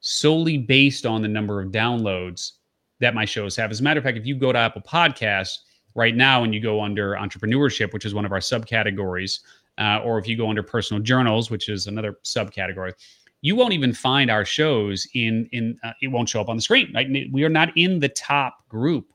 solely 0.00 0.56
based 0.56 1.04
on 1.04 1.22
the 1.22 1.28
number 1.28 1.60
of 1.60 1.70
downloads 1.70 2.52
that 3.00 3.14
my 3.14 3.24
shows 3.24 3.56
have. 3.56 3.70
As 3.70 3.80
a 3.80 3.82
matter 3.82 3.98
of 3.98 4.04
fact, 4.04 4.16
if 4.16 4.26
you 4.26 4.36
go 4.36 4.52
to 4.52 4.58
Apple 4.58 4.82
Podcasts 4.82 5.58
right 5.98 6.14
now 6.14 6.44
and 6.44 6.54
you 6.54 6.60
go 6.60 6.80
under 6.80 7.14
entrepreneurship, 7.14 7.92
which 7.92 8.06
is 8.06 8.14
one 8.14 8.24
of 8.24 8.30
our 8.30 8.38
subcategories, 8.38 9.40
uh, 9.78 10.00
or 10.04 10.16
if 10.16 10.28
you 10.28 10.36
go 10.36 10.48
under 10.48 10.62
personal 10.62 11.02
journals, 11.02 11.50
which 11.50 11.68
is 11.68 11.88
another 11.88 12.18
subcategory, 12.24 12.92
you 13.40 13.56
won't 13.56 13.72
even 13.72 13.92
find 13.92 14.30
our 14.30 14.44
shows 14.44 15.06
in 15.14 15.48
in 15.52 15.78
uh, 15.82 15.92
it 16.00 16.08
won't 16.08 16.28
show 16.28 16.40
up 16.40 16.48
on 16.48 16.56
the 16.56 16.62
screen. 16.62 16.90
Right? 16.94 17.08
We 17.32 17.44
are 17.44 17.48
not 17.48 17.76
in 17.76 17.98
the 17.98 18.08
top 18.08 18.66
group 18.68 19.12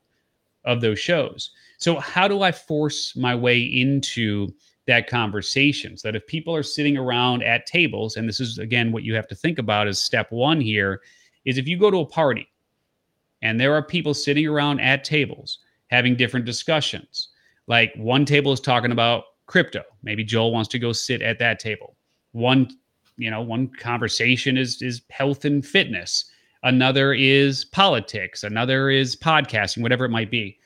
of 0.64 0.80
those 0.80 0.98
shows. 0.98 1.50
So 1.78 1.98
how 1.98 2.28
do 2.28 2.42
I 2.42 2.52
force 2.52 3.16
my 3.16 3.34
way 3.34 3.60
into 3.60 4.48
that 4.86 5.08
conversation 5.08 5.96
so 5.96 6.08
that 6.08 6.16
if 6.16 6.26
people 6.26 6.54
are 6.54 6.62
sitting 6.62 6.98
around 6.98 7.42
at 7.42 7.66
tables, 7.66 8.16
and 8.16 8.28
this 8.28 8.40
is 8.40 8.58
again 8.58 8.92
what 8.92 9.02
you 9.02 9.14
have 9.14 9.28
to 9.28 9.34
think 9.34 9.58
about 9.58 9.88
is 9.88 10.02
step 10.02 10.30
one 10.30 10.60
here, 10.60 11.00
is 11.46 11.56
if 11.56 11.66
you 11.66 11.78
go 11.78 11.90
to 11.90 11.98
a 11.98 12.06
party 12.06 12.46
and 13.40 13.58
there 13.58 13.74
are 13.74 13.82
people 13.82 14.12
sitting 14.12 14.46
around 14.46 14.80
at 14.80 15.02
tables 15.02 15.60
having 15.90 16.16
different 16.16 16.46
discussions. 16.46 17.28
Like 17.66 17.92
one 17.96 18.24
table 18.24 18.52
is 18.52 18.60
talking 18.60 18.92
about 18.92 19.24
crypto. 19.46 19.82
Maybe 20.02 20.24
Joel 20.24 20.52
wants 20.52 20.68
to 20.70 20.78
go 20.78 20.92
sit 20.92 21.22
at 21.22 21.38
that 21.38 21.58
table. 21.58 21.96
One, 22.32 22.68
you 23.16 23.30
know, 23.30 23.42
one 23.42 23.68
conversation 23.68 24.56
is 24.56 24.82
is 24.82 25.02
health 25.10 25.44
and 25.44 25.64
fitness. 25.64 26.24
Another 26.62 27.12
is 27.12 27.64
politics. 27.66 28.42
Another 28.42 28.90
is 28.90 29.16
podcasting, 29.16 29.82
whatever 29.82 30.04
it 30.04 30.10
might 30.10 30.30
be. 30.30 30.58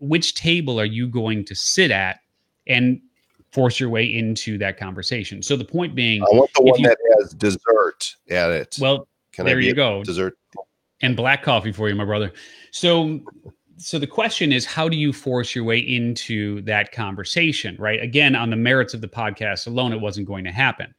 Which 0.00 0.34
table 0.34 0.80
are 0.80 0.84
you 0.84 1.06
going 1.06 1.44
to 1.44 1.54
sit 1.54 1.92
at 1.92 2.20
and 2.66 3.00
force 3.52 3.78
your 3.78 3.88
way 3.88 4.04
into 4.04 4.58
that 4.58 4.78
conversation? 4.78 5.42
So 5.42 5.56
the 5.56 5.64
point 5.64 5.94
being, 5.94 6.22
I 6.22 6.26
want 6.30 6.50
the 6.54 6.62
one 6.62 6.80
you, 6.80 6.88
that 6.88 6.98
has 7.18 7.34
dessert 7.34 8.16
at 8.30 8.50
it. 8.50 8.76
Well, 8.80 9.06
Can 9.32 9.46
there 9.46 9.60
you 9.60 9.74
go. 9.74 10.02
Dessert 10.02 10.36
and 11.02 11.16
black 11.16 11.42
coffee 11.42 11.72
for 11.72 11.88
you, 11.88 11.94
my 11.94 12.04
brother. 12.04 12.32
So 12.72 13.20
so 13.82 13.98
the 13.98 14.06
question 14.06 14.52
is 14.52 14.64
how 14.64 14.88
do 14.88 14.96
you 14.96 15.12
force 15.12 15.54
your 15.54 15.64
way 15.64 15.78
into 15.78 16.60
that 16.62 16.92
conversation 16.92 17.76
right? 17.78 18.00
Again 18.00 18.36
on 18.36 18.50
the 18.50 18.56
merits 18.56 18.94
of 18.94 19.00
the 19.00 19.08
podcast 19.08 19.66
alone 19.66 19.92
it 19.92 20.00
wasn't 20.00 20.28
going 20.28 20.44
to 20.44 20.52
happen. 20.52 20.94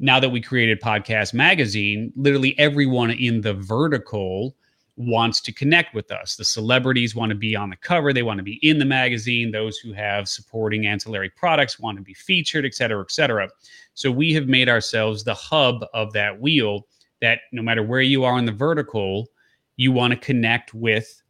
Now 0.00 0.18
that 0.20 0.30
we 0.30 0.40
created 0.40 0.80
podcast 0.80 1.34
magazine 1.34 2.12
literally 2.16 2.58
everyone 2.58 3.10
in 3.10 3.40
the 3.42 3.54
vertical 3.54 4.56
wants 4.98 5.42
to 5.42 5.52
connect 5.52 5.94
with 5.94 6.10
us. 6.10 6.36
The 6.36 6.44
celebrities 6.44 7.14
want 7.14 7.28
to 7.28 7.36
be 7.36 7.54
on 7.54 7.68
the 7.68 7.76
cover. 7.76 8.14
They 8.14 8.22
want 8.22 8.38
to 8.38 8.42
be 8.42 8.58
in 8.62 8.78
the 8.78 8.86
magazine. 8.86 9.50
Those 9.50 9.76
who 9.76 9.92
have 9.92 10.26
supporting 10.26 10.86
ancillary 10.86 11.28
products 11.28 11.78
want 11.78 11.98
to 11.98 12.02
be 12.02 12.14
featured 12.14 12.64
et 12.64 12.74
cetera 12.74 13.02
et 13.02 13.10
cetera. 13.10 13.48
So 13.92 14.10
we 14.10 14.32
have 14.32 14.48
made 14.48 14.70
ourselves 14.70 15.22
the 15.22 15.34
hub 15.34 15.84
of 15.92 16.14
that 16.14 16.40
wheel 16.40 16.86
that 17.20 17.40
no 17.52 17.62
matter 17.62 17.82
where 17.82 18.00
you 18.00 18.24
are 18.24 18.38
in 18.38 18.46
the 18.46 18.52
vertical 18.52 19.28
you 19.76 19.92
want 19.92 20.14
to 20.14 20.18
connect 20.18 20.72
with 20.72 21.22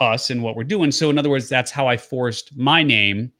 us 0.00 0.30
and 0.30 0.42
what 0.42 0.56
we're 0.56 0.64
doing. 0.64 0.90
So, 0.90 1.10
in 1.10 1.18
other 1.18 1.30
words, 1.30 1.48
that's 1.48 1.70
how 1.70 1.86
I 1.86 1.96
forced 1.96 2.56
my 2.56 2.82
name 2.82 3.32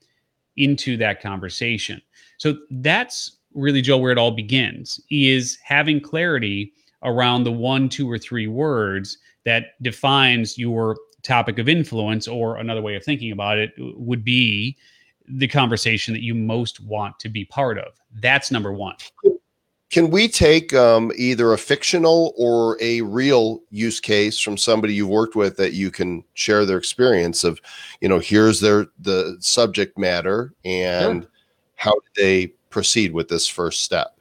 into 0.56 0.96
that 0.98 1.20
conversation. 1.20 2.00
So 2.38 2.56
that's 2.70 3.38
really 3.54 3.82
Joe 3.82 3.98
where 3.98 4.12
it 4.12 4.18
all 4.18 4.30
begins 4.30 5.00
is 5.10 5.58
having 5.64 6.00
clarity 6.00 6.72
around 7.02 7.44
the 7.44 7.52
one, 7.52 7.88
two, 7.88 8.10
or 8.10 8.18
three 8.18 8.46
words 8.46 9.18
that 9.44 9.80
defines 9.82 10.58
your 10.58 10.96
topic 11.22 11.58
of 11.58 11.68
influence, 11.68 12.26
or 12.28 12.56
another 12.56 12.82
way 12.82 12.94
of 12.94 13.04
thinking 13.04 13.32
about 13.32 13.58
it 13.58 13.72
would 13.78 14.24
be 14.24 14.76
the 15.28 15.48
conversation 15.48 16.14
that 16.14 16.22
you 16.22 16.34
most 16.34 16.80
want 16.80 17.18
to 17.18 17.28
be 17.28 17.44
part 17.44 17.78
of. 17.78 17.92
That's 18.20 18.50
number 18.50 18.72
one. 18.72 18.96
Can 19.90 20.10
we 20.10 20.28
take 20.28 20.72
um, 20.72 21.10
either 21.16 21.52
a 21.52 21.58
fictional 21.58 22.32
or 22.36 22.78
a 22.80 23.00
real 23.00 23.60
use 23.70 23.98
case 23.98 24.38
from 24.38 24.56
somebody 24.56 24.94
you've 24.94 25.08
worked 25.08 25.34
with 25.34 25.56
that 25.56 25.72
you 25.72 25.90
can 25.90 26.22
share 26.34 26.64
their 26.64 26.78
experience 26.78 27.42
of, 27.42 27.60
you 28.00 28.08
know, 28.08 28.20
here's 28.20 28.60
their 28.60 28.86
the 29.00 29.36
subject 29.40 29.98
matter 29.98 30.54
and 30.64 31.22
sure. 31.22 31.30
how 31.74 31.92
did 31.92 32.22
they 32.22 32.46
proceed 32.70 33.12
with 33.12 33.28
this 33.28 33.48
first 33.48 33.82
step? 33.82 34.16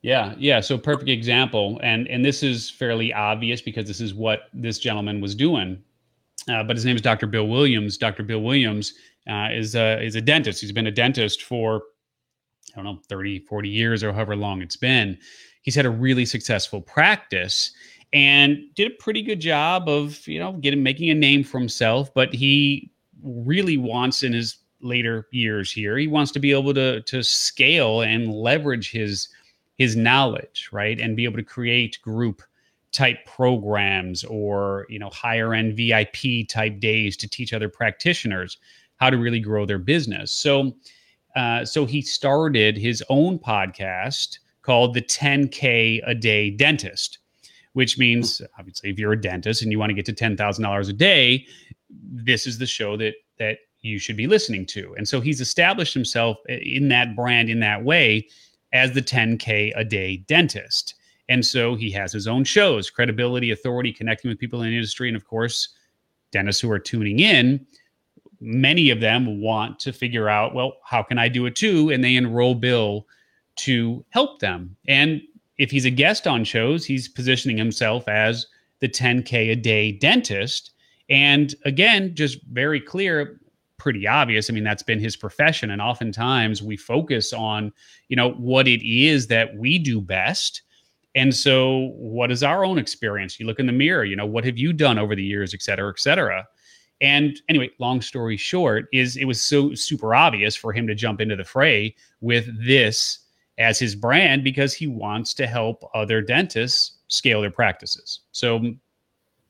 Yeah, 0.00 0.34
yeah. 0.36 0.60
So 0.60 0.76
perfect 0.76 1.08
example, 1.08 1.78
and 1.82 2.08
and 2.08 2.24
this 2.24 2.42
is 2.42 2.68
fairly 2.68 3.12
obvious 3.12 3.62
because 3.62 3.86
this 3.86 4.00
is 4.00 4.14
what 4.14 4.48
this 4.52 4.78
gentleman 4.78 5.20
was 5.20 5.34
doing. 5.34 5.80
Uh, 6.48 6.64
but 6.64 6.74
his 6.74 6.84
name 6.84 6.96
is 6.96 7.02
Dr. 7.02 7.28
Bill 7.28 7.46
Williams. 7.46 7.96
Dr. 7.96 8.24
Bill 8.24 8.42
Williams 8.42 8.94
uh, 9.30 9.48
is 9.52 9.76
a 9.76 10.02
is 10.02 10.16
a 10.16 10.20
dentist. 10.20 10.60
He's 10.60 10.72
been 10.72 10.88
a 10.88 10.92
dentist 10.92 11.44
for 11.44 11.82
I 12.72 12.76
don't 12.76 12.84
know, 12.84 13.00
30, 13.08 13.40
40 13.40 13.68
years 13.68 14.02
or 14.02 14.12
however 14.12 14.36
long 14.36 14.62
it's 14.62 14.76
been. 14.76 15.18
He's 15.62 15.74
had 15.74 15.86
a 15.86 15.90
really 15.90 16.24
successful 16.24 16.80
practice 16.80 17.72
and 18.12 18.58
did 18.74 18.92
a 18.92 18.94
pretty 18.96 19.22
good 19.22 19.40
job 19.40 19.88
of, 19.88 20.26
you 20.26 20.38
know, 20.38 20.52
getting 20.54 20.82
making 20.82 21.10
a 21.10 21.14
name 21.14 21.44
for 21.44 21.58
himself, 21.58 22.12
but 22.14 22.34
he 22.34 22.90
really 23.22 23.76
wants 23.76 24.22
in 24.22 24.32
his 24.32 24.56
later 24.80 25.28
years 25.30 25.70
here, 25.72 25.96
he 25.96 26.08
wants 26.08 26.32
to 26.32 26.40
be 26.40 26.52
able 26.52 26.74
to 26.74 27.00
to 27.02 27.22
scale 27.22 28.02
and 28.02 28.32
leverage 28.32 28.90
his 28.90 29.28
his 29.78 29.96
knowledge, 29.96 30.68
right? 30.72 31.00
And 31.00 31.16
be 31.16 31.24
able 31.24 31.38
to 31.38 31.42
create 31.42 31.98
group 32.02 32.42
type 32.92 33.24
programs 33.24 34.22
or, 34.24 34.86
you 34.90 34.98
know, 34.98 35.08
higher 35.10 35.54
end 35.54 35.76
VIP 35.76 36.46
type 36.48 36.78
days 36.78 37.16
to 37.16 37.28
teach 37.28 37.54
other 37.54 37.68
practitioners 37.68 38.58
how 38.96 39.08
to 39.08 39.16
really 39.16 39.40
grow 39.40 39.64
their 39.64 39.78
business. 39.78 40.30
So 40.30 40.74
uh, 41.36 41.64
so 41.64 41.86
he 41.86 42.02
started 42.02 42.76
his 42.76 43.02
own 43.08 43.38
podcast 43.38 44.38
called 44.62 44.94
the 44.94 45.02
10K 45.02 46.00
a 46.06 46.14
day 46.14 46.50
dentist, 46.50 47.18
which 47.72 47.98
means 47.98 48.42
obviously 48.58 48.90
if 48.90 48.98
you're 48.98 49.12
a 49.12 49.20
dentist 49.20 49.62
and 49.62 49.72
you 49.72 49.78
want 49.78 49.90
to 49.90 49.94
get 49.94 50.06
to 50.06 50.12
$10,000 50.12 50.88
a 50.88 50.92
day, 50.92 51.46
this 51.90 52.46
is 52.46 52.58
the 52.58 52.66
show 52.66 52.96
that 52.96 53.14
that 53.38 53.58
you 53.80 53.98
should 53.98 54.16
be 54.16 54.28
listening 54.28 54.64
to. 54.64 54.94
And 54.96 55.08
so 55.08 55.20
he's 55.20 55.40
established 55.40 55.92
himself 55.92 56.38
in 56.48 56.88
that 56.88 57.16
brand 57.16 57.50
in 57.50 57.60
that 57.60 57.82
way 57.82 58.28
as 58.72 58.92
the 58.92 59.02
10K 59.02 59.72
a 59.74 59.84
day 59.84 60.18
dentist. 60.28 60.94
And 61.28 61.44
so 61.44 61.74
he 61.74 61.90
has 61.92 62.12
his 62.12 62.28
own 62.28 62.44
shows, 62.44 62.90
credibility, 62.90 63.50
authority, 63.50 63.92
connecting 63.92 64.28
with 64.28 64.38
people 64.38 64.62
in 64.62 64.70
the 64.70 64.76
industry, 64.76 65.08
and 65.08 65.16
of 65.16 65.26
course, 65.26 65.74
dentists 66.30 66.60
who 66.60 66.70
are 66.70 66.78
tuning 66.78 67.18
in 67.18 67.66
many 68.42 68.90
of 68.90 69.00
them 69.00 69.40
want 69.40 69.78
to 69.80 69.92
figure 69.92 70.28
out, 70.28 70.54
well, 70.54 70.74
how 70.84 71.02
can 71.02 71.16
I 71.16 71.28
do 71.28 71.46
it 71.46 71.54
too? 71.54 71.90
And 71.90 72.02
they 72.02 72.16
enroll 72.16 72.54
Bill 72.54 73.06
to 73.56 74.04
help 74.10 74.40
them. 74.40 74.76
And 74.88 75.22
if 75.58 75.70
he's 75.70 75.84
a 75.84 75.90
guest 75.90 76.26
on 76.26 76.44
shows, 76.44 76.84
he's 76.84 77.08
positioning 77.08 77.56
himself 77.56 78.08
as 78.08 78.46
the 78.80 78.88
10K 78.88 79.52
a 79.52 79.56
day 79.56 79.92
dentist. 79.92 80.72
And 81.08 81.54
again, 81.64 82.14
just 82.14 82.42
very 82.50 82.80
clear, 82.80 83.40
pretty 83.78 84.06
obvious. 84.06 84.50
I 84.50 84.54
mean, 84.54 84.64
that's 84.64 84.82
been 84.82 84.98
his 84.98 85.16
profession. 85.16 85.70
And 85.70 85.80
oftentimes 85.80 86.62
we 86.62 86.76
focus 86.76 87.32
on, 87.32 87.72
you 88.08 88.16
know, 88.16 88.32
what 88.32 88.66
it 88.66 88.84
is 88.84 89.28
that 89.28 89.56
we 89.56 89.78
do 89.78 90.00
best. 90.00 90.62
And 91.14 91.34
so, 91.34 91.92
what 91.94 92.32
is 92.32 92.42
our 92.42 92.64
own 92.64 92.78
experience? 92.78 93.38
You 93.38 93.46
look 93.46 93.60
in 93.60 93.66
the 93.66 93.72
mirror, 93.72 94.04
you 94.04 94.16
know, 94.16 94.24
what 94.24 94.44
have 94.44 94.56
you 94.56 94.72
done 94.72 94.98
over 94.98 95.14
the 95.14 95.22
years, 95.22 95.52
et 95.52 95.62
cetera, 95.62 95.90
et 95.90 96.00
cetera. 96.00 96.46
And 97.02 97.38
anyway, 97.48 97.70
long 97.80 98.00
story 98.00 98.36
short, 98.36 98.86
is 98.92 99.16
it 99.16 99.24
was 99.24 99.42
so 99.42 99.74
super 99.74 100.14
obvious 100.14 100.54
for 100.54 100.72
him 100.72 100.86
to 100.86 100.94
jump 100.94 101.20
into 101.20 101.34
the 101.34 101.44
fray 101.44 101.94
with 102.20 102.48
this 102.64 103.18
as 103.58 103.78
his 103.78 103.94
brand 103.94 104.44
because 104.44 104.72
he 104.72 104.86
wants 104.86 105.34
to 105.34 105.46
help 105.46 105.84
other 105.94 106.22
dentists 106.22 106.98
scale 107.08 107.40
their 107.40 107.50
practices. 107.50 108.20
So 108.30 108.60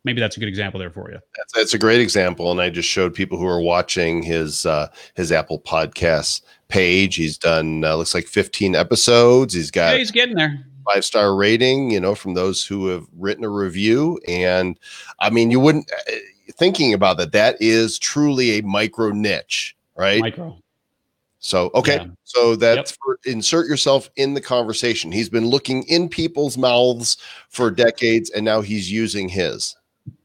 maybe 0.05 0.21
that's 0.21 0.37
a 0.37 0.41
good 0.41 0.49
example 0.49 0.81
there 0.81 0.91
for 0.91 1.11
you. 1.11 1.19
That's, 1.37 1.53
that's 1.53 1.75
a 1.75 1.79
great 1.79 2.01
example, 2.01 2.51
and 2.51 2.61
I 2.61 2.71
just 2.71 2.89
showed 2.89 3.15
people 3.15 3.39
who 3.39 3.47
are 3.47 3.61
watching 3.61 4.23
his 4.23 4.67
uh, 4.67 4.89
his 5.15 5.31
Apple 5.31 5.61
Podcasts 5.61 6.41
page. 6.69 7.17
He's 7.17 7.39
done 7.39 7.85
uh, 7.85 7.97
looks 7.97 8.15
like 8.15 8.27
15 8.27 8.75
episodes. 8.75 9.55
He's 9.55 9.71
got 9.71 9.93
yeah, 9.93 9.99
he's 9.99 10.11
getting 10.11 10.37
there. 10.37 10.65
Five 10.93 11.05
star 11.05 11.37
rating, 11.37 11.93
you 11.93 12.01
know, 12.01 12.17
from 12.17 12.35
those 12.35 12.67
who 12.67 12.89
have 12.89 13.07
written 13.17 13.45
a 13.45 13.49
review, 13.49 14.19
and 14.27 14.79
I 15.21 15.31
mean, 15.31 15.51
you 15.51 15.61
wouldn't 15.61 15.91
uh, 15.93 16.13
thinking 16.53 16.93
about 16.95 17.17
that. 17.19 17.33
That 17.33 17.57
is 17.61 17.99
truly 17.99 18.59
a 18.59 18.63
micro 18.63 19.11
niche, 19.11 19.77
right? 19.97 20.21
Micro. 20.21 20.59
So 21.45 21.73
okay, 21.75 21.97
yeah. 21.97 22.07
so 22.23 22.55
that's 22.55 22.93
yep. 22.93 22.99
for 23.03 23.19
insert 23.25 23.67
yourself 23.67 24.09
in 24.15 24.35
the 24.35 24.41
conversation. 24.41 25.11
He's 25.11 25.29
been 25.29 25.47
looking 25.47 25.83
in 25.85 26.09
people's 26.09 26.57
mouths 26.57 27.17
for 27.49 27.69
decades, 27.71 28.31
and 28.31 28.45
now 28.45 28.61
he's 28.61 28.93
using 28.93 29.29
his. 29.29 29.77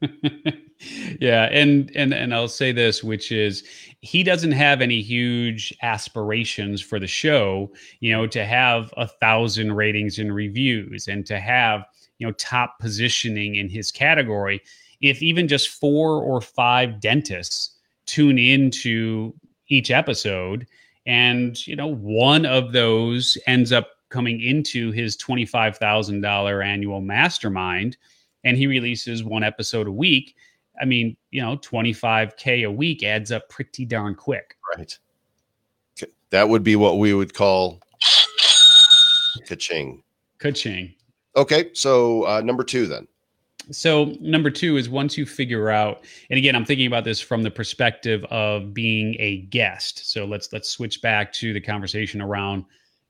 yeah, 1.20 1.48
and 1.50 1.90
and 1.96 2.14
and 2.14 2.32
I'll 2.32 2.46
say 2.46 2.70
this, 2.70 3.02
which 3.02 3.32
is 3.32 3.64
he 4.00 4.22
doesn't 4.22 4.52
have 4.52 4.80
any 4.80 5.02
huge 5.02 5.74
aspirations 5.82 6.80
for 6.80 7.00
the 7.00 7.08
show. 7.08 7.72
You 7.98 8.12
know, 8.12 8.26
to 8.28 8.44
have 8.44 8.94
a 8.96 9.08
thousand 9.08 9.72
ratings 9.72 10.20
and 10.20 10.32
reviews, 10.32 11.08
and 11.08 11.26
to 11.26 11.40
have 11.40 11.84
you 12.18 12.28
know 12.28 12.32
top 12.34 12.78
positioning 12.78 13.56
in 13.56 13.68
his 13.68 13.90
category. 13.90 14.62
If 15.00 15.22
even 15.22 15.48
just 15.48 15.68
four 15.68 16.22
or 16.22 16.40
five 16.40 17.00
dentists 17.00 17.78
tune 18.06 18.38
into 18.38 19.34
each 19.68 19.90
episode 19.90 20.66
and, 21.06 21.66
you 21.66 21.76
know, 21.76 21.86
one 21.86 22.44
of 22.44 22.72
those 22.72 23.38
ends 23.46 23.72
up 23.72 23.90
coming 24.08 24.40
into 24.40 24.90
his 24.90 25.16
$25,000 25.16 26.64
annual 26.64 27.00
mastermind 27.00 27.96
and 28.44 28.56
he 28.56 28.66
releases 28.66 29.22
one 29.22 29.44
episode 29.44 29.86
a 29.86 29.92
week. 29.92 30.34
I 30.80 30.84
mean, 30.84 31.16
you 31.30 31.42
know, 31.42 31.56
25K 31.58 32.66
a 32.66 32.70
week 32.70 33.02
adds 33.02 33.32
up 33.32 33.48
pretty 33.48 33.84
darn 33.84 34.14
quick. 34.14 34.56
Right. 34.76 34.96
That 36.30 36.48
would 36.48 36.62
be 36.62 36.76
what 36.76 36.98
we 36.98 37.14
would 37.14 37.34
call 37.34 37.80
ka-ching. 39.46 40.02
Ka-ching. 40.38 40.94
Okay. 41.36 41.70
So, 41.72 42.26
uh, 42.26 42.40
number 42.42 42.64
two 42.64 42.86
then. 42.86 43.08
So 43.70 44.16
number 44.20 44.50
two 44.50 44.76
is 44.76 44.88
once 44.88 45.18
you 45.18 45.26
figure 45.26 45.70
out, 45.70 46.04
and 46.30 46.38
again, 46.38 46.56
I'm 46.56 46.64
thinking 46.64 46.86
about 46.86 47.04
this 47.04 47.20
from 47.20 47.42
the 47.42 47.50
perspective 47.50 48.24
of 48.30 48.72
being 48.72 49.14
a 49.18 49.42
guest. 49.50 50.10
So 50.10 50.24
let's 50.24 50.52
let's 50.52 50.70
switch 50.70 51.02
back 51.02 51.32
to 51.34 51.52
the 51.52 51.60
conversation 51.60 52.22
around 52.22 52.64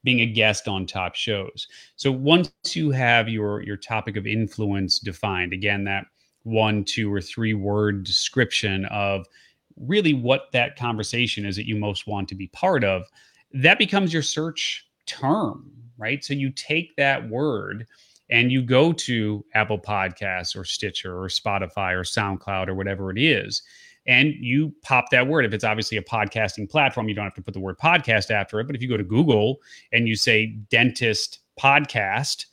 being 0.04 0.20
a 0.20 0.26
guest 0.26 0.66
on 0.68 0.86
top 0.86 1.14
shows. 1.14 1.68
So 1.96 2.10
once 2.10 2.50
you 2.74 2.90
have 2.90 3.28
your 3.28 3.62
your 3.62 3.76
topic 3.76 4.16
of 4.16 4.26
influence 4.26 4.98
defined, 4.98 5.52
again, 5.52 5.84
that 5.84 6.06
one, 6.42 6.84
two, 6.84 7.12
or 7.12 7.20
three 7.20 7.54
word 7.54 8.04
description 8.04 8.84
of 8.86 9.26
really 9.76 10.14
what 10.14 10.50
that 10.52 10.76
conversation 10.76 11.46
is 11.46 11.54
that 11.56 11.68
you 11.68 11.76
most 11.76 12.06
want 12.06 12.28
to 12.28 12.34
be 12.34 12.48
part 12.48 12.82
of, 12.82 13.04
that 13.52 13.78
becomes 13.78 14.12
your 14.12 14.22
search 14.22 14.88
term, 15.06 15.70
right? 15.98 16.24
So 16.24 16.34
you 16.34 16.50
take 16.50 16.96
that 16.96 17.28
word 17.28 17.86
and 18.30 18.52
you 18.52 18.62
go 18.62 18.92
to 18.92 19.44
Apple 19.54 19.78
Podcasts 19.78 20.56
or 20.56 20.64
Stitcher 20.64 21.16
or 21.16 21.28
Spotify 21.28 21.94
or 21.94 22.02
SoundCloud 22.02 22.68
or 22.68 22.74
whatever 22.74 23.10
it 23.10 23.18
is, 23.18 23.62
and 24.06 24.34
you 24.40 24.72
pop 24.82 25.06
that 25.10 25.26
word. 25.26 25.44
If 25.44 25.52
it's 25.52 25.64
obviously 25.64 25.98
a 25.98 26.02
podcasting 26.02 26.68
platform, 26.70 27.08
you 27.08 27.14
don't 27.14 27.24
have 27.24 27.34
to 27.34 27.42
put 27.42 27.54
the 27.54 27.60
word 27.60 27.78
podcast 27.78 28.30
after 28.30 28.58
it. 28.58 28.66
But 28.66 28.74
if 28.74 28.82
you 28.82 28.88
go 28.88 28.96
to 28.96 29.04
Google 29.04 29.58
and 29.92 30.08
you 30.08 30.16
say 30.16 30.56
dentist 30.70 31.40
podcast, 31.60 32.46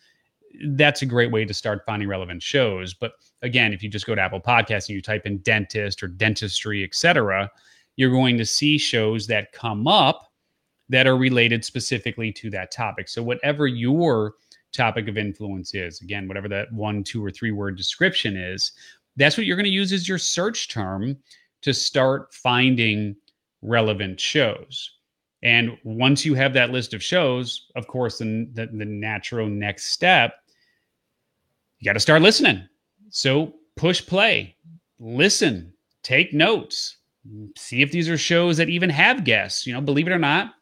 that's 0.67 1.01
a 1.01 1.05
great 1.05 1.31
way 1.31 1.45
to 1.45 1.53
start 1.53 1.83
finding 1.85 2.07
relevant 2.07 2.43
shows. 2.43 2.93
But 2.93 3.13
again, 3.41 3.73
if 3.73 3.83
you 3.83 3.89
just 3.89 4.05
go 4.05 4.15
to 4.15 4.21
Apple 4.21 4.41
Podcasts 4.41 4.88
and 4.88 4.95
you 4.95 5.01
type 5.01 5.25
in 5.25 5.38
dentist 5.39 6.03
or 6.03 6.07
dentistry, 6.07 6.83
etc., 6.83 7.49
you're 7.95 8.11
going 8.11 8.38
to 8.38 8.45
see 8.45 8.77
shows 8.77 9.27
that 9.27 9.51
come 9.53 9.88
up 9.88 10.31
that 10.89 11.07
are 11.07 11.17
related 11.17 11.63
specifically 11.65 12.31
to 12.33 12.49
that 12.51 12.71
topic. 12.71 13.07
So 13.07 13.23
whatever 13.23 13.67
your 13.67 14.33
topic 14.75 15.07
of 15.07 15.17
influence 15.17 15.73
is. 15.73 16.01
Again, 16.01 16.27
whatever 16.27 16.47
that 16.49 16.71
one, 16.71 17.03
two, 17.03 17.23
or 17.23 17.31
three 17.31 17.51
word 17.51 17.77
description 17.77 18.35
is, 18.38 18.71
that's 19.15 19.38
what 19.38 19.45
you're 19.45 19.57
going 19.57 19.65
to 19.65 19.71
use 19.71 19.93
as 19.93 20.09
your 20.09 20.17
search 20.17 20.67
term 20.69 21.17
to 21.61 21.73
start 21.73 22.33
finding 22.33 23.15
relevant 23.61 24.19
shows. 24.19 24.91
And 25.43 25.77
once 25.83 26.25
you 26.25 26.33
have 26.35 26.53
that 26.53 26.71
list 26.71 26.93
of 26.93 27.03
shows, 27.03 27.67
of 27.75 27.88
course, 27.88 28.17
then 28.17 28.49
the, 28.53 28.67
the 28.67 28.85
natural 28.85 29.47
next 29.47 29.85
step, 29.93 30.35
you 31.79 31.85
got 31.85 31.93
to 31.93 31.99
start 31.99 32.21
listening. 32.21 32.67
So 33.09 33.53
push 33.75 34.05
play, 34.05 34.55
listen, 34.99 35.73
take 36.03 36.33
notes, 36.33 36.97
see 37.57 37.81
if 37.81 37.91
these 37.91 38.09
are 38.09 38.17
shows 38.17 38.57
that 38.57 38.69
even 38.69 38.89
have 38.89 39.23
guests. 39.23 39.65
You 39.65 39.73
know, 39.73 39.81
believe 39.81 40.07
it 40.07 40.13
or 40.13 40.19
not, 40.19 40.53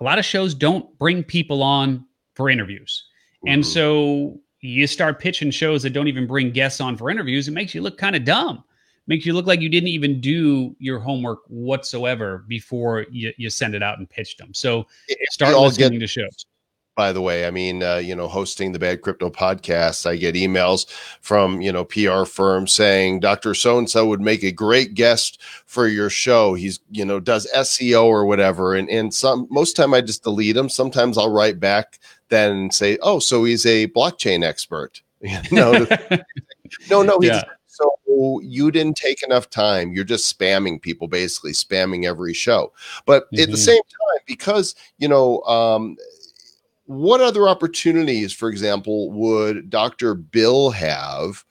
a 0.00 0.04
lot 0.04 0.18
of 0.18 0.24
shows 0.24 0.54
don't 0.54 0.98
bring 0.98 1.22
people 1.22 1.62
on 1.62 2.04
for 2.34 2.50
interviews. 2.50 3.04
And 3.46 3.62
mm-hmm. 3.62 3.70
so 3.70 4.40
you 4.60 4.86
start 4.86 5.18
pitching 5.18 5.50
shows 5.50 5.82
that 5.82 5.90
don't 5.90 6.08
even 6.08 6.26
bring 6.26 6.50
guests 6.50 6.80
on 6.80 6.96
for 6.96 7.10
interviews. 7.10 7.48
It 7.48 7.52
makes 7.52 7.74
you 7.74 7.82
look 7.82 7.98
kind 7.98 8.16
of 8.16 8.24
dumb. 8.24 8.64
Makes 9.08 9.26
you 9.26 9.32
look 9.32 9.46
like 9.46 9.60
you 9.60 9.68
didn't 9.68 9.88
even 9.88 10.20
do 10.20 10.76
your 10.78 11.00
homework 11.00 11.40
whatsoever 11.48 12.44
before 12.46 13.04
you, 13.10 13.32
you 13.36 13.50
send 13.50 13.74
it 13.74 13.82
out 13.82 13.98
and 13.98 14.08
pitch 14.08 14.36
them. 14.36 14.54
So 14.54 14.86
start 15.30 15.58
listening 15.58 15.92
get, 15.92 15.98
to 16.00 16.06
shows 16.06 16.46
by 16.94 17.12
the 17.12 17.22
way. 17.22 17.46
I 17.46 17.50
mean, 17.50 17.82
uh, 17.82 17.96
you 17.96 18.14
know, 18.14 18.28
hosting 18.28 18.72
the 18.72 18.78
Bad 18.78 19.00
Crypto 19.00 19.30
podcast, 19.30 20.06
I 20.06 20.16
get 20.16 20.34
emails 20.34 20.90
from, 21.20 21.60
you 21.60 21.72
know, 21.72 21.84
PR 21.84 22.24
firms 22.24 22.72
saying 22.72 23.20
Dr. 23.20 23.54
So 23.54 23.78
and 23.78 23.88
so 23.88 24.06
would 24.06 24.20
make 24.20 24.42
a 24.42 24.52
great 24.52 24.94
guest 24.94 25.40
for 25.66 25.86
your 25.86 26.10
show. 26.10 26.54
He's, 26.54 26.80
you 26.90 27.04
know, 27.04 27.18
does 27.18 27.48
SEO 27.54 28.04
or 28.04 28.26
whatever. 28.26 28.74
And, 28.74 28.90
and 28.90 29.12
some, 29.12 29.46
most 29.50 29.74
time 29.74 29.94
I 29.94 30.00
just 30.00 30.22
delete 30.22 30.54
them. 30.54 30.68
Sometimes 30.68 31.16
I'll 31.16 31.32
write 31.32 31.58
back 31.58 31.98
then 32.32 32.70
say, 32.70 32.98
oh, 33.02 33.18
so 33.18 33.44
he's 33.44 33.66
a 33.66 33.88
blockchain 33.88 34.42
expert. 34.42 35.02
no, 35.52 35.86
no, 36.90 37.02
no. 37.02 37.18
Yeah. 37.20 37.42
So 37.66 38.40
you 38.42 38.70
didn't 38.70 38.96
take 38.96 39.22
enough 39.22 39.50
time. 39.50 39.92
You're 39.92 40.04
just 40.04 40.36
spamming 40.38 40.80
people, 40.80 41.08
basically 41.08 41.52
spamming 41.52 42.06
every 42.06 42.34
show. 42.34 42.72
But 43.06 43.26
mm-hmm. 43.26 43.42
at 43.42 43.46
the 43.48 43.54
mm-hmm. 43.54 43.62
same 43.62 43.82
time, 43.82 44.22
because 44.26 44.74
you 44.98 45.08
know, 45.08 45.42
um, 45.42 45.96
what 46.86 47.20
other 47.20 47.48
opportunities, 47.48 48.32
for 48.32 48.48
example, 48.48 49.10
would 49.12 49.70
Dr. 49.70 50.14
Bill 50.14 50.70
have 50.70 51.44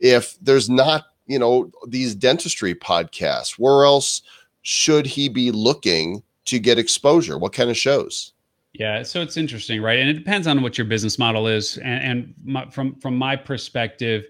if 0.00 0.38
there's 0.40 0.70
not, 0.70 1.06
you 1.26 1.38
know, 1.38 1.70
these 1.86 2.14
dentistry 2.14 2.74
podcasts? 2.74 3.52
Where 3.58 3.84
else 3.84 4.22
should 4.62 5.06
he 5.06 5.28
be 5.28 5.50
looking 5.50 6.22
to 6.46 6.58
get 6.58 6.78
exposure? 6.78 7.38
What 7.38 7.52
kind 7.52 7.70
of 7.70 7.76
shows? 7.76 8.32
Yeah, 8.74 9.02
so 9.02 9.22
it's 9.22 9.36
interesting, 9.36 9.82
right? 9.82 9.98
And 9.98 10.08
it 10.08 10.14
depends 10.14 10.46
on 10.46 10.62
what 10.62 10.76
your 10.76 10.86
business 10.86 11.18
model 11.18 11.46
is. 11.46 11.78
And, 11.78 12.02
and 12.04 12.34
my, 12.44 12.70
from 12.70 12.94
from 13.00 13.16
my 13.16 13.34
perspective, 13.34 14.24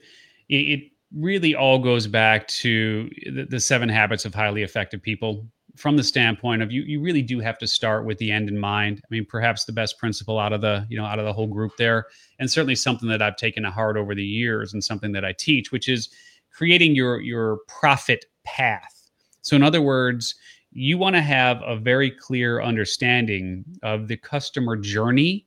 it, 0.48 0.55
it, 0.55 0.90
really 1.16 1.55
all 1.55 1.79
goes 1.79 2.07
back 2.07 2.46
to 2.48 3.09
the, 3.33 3.46
the, 3.48 3.59
seven 3.59 3.88
habits 3.88 4.27
of 4.27 4.35
highly 4.35 4.62
effective 4.62 5.01
people. 5.01 5.46
From 5.74 5.96
the 5.96 6.03
standpoint 6.03 6.61
of 6.61 6.70
you, 6.70 6.83
you 6.83 7.01
really 7.01 7.22
do 7.22 7.40
have 7.40 7.57
to 7.59 7.66
start 7.66 8.05
with 8.05 8.18
the 8.18 8.31
end 8.31 8.51
in 8.51 8.59
mind. 8.59 9.01
I 9.03 9.07
mean, 9.11 9.24
perhaps 9.24 9.64
the 9.64 9.72
best 9.72 9.98
principle 9.98 10.38
out 10.38 10.53
of 10.53 10.61
the 10.61 10.87
you 10.90 10.98
know 10.98 11.07
out 11.07 11.18
of 11.18 11.24
the 11.24 11.33
whole 11.33 11.46
group 11.46 11.72
there, 11.79 12.07
and 12.38 12.51
certainly 12.51 12.74
something 12.74 13.09
that 13.09 13.22
I've 13.22 13.37
taken 13.37 13.62
to 13.62 13.70
heart 13.70 13.96
over 13.96 14.14
the 14.14 14.24
years, 14.24 14.74
and 14.74 14.85
something 14.85 15.12
that 15.12 15.24
I 15.24 15.33
teach, 15.33 15.72
which 15.72 15.88
is 15.88 16.11
creating 16.53 16.94
your 16.94 17.20
your 17.20 17.61
profit 17.68 18.27
path. 18.44 19.09
So, 19.40 19.57
in 19.57 19.62
other 19.62 19.81
words, 19.81 20.35
you 20.79 20.97
want 20.97 21.17
to 21.17 21.21
have 21.21 21.61
a 21.67 21.77
very 21.77 22.09
clear 22.09 22.62
understanding 22.62 23.64
of 23.83 24.07
the 24.07 24.17
customer 24.17 24.77
journey 24.77 25.45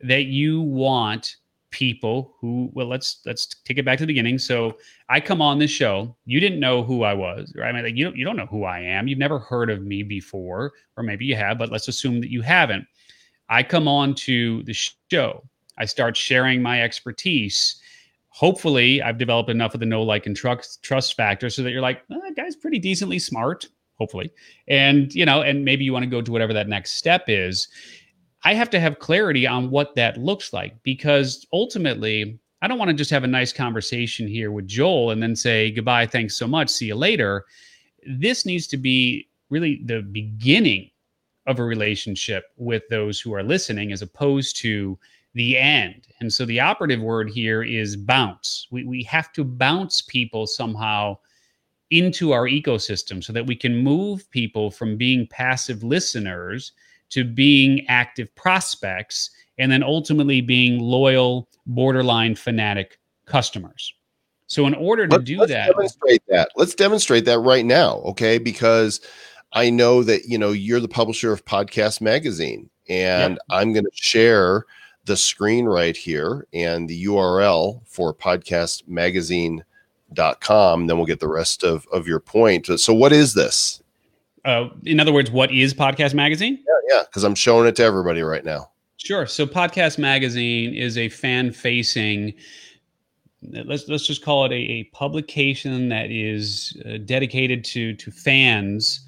that 0.00 0.26
you 0.26 0.60
want 0.60 1.36
people 1.72 2.36
who 2.40 2.70
well 2.72 2.86
let's 2.86 3.20
let's 3.26 3.46
take 3.64 3.78
it 3.78 3.84
back 3.84 3.98
to 3.98 4.04
the 4.04 4.06
beginning. 4.06 4.38
So 4.38 4.78
i 5.08 5.18
come 5.18 5.42
on 5.42 5.58
this 5.58 5.72
show 5.72 6.16
you 6.24 6.38
didn't 6.38 6.60
know 6.60 6.84
who 6.84 7.02
i 7.02 7.12
was 7.12 7.52
right? 7.56 7.68
I 7.68 7.72
mean 7.72 7.82
like 7.82 7.96
you 7.96 8.04
don't 8.04 8.16
you 8.16 8.24
don't 8.24 8.36
know 8.36 8.46
who 8.46 8.62
i 8.62 8.78
am. 8.78 9.08
You've 9.08 9.18
never 9.18 9.40
heard 9.40 9.70
of 9.70 9.82
me 9.82 10.04
before 10.04 10.72
or 10.96 11.02
maybe 11.02 11.24
you 11.24 11.34
have 11.34 11.58
but 11.58 11.72
let's 11.72 11.88
assume 11.88 12.20
that 12.20 12.30
you 12.30 12.40
haven't. 12.40 12.86
I 13.48 13.64
come 13.64 13.88
on 13.88 14.14
to 14.26 14.62
the 14.62 14.72
show. 14.72 15.42
I 15.78 15.84
start 15.84 16.16
sharing 16.16 16.62
my 16.62 16.82
expertise. 16.82 17.80
Hopefully 18.28 19.02
i've 19.02 19.18
developed 19.18 19.50
enough 19.50 19.74
of 19.74 19.80
the 19.80 19.86
know 19.86 20.02
like 20.02 20.26
and 20.26 20.36
trust 20.36 20.80
trust 20.84 21.14
factor 21.14 21.50
so 21.50 21.64
that 21.64 21.72
you're 21.72 21.82
like 21.82 22.06
that 22.08 22.34
guy's 22.36 22.54
pretty 22.54 22.78
decently 22.78 23.18
smart 23.18 23.66
hopefully. 24.00 24.32
And, 24.66 25.14
you 25.14 25.26
know, 25.26 25.42
and 25.42 25.64
maybe 25.64 25.84
you 25.84 25.92
want 25.92 26.04
to 26.04 26.10
go 26.10 26.22
to 26.22 26.32
whatever 26.32 26.54
that 26.54 26.68
next 26.68 26.92
step 26.92 27.24
is. 27.28 27.68
I 28.42 28.54
have 28.54 28.70
to 28.70 28.80
have 28.80 28.98
clarity 28.98 29.46
on 29.46 29.70
what 29.70 29.94
that 29.96 30.16
looks 30.16 30.52
like 30.52 30.82
because 30.82 31.46
ultimately, 31.52 32.40
I 32.62 32.68
don't 32.68 32.78
want 32.78 32.88
to 32.88 32.96
just 32.96 33.10
have 33.10 33.24
a 33.24 33.28
nice 33.28 33.52
conversation 33.52 34.26
here 34.26 34.50
with 34.50 34.66
Joel 34.66 35.10
and 35.10 35.22
then 35.22 35.36
say 35.36 35.70
goodbye, 35.70 36.06
thanks 36.06 36.36
so 36.36 36.48
much, 36.48 36.70
see 36.70 36.86
you 36.86 36.94
later. 36.94 37.44
This 38.06 38.46
needs 38.46 38.66
to 38.68 38.78
be 38.78 39.28
really 39.50 39.82
the 39.84 40.00
beginning 40.00 40.90
of 41.46 41.58
a 41.58 41.64
relationship 41.64 42.46
with 42.56 42.82
those 42.88 43.20
who 43.20 43.34
are 43.34 43.42
listening 43.42 43.92
as 43.92 44.00
opposed 44.00 44.56
to 44.58 44.98
the 45.34 45.58
end. 45.58 46.06
And 46.20 46.32
so 46.32 46.46
the 46.46 46.60
operative 46.60 47.00
word 47.00 47.28
here 47.30 47.62
is 47.62 47.96
bounce. 47.96 48.66
We, 48.70 48.84
we 48.84 49.02
have 49.04 49.32
to 49.34 49.44
bounce 49.44 50.02
people 50.02 50.46
somehow 50.46 51.18
into 51.90 52.32
our 52.32 52.46
ecosystem 52.46 53.22
so 53.22 53.32
that 53.32 53.46
we 53.46 53.56
can 53.56 53.76
move 53.76 54.30
people 54.30 54.70
from 54.70 54.96
being 54.96 55.26
passive 55.26 55.82
listeners 55.82 56.72
to 57.10 57.24
being 57.24 57.84
active 57.88 58.34
prospects 58.36 59.30
and 59.58 59.70
then 59.70 59.82
ultimately 59.82 60.40
being 60.40 60.80
loyal, 60.80 61.48
borderline 61.66 62.34
fanatic 62.34 62.98
customers. 63.26 63.92
So, 64.46 64.66
in 64.66 64.74
order 64.74 65.06
to 65.06 65.16
let's, 65.16 65.24
do 65.24 65.38
let's 65.38 65.52
that, 65.52 65.66
demonstrate 65.68 66.22
that. 66.28 66.50
Let's 66.56 66.74
demonstrate 66.74 67.24
that 67.26 67.38
right 67.38 67.64
now, 67.64 67.98
okay? 67.98 68.38
Because 68.38 69.00
I 69.52 69.70
know 69.70 70.02
that 70.02 70.24
you 70.24 70.38
know 70.38 70.50
you're 70.50 70.80
the 70.80 70.88
publisher 70.88 71.32
of 71.32 71.44
Podcast 71.44 72.00
Magazine, 72.00 72.68
and 72.88 73.34
yep. 73.34 73.38
I'm 73.50 73.72
going 73.72 73.84
to 73.84 73.90
share 73.94 74.64
the 75.04 75.16
screen 75.16 75.66
right 75.66 75.96
here 75.96 76.46
and 76.52 76.88
the 76.88 77.04
URL 77.04 77.86
for 77.86 78.14
podcastmagazine.com. 80.14 80.86
Then 80.86 80.96
we'll 80.96 81.06
get 81.06 81.20
the 81.20 81.28
rest 81.28 81.62
of, 81.64 81.86
of 81.92 82.06
your 82.06 82.20
point. 82.20 82.66
So, 82.80 82.94
what 82.94 83.12
is 83.12 83.34
this? 83.34 83.82
Uh, 84.44 84.68
in 84.84 85.00
other 85.00 85.12
words, 85.12 85.30
what 85.30 85.52
is 85.52 85.74
Podcast 85.74 86.14
Magazine? 86.14 86.58
Yeah, 86.66 86.96
yeah, 86.96 87.02
because 87.02 87.24
I'm 87.24 87.34
showing 87.34 87.68
it 87.68 87.76
to 87.76 87.82
everybody 87.82 88.22
right 88.22 88.44
now. 88.44 88.70
Sure. 88.96 89.26
So, 89.26 89.46
Podcast 89.46 89.98
Magazine 89.98 90.74
is 90.74 90.96
a 90.96 91.08
fan 91.08 91.52
facing 91.52 92.34
let's 93.42 93.88
let's 93.88 94.06
just 94.06 94.22
call 94.22 94.44
it 94.44 94.52
a, 94.52 94.54
a 94.54 94.84
publication 94.92 95.88
that 95.88 96.10
is 96.10 96.76
uh, 96.84 96.98
dedicated 96.98 97.64
to 97.64 97.94
to 97.94 98.10
fans 98.10 99.00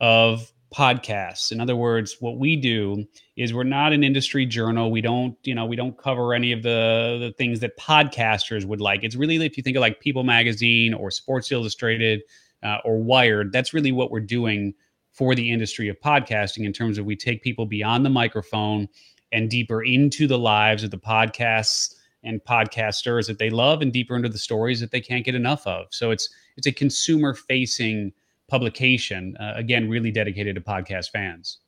of 0.00 0.52
podcasts. 0.74 1.50
In 1.50 1.60
other 1.60 1.76
words, 1.76 2.16
what 2.20 2.38
we 2.38 2.56
do 2.56 3.06
is 3.36 3.54
we're 3.54 3.62
not 3.64 3.92
an 3.92 4.04
industry 4.04 4.44
journal. 4.44 4.90
We 4.90 5.00
don't, 5.00 5.36
you 5.44 5.54
know, 5.54 5.64
we 5.64 5.76
don't 5.76 5.96
cover 5.96 6.34
any 6.34 6.52
of 6.52 6.62
the 6.62 7.18
the 7.20 7.32
things 7.38 7.60
that 7.60 7.76
podcasters 7.78 8.64
would 8.64 8.80
like. 8.80 9.02
It's 9.02 9.16
really 9.16 9.36
if 9.44 9.56
you 9.56 9.62
think 9.62 9.76
of 9.76 9.80
like 9.80 10.00
People 10.00 10.24
Magazine 10.24 10.92
or 10.94 11.10
Sports 11.10 11.50
Illustrated 11.52 12.22
uh, 12.62 12.78
or 12.84 12.98
Wired, 12.98 13.52
that's 13.52 13.72
really 13.72 13.92
what 13.92 14.10
we're 14.10 14.20
doing 14.20 14.74
for 15.12 15.34
the 15.34 15.50
industry 15.50 15.88
of 15.88 15.98
podcasting 16.00 16.64
in 16.64 16.72
terms 16.72 16.98
of 16.98 17.04
we 17.04 17.16
take 17.16 17.42
people 17.42 17.66
beyond 17.66 18.04
the 18.04 18.10
microphone 18.10 18.88
and 19.32 19.50
deeper 19.50 19.82
into 19.82 20.26
the 20.26 20.38
lives 20.38 20.84
of 20.84 20.90
the 20.90 20.98
podcasts 20.98 21.94
and 22.24 22.42
podcasters 22.44 23.26
that 23.26 23.38
they 23.38 23.50
love 23.50 23.80
and 23.80 23.92
deeper 23.92 24.16
into 24.16 24.28
the 24.28 24.38
stories 24.38 24.80
that 24.80 24.90
they 24.90 25.00
can't 25.00 25.24
get 25.24 25.34
enough 25.34 25.66
of. 25.66 25.86
So 25.90 26.10
it's 26.10 26.28
it's 26.56 26.66
a 26.66 26.72
consumer 26.72 27.34
facing 27.34 28.12
publication 28.48 29.36
uh, 29.38 29.52
again 29.56 29.88
really 29.88 30.10
dedicated 30.10 30.54
to 30.56 30.60
podcast 30.60 31.10
fans. 31.10 31.58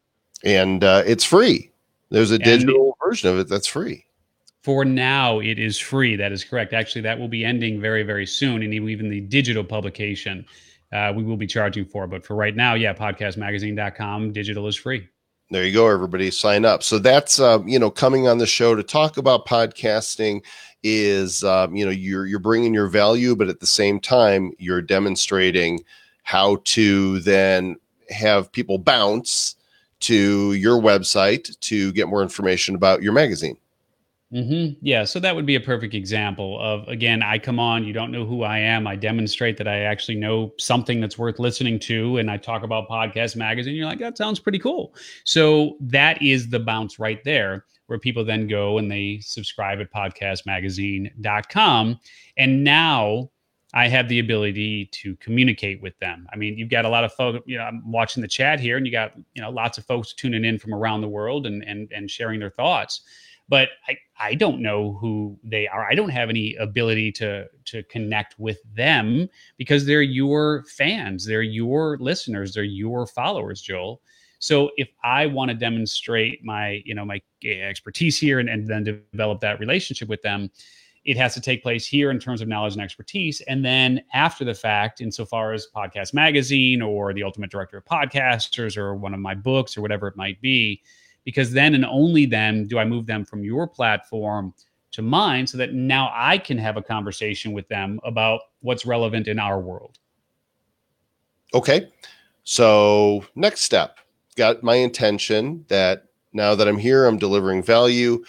And 0.44 0.82
uh, 0.82 1.02
it's 1.06 1.24
free. 1.24 1.70
There's 2.10 2.30
a 2.30 2.38
digital 2.38 2.84
and 2.84 2.94
version 3.04 3.30
of 3.30 3.38
it 3.38 3.48
that's 3.48 3.66
free. 3.66 4.06
For 4.62 4.84
now, 4.84 5.40
it 5.40 5.58
is 5.58 5.78
free. 5.78 6.16
That 6.16 6.32
is 6.32 6.44
correct. 6.44 6.72
Actually, 6.72 7.02
that 7.02 7.18
will 7.18 7.28
be 7.28 7.44
ending 7.44 7.80
very, 7.80 8.02
very 8.02 8.26
soon. 8.26 8.62
And 8.62 8.74
even 8.74 9.08
the 9.08 9.20
digital 9.20 9.64
publication, 9.64 10.44
uh, 10.92 11.12
we 11.14 11.22
will 11.22 11.36
be 11.36 11.46
charging 11.46 11.84
for. 11.84 12.06
But 12.06 12.26
for 12.26 12.34
right 12.34 12.54
now, 12.54 12.74
yeah, 12.74 12.92
podcastmagazine.com, 12.92 14.32
digital 14.32 14.66
is 14.66 14.76
free 14.76 15.08
there 15.50 15.64
you 15.64 15.72
go 15.72 15.88
everybody 15.88 16.30
sign 16.30 16.64
up 16.64 16.82
so 16.82 16.98
that's 16.98 17.40
uh, 17.40 17.58
you 17.66 17.78
know 17.78 17.90
coming 17.90 18.28
on 18.28 18.38
the 18.38 18.46
show 18.46 18.74
to 18.74 18.82
talk 18.82 19.16
about 19.16 19.46
podcasting 19.46 20.40
is 20.82 21.42
um, 21.44 21.74
you 21.74 21.84
know 21.84 21.90
you're 21.90 22.26
you're 22.26 22.38
bringing 22.38 22.72
your 22.72 22.86
value 22.86 23.34
but 23.34 23.48
at 23.48 23.60
the 23.60 23.66
same 23.66 24.00
time 24.00 24.52
you're 24.58 24.80
demonstrating 24.80 25.80
how 26.22 26.60
to 26.64 27.20
then 27.20 27.76
have 28.10 28.50
people 28.52 28.78
bounce 28.78 29.56
to 30.00 30.54
your 30.54 30.80
website 30.80 31.58
to 31.60 31.92
get 31.92 32.08
more 32.08 32.22
information 32.22 32.74
about 32.74 33.02
your 33.02 33.12
magazine 33.12 33.56
Mm-hmm. 34.32 34.78
Yeah, 34.80 35.04
so 35.04 35.18
that 35.18 35.34
would 35.34 35.46
be 35.46 35.56
a 35.56 35.60
perfect 35.60 35.92
example 35.92 36.56
of 36.60 36.86
again, 36.86 37.20
I 37.20 37.36
come 37.38 37.58
on, 37.58 37.82
you 37.84 37.92
don't 37.92 38.12
know 38.12 38.24
who 38.24 38.44
I 38.44 38.58
am. 38.58 38.86
I 38.86 38.94
demonstrate 38.94 39.56
that 39.56 39.66
I 39.66 39.80
actually 39.80 40.14
know 40.14 40.52
something 40.56 41.00
that's 41.00 41.18
worth 41.18 41.40
listening 41.40 41.80
to, 41.80 42.18
and 42.18 42.30
I 42.30 42.36
talk 42.36 42.62
about 42.62 42.88
podcast 42.88 43.34
magazine. 43.34 43.74
You're 43.74 43.86
like, 43.86 43.98
that 43.98 44.16
sounds 44.16 44.38
pretty 44.38 44.60
cool. 44.60 44.94
So 45.24 45.76
that 45.80 46.22
is 46.22 46.48
the 46.48 46.60
bounce 46.60 47.00
right 47.00 47.18
there, 47.24 47.64
where 47.88 47.98
people 47.98 48.24
then 48.24 48.46
go 48.46 48.78
and 48.78 48.88
they 48.88 49.18
subscribe 49.20 49.80
at 49.80 49.92
podcastmagazine.com. 49.92 51.98
And 52.36 52.62
now 52.62 53.30
I 53.72 53.88
have 53.88 54.08
the 54.08 54.18
ability 54.18 54.86
to 54.86 55.14
communicate 55.16 55.80
with 55.80 55.98
them. 56.00 56.26
I 56.32 56.36
mean, 56.36 56.58
you've 56.58 56.70
got 56.70 56.84
a 56.84 56.88
lot 56.88 57.04
of 57.04 57.12
folks, 57.12 57.40
you 57.46 57.56
know, 57.56 57.64
I'm 57.64 57.88
watching 57.90 58.20
the 58.20 58.28
chat 58.28 58.58
here, 58.58 58.76
and 58.76 58.84
you 58.84 58.90
got, 58.90 59.12
you 59.34 59.42
know, 59.42 59.50
lots 59.50 59.78
of 59.78 59.86
folks 59.86 60.12
tuning 60.12 60.44
in 60.44 60.58
from 60.58 60.74
around 60.74 61.02
the 61.02 61.08
world 61.08 61.46
and 61.46 61.62
and 61.64 61.90
and 61.92 62.10
sharing 62.10 62.40
their 62.40 62.50
thoughts 62.50 63.02
but 63.50 63.70
I, 63.88 63.98
I 64.18 64.34
don't 64.36 64.62
know 64.62 64.96
who 65.00 65.36
they 65.42 65.66
are. 65.66 65.84
I 65.90 65.96
don't 65.96 66.10
have 66.10 66.30
any 66.30 66.54
ability 66.54 67.10
to 67.12 67.48
to 67.66 67.82
connect 67.84 68.38
with 68.38 68.58
them 68.74 69.28
because 69.58 69.84
they're 69.84 70.02
your 70.02 70.64
fans, 70.76 71.26
they're 71.26 71.42
your 71.42 71.98
listeners, 71.98 72.54
they're 72.54 72.62
your 72.62 73.06
followers, 73.08 73.60
Joel. 73.60 74.00
So 74.38 74.70
if 74.76 74.88
I 75.04 75.26
want 75.26 75.50
to 75.50 75.56
demonstrate 75.56 76.42
my, 76.42 76.80
you 76.86 76.94
know, 76.94 77.04
my 77.04 77.20
expertise 77.44 78.18
here 78.18 78.38
and, 78.38 78.48
and 78.48 78.66
then 78.66 78.84
develop 78.84 79.40
that 79.40 79.60
relationship 79.60 80.08
with 80.08 80.22
them, 80.22 80.50
it 81.10 81.16
has 81.16 81.34
to 81.34 81.40
take 81.40 81.60
place 81.60 81.84
here 81.84 82.12
in 82.12 82.20
terms 82.20 82.40
of 82.40 82.46
knowledge 82.46 82.74
and 82.74 82.82
expertise. 82.82 83.40
And 83.48 83.64
then 83.64 84.00
after 84.14 84.44
the 84.44 84.54
fact, 84.54 85.00
insofar 85.00 85.52
as 85.52 85.66
Podcast 85.74 86.14
Magazine 86.14 86.80
or 86.80 87.12
the 87.12 87.24
Ultimate 87.24 87.50
Directory 87.50 87.78
of 87.78 87.84
Podcasters 87.84 88.76
or 88.76 88.94
one 88.94 89.12
of 89.12 89.18
my 89.18 89.34
books 89.34 89.76
or 89.76 89.80
whatever 89.80 90.06
it 90.06 90.16
might 90.16 90.40
be, 90.40 90.80
because 91.24 91.50
then 91.50 91.74
and 91.74 91.84
only 91.84 92.26
then 92.26 92.68
do 92.68 92.78
I 92.78 92.84
move 92.84 93.06
them 93.06 93.24
from 93.24 93.42
your 93.42 93.66
platform 93.66 94.54
to 94.92 95.02
mine 95.02 95.48
so 95.48 95.58
that 95.58 95.74
now 95.74 96.12
I 96.14 96.38
can 96.38 96.56
have 96.58 96.76
a 96.76 96.82
conversation 96.82 97.50
with 97.50 97.66
them 97.66 97.98
about 98.04 98.42
what's 98.60 98.86
relevant 98.86 99.26
in 99.26 99.40
our 99.40 99.58
world. 99.58 99.98
Okay. 101.54 101.90
So, 102.44 103.24
next 103.34 103.62
step 103.62 103.98
got 104.36 104.62
my 104.62 104.76
intention 104.76 105.64
that 105.66 106.04
now 106.32 106.54
that 106.54 106.68
I'm 106.68 106.78
here, 106.78 107.06
I'm 107.06 107.18
delivering 107.18 107.64
value. 107.64 108.22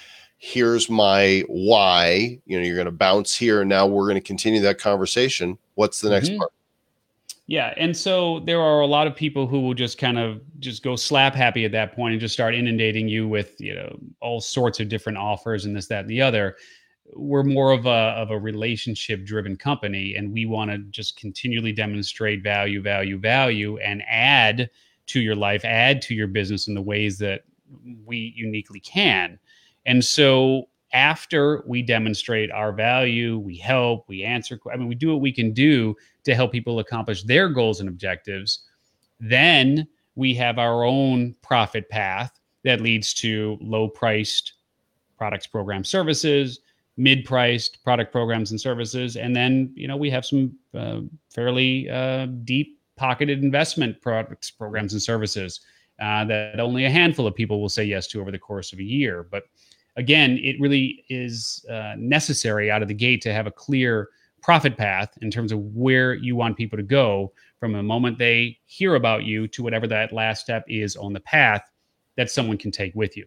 Here's 0.43 0.89
my 0.89 1.43
why. 1.47 2.39
You 2.47 2.57
know, 2.57 2.65
you're 2.65 2.75
going 2.75 2.85
to 2.85 2.91
bounce 2.91 3.37
here. 3.37 3.61
And 3.61 3.69
now 3.69 3.85
we're 3.85 4.05
going 4.05 4.15
to 4.15 4.21
continue 4.21 4.59
that 4.61 4.79
conversation. 4.79 5.55
What's 5.75 6.01
the 6.01 6.09
next 6.09 6.29
mm-hmm. 6.29 6.39
part? 6.39 6.51
Yeah, 7.45 7.75
and 7.77 7.95
so 7.95 8.39
there 8.39 8.59
are 8.59 8.79
a 8.79 8.87
lot 8.87 9.05
of 9.05 9.15
people 9.15 9.45
who 9.45 9.59
will 9.59 9.75
just 9.75 9.99
kind 9.99 10.17
of 10.17 10.41
just 10.59 10.83
go 10.83 10.95
slap 10.95 11.35
happy 11.35 11.63
at 11.63 11.71
that 11.73 11.93
point 11.93 12.13
and 12.13 12.21
just 12.21 12.33
start 12.33 12.55
inundating 12.55 13.07
you 13.07 13.27
with 13.27 13.59
you 13.59 13.75
know 13.75 13.99
all 14.19 14.41
sorts 14.41 14.79
of 14.79 14.89
different 14.89 15.19
offers 15.19 15.65
and 15.65 15.75
this, 15.75 15.85
that, 15.87 16.01
and 16.01 16.09
the 16.09 16.21
other. 16.21 16.55
We're 17.13 17.43
more 17.43 17.71
of 17.71 17.85
a 17.85 18.15
of 18.15 18.31
a 18.31 18.39
relationship 18.39 19.25
driven 19.25 19.57
company, 19.57 20.15
and 20.15 20.33
we 20.33 20.47
want 20.47 20.71
to 20.71 20.79
just 20.91 21.17
continually 21.17 21.71
demonstrate 21.71 22.41
value, 22.41 22.81
value, 22.81 23.19
value, 23.19 23.77
and 23.77 24.01
add 24.07 24.71
to 25.07 25.19
your 25.19 25.35
life, 25.35 25.63
add 25.65 26.01
to 26.03 26.15
your 26.15 26.27
business 26.27 26.67
in 26.67 26.73
the 26.73 26.81
ways 26.81 27.19
that 27.19 27.43
we 28.05 28.33
uniquely 28.35 28.79
can. 28.79 29.37
And 29.85 30.03
so 30.03 30.69
after 30.93 31.63
we 31.65 31.81
demonstrate 31.81 32.51
our 32.51 32.71
value, 32.71 33.37
we 33.37 33.55
help, 33.55 34.07
we 34.07 34.23
answer. 34.23 34.59
I 34.71 34.75
mean, 34.75 34.87
we 34.87 34.95
do 34.95 35.09
what 35.09 35.21
we 35.21 35.31
can 35.31 35.53
do 35.53 35.95
to 36.23 36.35
help 36.35 36.51
people 36.51 36.79
accomplish 36.79 37.23
their 37.23 37.49
goals 37.49 37.79
and 37.79 37.89
objectives. 37.89 38.63
Then 39.19 39.87
we 40.15 40.33
have 40.35 40.59
our 40.59 40.83
own 40.83 41.35
profit 41.41 41.89
path 41.89 42.39
that 42.63 42.81
leads 42.81 43.13
to 43.15 43.57
low 43.61 43.87
priced 43.87 44.53
products, 45.17 45.47
programs, 45.47 45.87
services, 45.87 46.59
mid 46.97 47.25
priced 47.25 47.83
product 47.83 48.11
programs 48.11 48.51
and 48.51 48.59
services. 48.59 49.15
And 49.15 49.35
then, 49.35 49.71
you 49.75 49.87
know, 49.87 49.97
we 49.97 50.09
have 50.09 50.25
some 50.25 50.53
uh, 50.73 51.01
fairly 51.29 51.89
uh, 51.89 52.27
deep 52.43 52.79
pocketed 52.97 53.43
investment 53.43 54.01
products, 54.01 54.51
programs, 54.51 54.93
and 54.93 55.01
services 55.01 55.61
uh, 56.01 56.25
that 56.25 56.59
only 56.59 56.85
a 56.85 56.89
handful 56.89 57.27
of 57.27 57.35
people 57.35 57.61
will 57.61 57.69
say 57.69 57.83
yes 57.83 58.07
to 58.07 58.21
over 58.21 58.31
the 58.31 58.39
course 58.39 58.73
of 58.73 58.79
a 58.79 58.83
year. 58.83 59.27
But 59.29 59.43
again, 59.95 60.37
it 60.41 60.59
really 60.59 61.05
is 61.09 61.65
uh, 61.69 61.95
necessary 61.97 62.71
out 62.71 62.81
of 62.81 62.87
the 62.87 62.93
gate 62.93 63.21
to 63.21 63.33
have 63.33 63.47
a 63.47 63.51
clear 63.51 64.09
profit 64.41 64.77
path 64.77 65.09
in 65.21 65.29
terms 65.29 65.51
of 65.51 65.59
where 65.75 66.13
you 66.13 66.35
want 66.35 66.57
people 66.57 66.77
to 66.77 66.83
go 66.83 67.31
from 67.59 67.73
the 67.73 67.83
moment 67.83 68.17
they 68.17 68.57
hear 68.65 68.95
about 68.95 69.23
you 69.23 69.47
to 69.47 69.61
whatever 69.61 69.85
that 69.87 70.11
last 70.11 70.41
step 70.41 70.63
is 70.67 70.95
on 70.95 71.13
the 71.13 71.19
path 71.19 71.61
that 72.17 72.31
someone 72.31 72.57
can 72.57 72.71
take 72.71 72.93
with 72.95 73.15
you. 73.15 73.25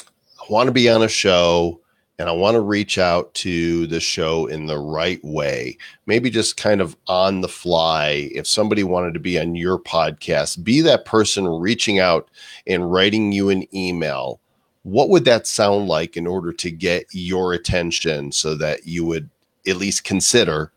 I 0.00 0.44
want 0.48 0.66
to 0.66 0.72
be 0.72 0.88
on 0.88 1.02
a 1.02 1.08
show 1.08 1.80
and 2.18 2.28
I 2.28 2.32
want 2.32 2.54
to 2.54 2.60
reach 2.60 2.96
out 2.96 3.34
to 3.34 3.86
the 3.88 4.00
show 4.00 4.46
in 4.46 4.66
the 4.66 4.78
right 4.78 5.22
way. 5.24 5.76
Maybe 6.06 6.30
just 6.30 6.56
kind 6.56 6.80
of 6.80 6.96
on 7.06 7.40
the 7.40 7.48
fly. 7.48 8.30
If 8.32 8.46
somebody 8.46 8.84
wanted 8.84 9.14
to 9.14 9.20
be 9.20 9.38
on 9.38 9.56
your 9.56 9.78
podcast, 9.78 10.62
be 10.62 10.80
that 10.82 11.04
person 11.04 11.46
reaching 11.46 11.98
out 11.98 12.30
and 12.66 12.90
writing 12.90 13.32
you 13.32 13.50
an 13.50 13.66
email 13.74 14.40
what 14.84 15.08
would 15.08 15.24
that 15.24 15.46
sound 15.46 15.88
like 15.88 16.16
in 16.16 16.26
order 16.26 16.52
to 16.52 16.70
get 16.70 17.06
your 17.10 17.52
attention 17.52 18.30
so 18.30 18.54
that 18.54 18.86
you 18.86 19.04
would 19.04 19.28
at 19.66 19.76
least 19.76 20.04
consider 20.04 20.70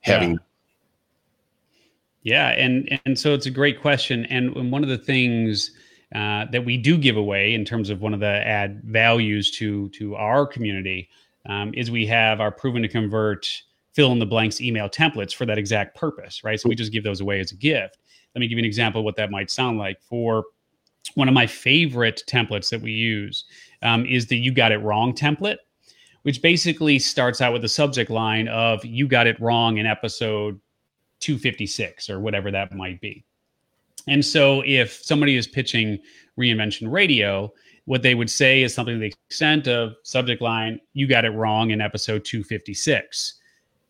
having 0.00 0.38
yeah, 2.22 2.48
yeah 2.56 2.64
and 2.64 3.00
and 3.04 3.18
so 3.18 3.34
it's 3.34 3.46
a 3.46 3.50
great 3.50 3.80
question 3.80 4.24
and, 4.26 4.56
and 4.56 4.72
one 4.72 4.82
of 4.82 4.88
the 4.88 4.98
things 4.98 5.72
uh, 6.14 6.44
that 6.50 6.64
we 6.64 6.76
do 6.76 6.98
give 6.98 7.16
away 7.16 7.54
in 7.54 7.64
terms 7.64 7.88
of 7.90 8.00
one 8.00 8.14
of 8.14 8.20
the 8.20 8.26
add 8.26 8.82
values 8.84 9.50
to 9.50 9.88
to 9.90 10.16
our 10.16 10.46
community 10.46 11.08
um, 11.46 11.72
is 11.74 11.90
we 11.90 12.06
have 12.06 12.40
our 12.40 12.50
proven 12.50 12.82
to 12.82 12.88
convert 12.88 13.46
fill 13.92 14.12
in 14.12 14.18
the 14.18 14.26
blanks 14.26 14.60
email 14.60 14.88
templates 14.88 15.34
for 15.34 15.46
that 15.46 15.58
exact 15.58 15.96
purpose, 15.96 16.44
right? 16.44 16.60
So 16.60 16.68
we 16.68 16.74
just 16.74 16.92
give 16.92 17.04
those 17.04 17.20
away 17.20 17.40
as 17.40 17.52
a 17.52 17.56
gift. 17.56 17.98
Let 18.34 18.40
me 18.40 18.48
give 18.48 18.56
you 18.56 18.62
an 18.62 18.66
example 18.66 19.00
of 19.00 19.04
what 19.04 19.16
that 19.16 19.30
might 19.30 19.50
sound 19.50 19.78
like. 19.78 20.00
For 20.00 20.44
one 21.14 21.28
of 21.28 21.34
my 21.34 21.46
favorite 21.46 22.22
templates 22.26 22.70
that 22.70 22.82
we 22.82 22.92
use 22.92 23.44
um, 23.82 24.06
is 24.06 24.26
the 24.26 24.38
"You 24.38 24.52
Got 24.52 24.72
It 24.72 24.78
Wrong" 24.78 25.14
template, 25.14 25.58
which 26.22 26.42
basically 26.42 26.98
starts 26.98 27.40
out 27.40 27.52
with 27.52 27.62
the 27.62 27.68
subject 27.68 28.10
line 28.10 28.48
of 28.48 28.84
"You 28.84 29.08
got 29.08 29.26
it 29.26 29.40
wrong" 29.40 29.78
in 29.78 29.86
episode 29.86 30.60
256 31.20 32.10
or 32.10 32.20
whatever 32.20 32.50
that 32.50 32.74
might 32.74 33.00
be. 33.00 33.24
And 34.08 34.24
so 34.24 34.62
if 34.66 34.92
somebody 34.92 35.36
is 35.36 35.46
pitching 35.46 35.98
reinvention 36.38 36.90
radio, 36.90 37.52
what 37.84 38.02
they 38.02 38.14
would 38.14 38.30
say 38.30 38.62
is 38.62 38.74
something 38.74 38.94
to 38.94 39.00
the 39.00 39.14
extent 39.28 39.68
of 39.68 39.94
subject 40.02 40.40
line, 40.40 40.80
you 40.92 41.06
got 41.06 41.24
it 41.24 41.30
wrong 41.30 41.70
in 41.70 41.80
episode 41.80 42.24
256. 42.24 43.34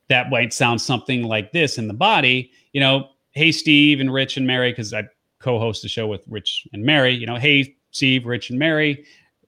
That 0.08 0.30
might 0.30 0.52
sound 0.52 0.80
something 0.80 1.22
like 1.22 1.52
this 1.52 1.78
in 1.78 1.86
the 1.86 1.94
body, 1.94 2.50
you 2.72 2.80
know, 2.80 3.10
hey, 3.32 3.52
Steve 3.52 4.00
and 4.00 4.12
Rich 4.12 4.36
and 4.36 4.46
Mary, 4.46 4.72
because 4.72 4.92
I 4.92 5.04
co 5.40 5.58
host 5.58 5.82
the 5.82 5.88
show 5.88 6.06
with 6.06 6.22
Rich 6.28 6.66
and 6.72 6.84
Mary, 6.84 7.12
you 7.12 7.26
know, 7.26 7.36
hey, 7.36 7.74
Steve, 7.90 8.26
Rich, 8.26 8.50
and 8.50 8.58
Mary, 8.58 9.04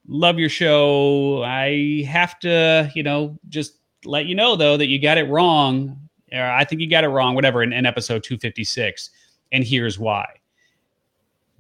love 0.09 0.39
your 0.39 0.49
show. 0.49 1.43
I 1.45 2.05
have 2.09 2.39
to, 2.41 2.91
you 2.95 3.03
know, 3.03 3.39
just 3.49 3.79
let 4.05 4.27
you 4.27 4.35
know, 4.35 4.57
though, 4.57 4.77
that 4.77 4.89
you 4.89 5.01
got 5.01 5.19
it 5.19 5.29
wrong. 5.29 5.99
Or 6.33 6.43
I 6.43 6.65
think 6.65 6.81
you 6.81 6.89
got 6.89 7.05
it 7.05 7.09
wrong, 7.09 7.35
whatever, 7.35 7.63
in, 7.63 7.73
in 7.73 7.87
episode 7.87 8.25
256. 8.25 9.11
And 9.53 9.65
here's 9.65 9.99
why 9.99 10.27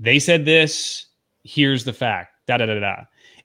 they 0.01 0.19
said 0.19 0.45
this. 0.45 1.07
Here's 1.45 1.85
the 1.85 1.93
fact. 1.93 2.35
Da 2.47 2.57
da 2.57 2.67
da 2.67 2.81
da. 2.81 2.97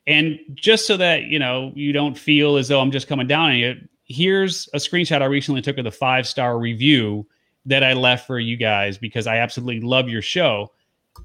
And 0.07 0.39
just 0.55 0.87
so 0.87 0.97
that 0.97 1.23
you 1.23 1.37
know, 1.37 1.71
you 1.75 1.91
don't 1.91 2.17
feel 2.17 2.57
as 2.57 2.67
though 2.67 2.79
I'm 2.79 2.91
just 2.91 3.07
coming 3.07 3.27
down 3.27 3.49
on 3.49 3.57
you. 3.57 3.75
Here's 4.05 4.69
a 4.73 4.77
screenshot 4.77 5.21
I 5.21 5.25
recently 5.25 5.61
took 5.61 5.77
of 5.77 5.83
the 5.83 5.91
five 5.91 6.25
star 6.25 6.57
review 6.57 7.27
that 7.65 7.83
I 7.83 7.93
left 7.93 8.25
for 8.25 8.39
you 8.39 8.55
guys 8.55 8.97
because 8.97 9.27
I 9.27 9.37
absolutely 9.37 9.81
love 9.81 10.07
your 10.07 10.21
show. 10.21 10.71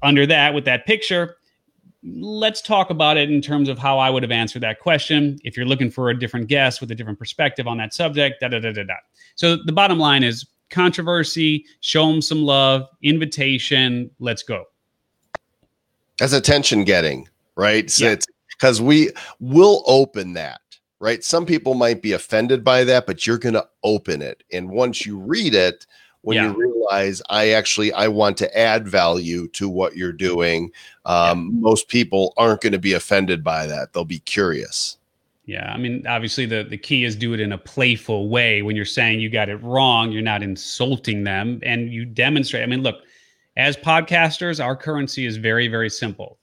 Under 0.01 0.25
that, 0.25 0.53
with 0.53 0.65
that 0.65 0.85
picture, 0.85 1.37
let's 2.03 2.61
talk 2.61 2.89
about 2.89 3.17
it 3.17 3.29
in 3.29 3.41
terms 3.41 3.69
of 3.69 3.77
how 3.77 3.99
I 3.99 4.09
would 4.09 4.23
have 4.23 4.31
answered 4.31 4.63
that 4.63 4.79
question. 4.79 5.39
If 5.43 5.55
you're 5.55 5.65
looking 5.65 5.89
for 5.89 6.09
a 6.09 6.19
different 6.19 6.47
guess 6.47 6.81
with 6.81 6.91
a 6.91 6.95
different 6.95 7.19
perspective 7.19 7.67
on 7.67 7.77
that 7.77 7.93
subject, 7.93 8.41
da 8.41 8.49
da 8.49 8.59
da 8.59 8.71
da 8.71 8.83
da. 8.83 8.95
So 9.35 9.57
the 9.57 9.71
bottom 9.71 9.99
line 9.99 10.23
is 10.23 10.45
controversy, 10.69 11.65
show 11.81 12.11
them 12.11 12.21
some 12.21 12.43
love, 12.43 12.87
invitation, 13.01 14.09
let's 14.19 14.43
go 14.43 14.65
as 16.21 16.33
attention 16.33 16.83
getting, 16.83 17.27
right? 17.55 17.89
So 17.89 18.09
yeah. 18.09 18.15
because 18.49 18.81
we 18.81 19.11
will 19.39 19.83
open 19.85 20.33
that, 20.33 20.61
right? 20.99 21.23
Some 21.23 21.45
people 21.45 21.73
might 21.73 22.01
be 22.01 22.13
offended 22.13 22.63
by 22.63 22.83
that, 22.85 23.05
but 23.05 23.25
you're 23.25 23.37
going 23.37 23.53
to 23.53 23.67
open 23.83 24.21
it. 24.21 24.43
And 24.51 24.69
once 24.69 25.05
you 25.05 25.19
read 25.19 25.53
it, 25.53 25.85
when 26.23 26.35
yeah. 26.35 26.45
you 26.45 26.57
realize 26.57 27.21
I 27.29 27.49
actually 27.51 27.93
I 27.93 28.07
want 28.07 28.37
to 28.37 28.57
add 28.57 28.87
value 28.87 29.47
to 29.49 29.69
what 29.69 29.95
you're 29.95 30.13
doing, 30.13 30.71
um, 31.05 31.51
yeah. 31.53 31.59
most 31.61 31.89
people 31.89 32.33
aren't 32.37 32.61
going 32.61 32.73
to 32.73 32.79
be 32.79 32.93
offended 32.93 33.43
by 33.43 33.67
that. 33.67 33.93
They'll 33.93 34.05
be 34.05 34.19
curious. 34.19 34.97
Yeah, 35.45 35.69
I 35.73 35.77
mean, 35.77 36.07
obviously 36.07 36.45
the 36.45 36.63
the 36.63 36.77
key 36.77 37.03
is 37.03 37.17
do 37.17 37.33
it 37.33 37.41
in 37.41 37.51
a 37.51 37.57
playful 37.57 38.29
way. 38.29 38.61
When 38.61 38.75
you're 38.75 38.85
saying 38.85 39.19
you 39.19 39.29
got 39.29 39.49
it 39.49 39.57
wrong, 39.57 40.11
you're 40.11 40.21
not 40.21 40.41
insulting 40.41 41.25
them, 41.25 41.59
and 41.63 41.91
you 41.91 42.05
demonstrate. 42.05 42.63
I 42.63 42.67
mean, 42.67 42.83
look, 42.83 43.01
as 43.57 43.75
podcasters, 43.75 44.63
our 44.63 44.77
currency 44.77 45.25
is 45.25 45.35
very, 45.35 45.67
very 45.67 45.89
simple 45.89 46.39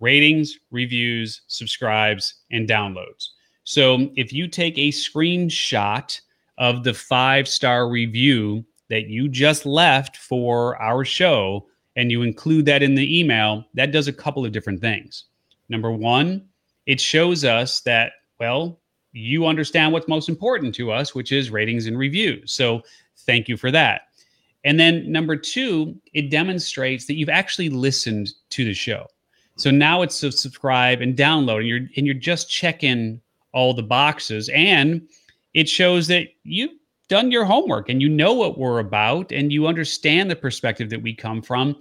ratings, 0.00 0.58
reviews, 0.70 1.42
subscribes, 1.48 2.34
and 2.52 2.68
downloads. 2.68 3.30
So 3.64 4.10
if 4.16 4.32
you 4.32 4.46
take 4.46 4.76
a 4.78 4.90
screenshot 4.90 6.20
of 6.58 6.84
the 6.84 6.94
five 6.94 7.48
star 7.48 7.88
review 7.88 8.64
that 8.90 9.08
you 9.08 9.28
just 9.28 9.66
left 9.66 10.16
for 10.16 10.80
our 10.80 11.04
show 11.04 11.66
and 11.96 12.10
you 12.10 12.22
include 12.22 12.66
that 12.66 12.82
in 12.82 12.94
the 12.94 13.18
email, 13.18 13.64
that 13.74 13.92
does 13.92 14.08
a 14.08 14.12
couple 14.12 14.44
of 14.44 14.52
different 14.52 14.80
things. 14.80 15.24
Number 15.68 15.90
one, 15.90 16.46
it 16.86 17.00
shows 17.00 17.44
us 17.44 17.80
that, 17.82 18.12
well, 18.38 18.80
you 19.12 19.46
understand 19.46 19.92
what's 19.92 20.08
most 20.08 20.28
important 20.28 20.74
to 20.74 20.90
us, 20.90 21.14
which 21.14 21.32
is 21.32 21.50
ratings 21.50 21.86
and 21.86 21.96
reviews. 21.96 22.52
So 22.52 22.82
thank 23.18 23.48
you 23.48 23.56
for 23.56 23.70
that. 23.70 24.02
And 24.64 24.80
then 24.80 25.10
number 25.10 25.36
two, 25.36 25.94
it 26.14 26.30
demonstrates 26.30 27.06
that 27.06 27.14
you've 27.14 27.28
actually 27.28 27.68
listened 27.68 28.32
to 28.50 28.64
the 28.64 28.74
show. 28.74 29.06
So 29.56 29.70
now 29.70 30.02
it's 30.02 30.18
to 30.20 30.32
subscribe 30.32 31.00
and 31.00 31.16
download, 31.16 31.58
and 31.58 31.68
you're 31.68 31.86
and 31.96 32.06
you're 32.06 32.14
just 32.14 32.50
checking 32.50 33.20
all 33.52 33.72
the 33.72 33.84
boxes, 33.84 34.48
and 34.48 35.06
it 35.52 35.68
shows 35.68 36.08
that 36.08 36.26
you've 36.42 36.72
done 37.14 37.30
your 37.30 37.44
homework 37.44 37.88
and 37.88 38.02
you 38.02 38.08
know 38.08 38.34
what 38.34 38.58
we're 38.58 38.80
about, 38.80 39.30
and 39.30 39.52
you 39.52 39.66
understand 39.66 40.30
the 40.30 40.36
perspective 40.36 40.90
that 40.90 41.02
we 41.02 41.14
come 41.14 41.40
from, 41.40 41.76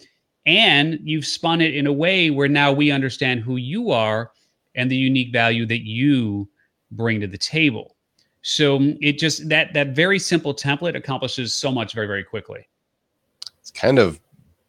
and 0.45 0.99
you've 1.03 1.25
spun 1.25 1.61
it 1.61 1.73
in 1.73 1.87
a 1.87 1.93
way 1.93 2.29
where 2.29 2.47
now 2.47 2.71
we 2.71 2.91
understand 2.91 3.39
who 3.41 3.55
you 3.55 3.91
are 3.91 4.31
and 4.75 4.91
the 4.91 4.95
unique 4.95 5.31
value 5.31 5.65
that 5.65 5.87
you 5.87 6.47
bring 6.91 7.19
to 7.19 7.27
the 7.27 7.37
table. 7.37 7.95
So 8.43 8.79
mm, 8.79 8.97
it 9.01 9.17
just 9.17 9.49
that 9.49 9.73
that 9.73 9.95
very 9.95 10.19
simple 10.19 10.53
template 10.53 10.95
accomplishes 10.95 11.53
so 11.53 11.71
much 11.71 11.93
very 11.93 12.07
very 12.07 12.23
quickly 12.23 12.67
it's 13.63 13.71
kind 13.71 13.97
of 13.97 14.19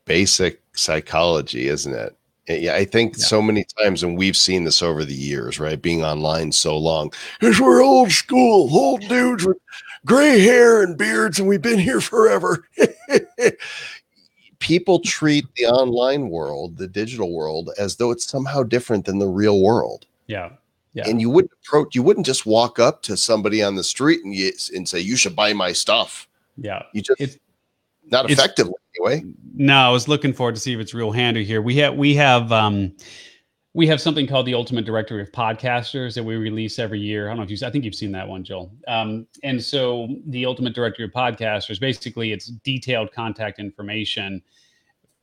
basic 0.04 0.62
psychology, 0.74 1.66
isn't 1.66 1.92
it? 1.92 2.16
Eh, 2.46 2.58
yeah, 2.58 2.74
I 2.76 2.84
think 2.84 3.16
yeah. 3.16 3.24
so 3.24 3.42
many 3.42 3.66
times, 3.80 4.04
and 4.04 4.16
we've 4.16 4.36
seen 4.36 4.62
this 4.62 4.82
over 4.82 5.04
the 5.04 5.14
years, 5.14 5.58
right? 5.58 5.82
Being 5.82 6.04
online 6.04 6.52
so 6.52 6.78
long, 6.78 7.12
because 7.40 7.60
we're 7.60 7.82
old 7.82 8.12
school, 8.12 8.72
old 8.72 9.00
dudes 9.08 9.44
with 9.44 9.56
gray 10.04 10.40
hair 10.40 10.82
and 10.82 10.96
beards, 10.96 11.38
and 11.38 11.48
we've 11.48 11.62
been 11.62 11.78
here 11.78 12.00
forever. 12.00 12.68
People 14.58 15.00
treat 15.00 15.46
the 15.56 15.66
online 15.66 16.28
world, 16.30 16.76
the 16.76 16.88
digital 16.88 17.32
world, 17.32 17.70
as 17.78 17.96
though 17.96 18.10
it's 18.10 18.26
somehow 18.26 18.62
different 18.62 19.04
than 19.04 19.18
the 19.18 19.28
real 19.28 19.60
world. 19.60 20.06
Yeah. 20.26 20.50
Yeah. 20.94 21.08
And 21.08 21.20
you 21.20 21.28
wouldn't 21.28 21.52
approach, 21.64 21.94
you 21.94 22.02
wouldn't 22.02 22.24
just 22.24 22.46
walk 22.46 22.78
up 22.78 23.02
to 23.02 23.16
somebody 23.16 23.62
on 23.62 23.74
the 23.74 23.82
street 23.82 24.24
and 24.24 24.32
you, 24.32 24.52
and 24.74 24.88
say, 24.88 25.00
"You 25.00 25.16
should 25.16 25.34
buy 25.34 25.52
my 25.52 25.72
stuff." 25.72 26.28
Yeah. 26.56 26.82
You 26.92 27.02
just 27.02 27.20
it's, 27.20 27.38
not 28.06 28.30
effectively 28.30 28.74
anyway. 28.96 29.24
No, 29.54 29.76
I 29.76 29.90
was 29.90 30.08
looking 30.08 30.32
forward 30.32 30.54
to 30.54 30.60
see 30.60 30.72
if 30.72 30.78
it's 30.78 30.94
real 30.94 31.10
handy 31.10 31.44
here. 31.44 31.62
We 31.62 31.76
have 31.76 31.94
we 31.96 32.14
have 32.14 32.52
um 32.52 32.92
we 33.74 33.88
have 33.88 34.00
something 34.00 34.26
called 34.26 34.46
the 34.46 34.54
Ultimate 34.54 34.84
Directory 34.84 35.20
of 35.20 35.32
Podcasters 35.32 36.14
that 36.14 36.22
we 36.22 36.36
release 36.36 36.78
every 36.78 37.00
year. 37.00 37.26
I 37.26 37.30
don't 37.30 37.38
know 37.38 37.42
if 37.42 37.50
you 37.50 37.66
I 37.66 37.70
think 37.70 37.84
you've 37.84 37.94
seen 37.94 38.12
that 38.12 38.26
one, 38.26 38.44
Joel. 38.44 38.72
Um, 38.86 39.26
and 39.42 39.62
so 39.62 40.08
the 40.26 40.46
Ultimate 40.46 40.74
Directory 40.74 41.04
of 41.04 41.10
Podcasters 41.10 41.80
basically 41.80 42.32
it's 42.32 42.46
detailed 42.46 43.12
contact 43.12 43.58
information 43.58 44.40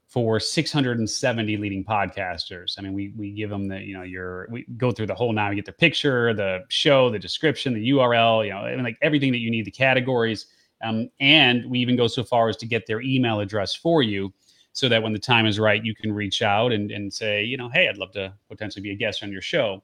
for 0.08 0.42
670 0.42 1.56
leading 1.56 1.86
podcasters. 1.86 2.76
I 2.78 2.82
mean, 2.82 2.94
we 2.94 3.14
we 3.16 3.32
give 3.32 3.50
them 3.50 3.70
the 3.70 3.80
you 3.80 3.94
know 3.94 4.04
your 4.04 4.48
we 4.52 4.66
go 4.78 4.92
through 4.92 5.08
the 5.08 5.16
whole 5.16 5.32
now. 5.32 5.50
You 5.50 5.56
get 5.56 5.66
the 5.66 5.72
picture, 5.72 6.34
the 6.34 6.66
show, 6.68 7.10
the 7.10 7.20
description, 7.20 7.74
the 7.74 7.90
URL. 7.92 8.46
You 8.46 8.52
know, 8.52 8.60
I 8.60 8.76
mean, 8.76 8.84
like 8.84 8.98
everything 9.02 9.32
that 9.32 9.40
you 9.40 9.50
need, 9.50 9.66
the 9.66 9.72
categories 9.72 10.48
um, 10.84 11.10
and 11.20 11.70
we 11.70 11.80
even 11.80 11.96
go 11.96 12.08
so 12.08 12.24
far 12.24 12.50
as 12.50 12.58
to 12.58 12.66
get 12.66 12.88
their 12.88 13.02
email 13.02 13.40
address 13.40 13.76
for 13.76 14.02
you 14.02 14.34
so 14.74 14.88
that 14.90 15.04
when 15.04 15.14
the 15.14 15.20
time 15.20 15.46
is 15.46 15.60
right, 15.60 15.84
you 15.84 15.94
can 15.94 16.14
reach 16.14 16.42
out 16.42 16.72
and, 16.72 16.92
and 16.92 17.14
say, 17.14 17.44
you 17.44 17.58
know, 17.58 17.70
hey, 17.70 17.90
I'd 17.90 17.98
love 17.98 18.12
to 18.14 18.34
potentially 18.50 18.82
be 18.82 18.92
a 18.92 18.96
guest 18.96 19.24
on 19.24 19.32
your 19.32 19.42
show. 19.42 19.84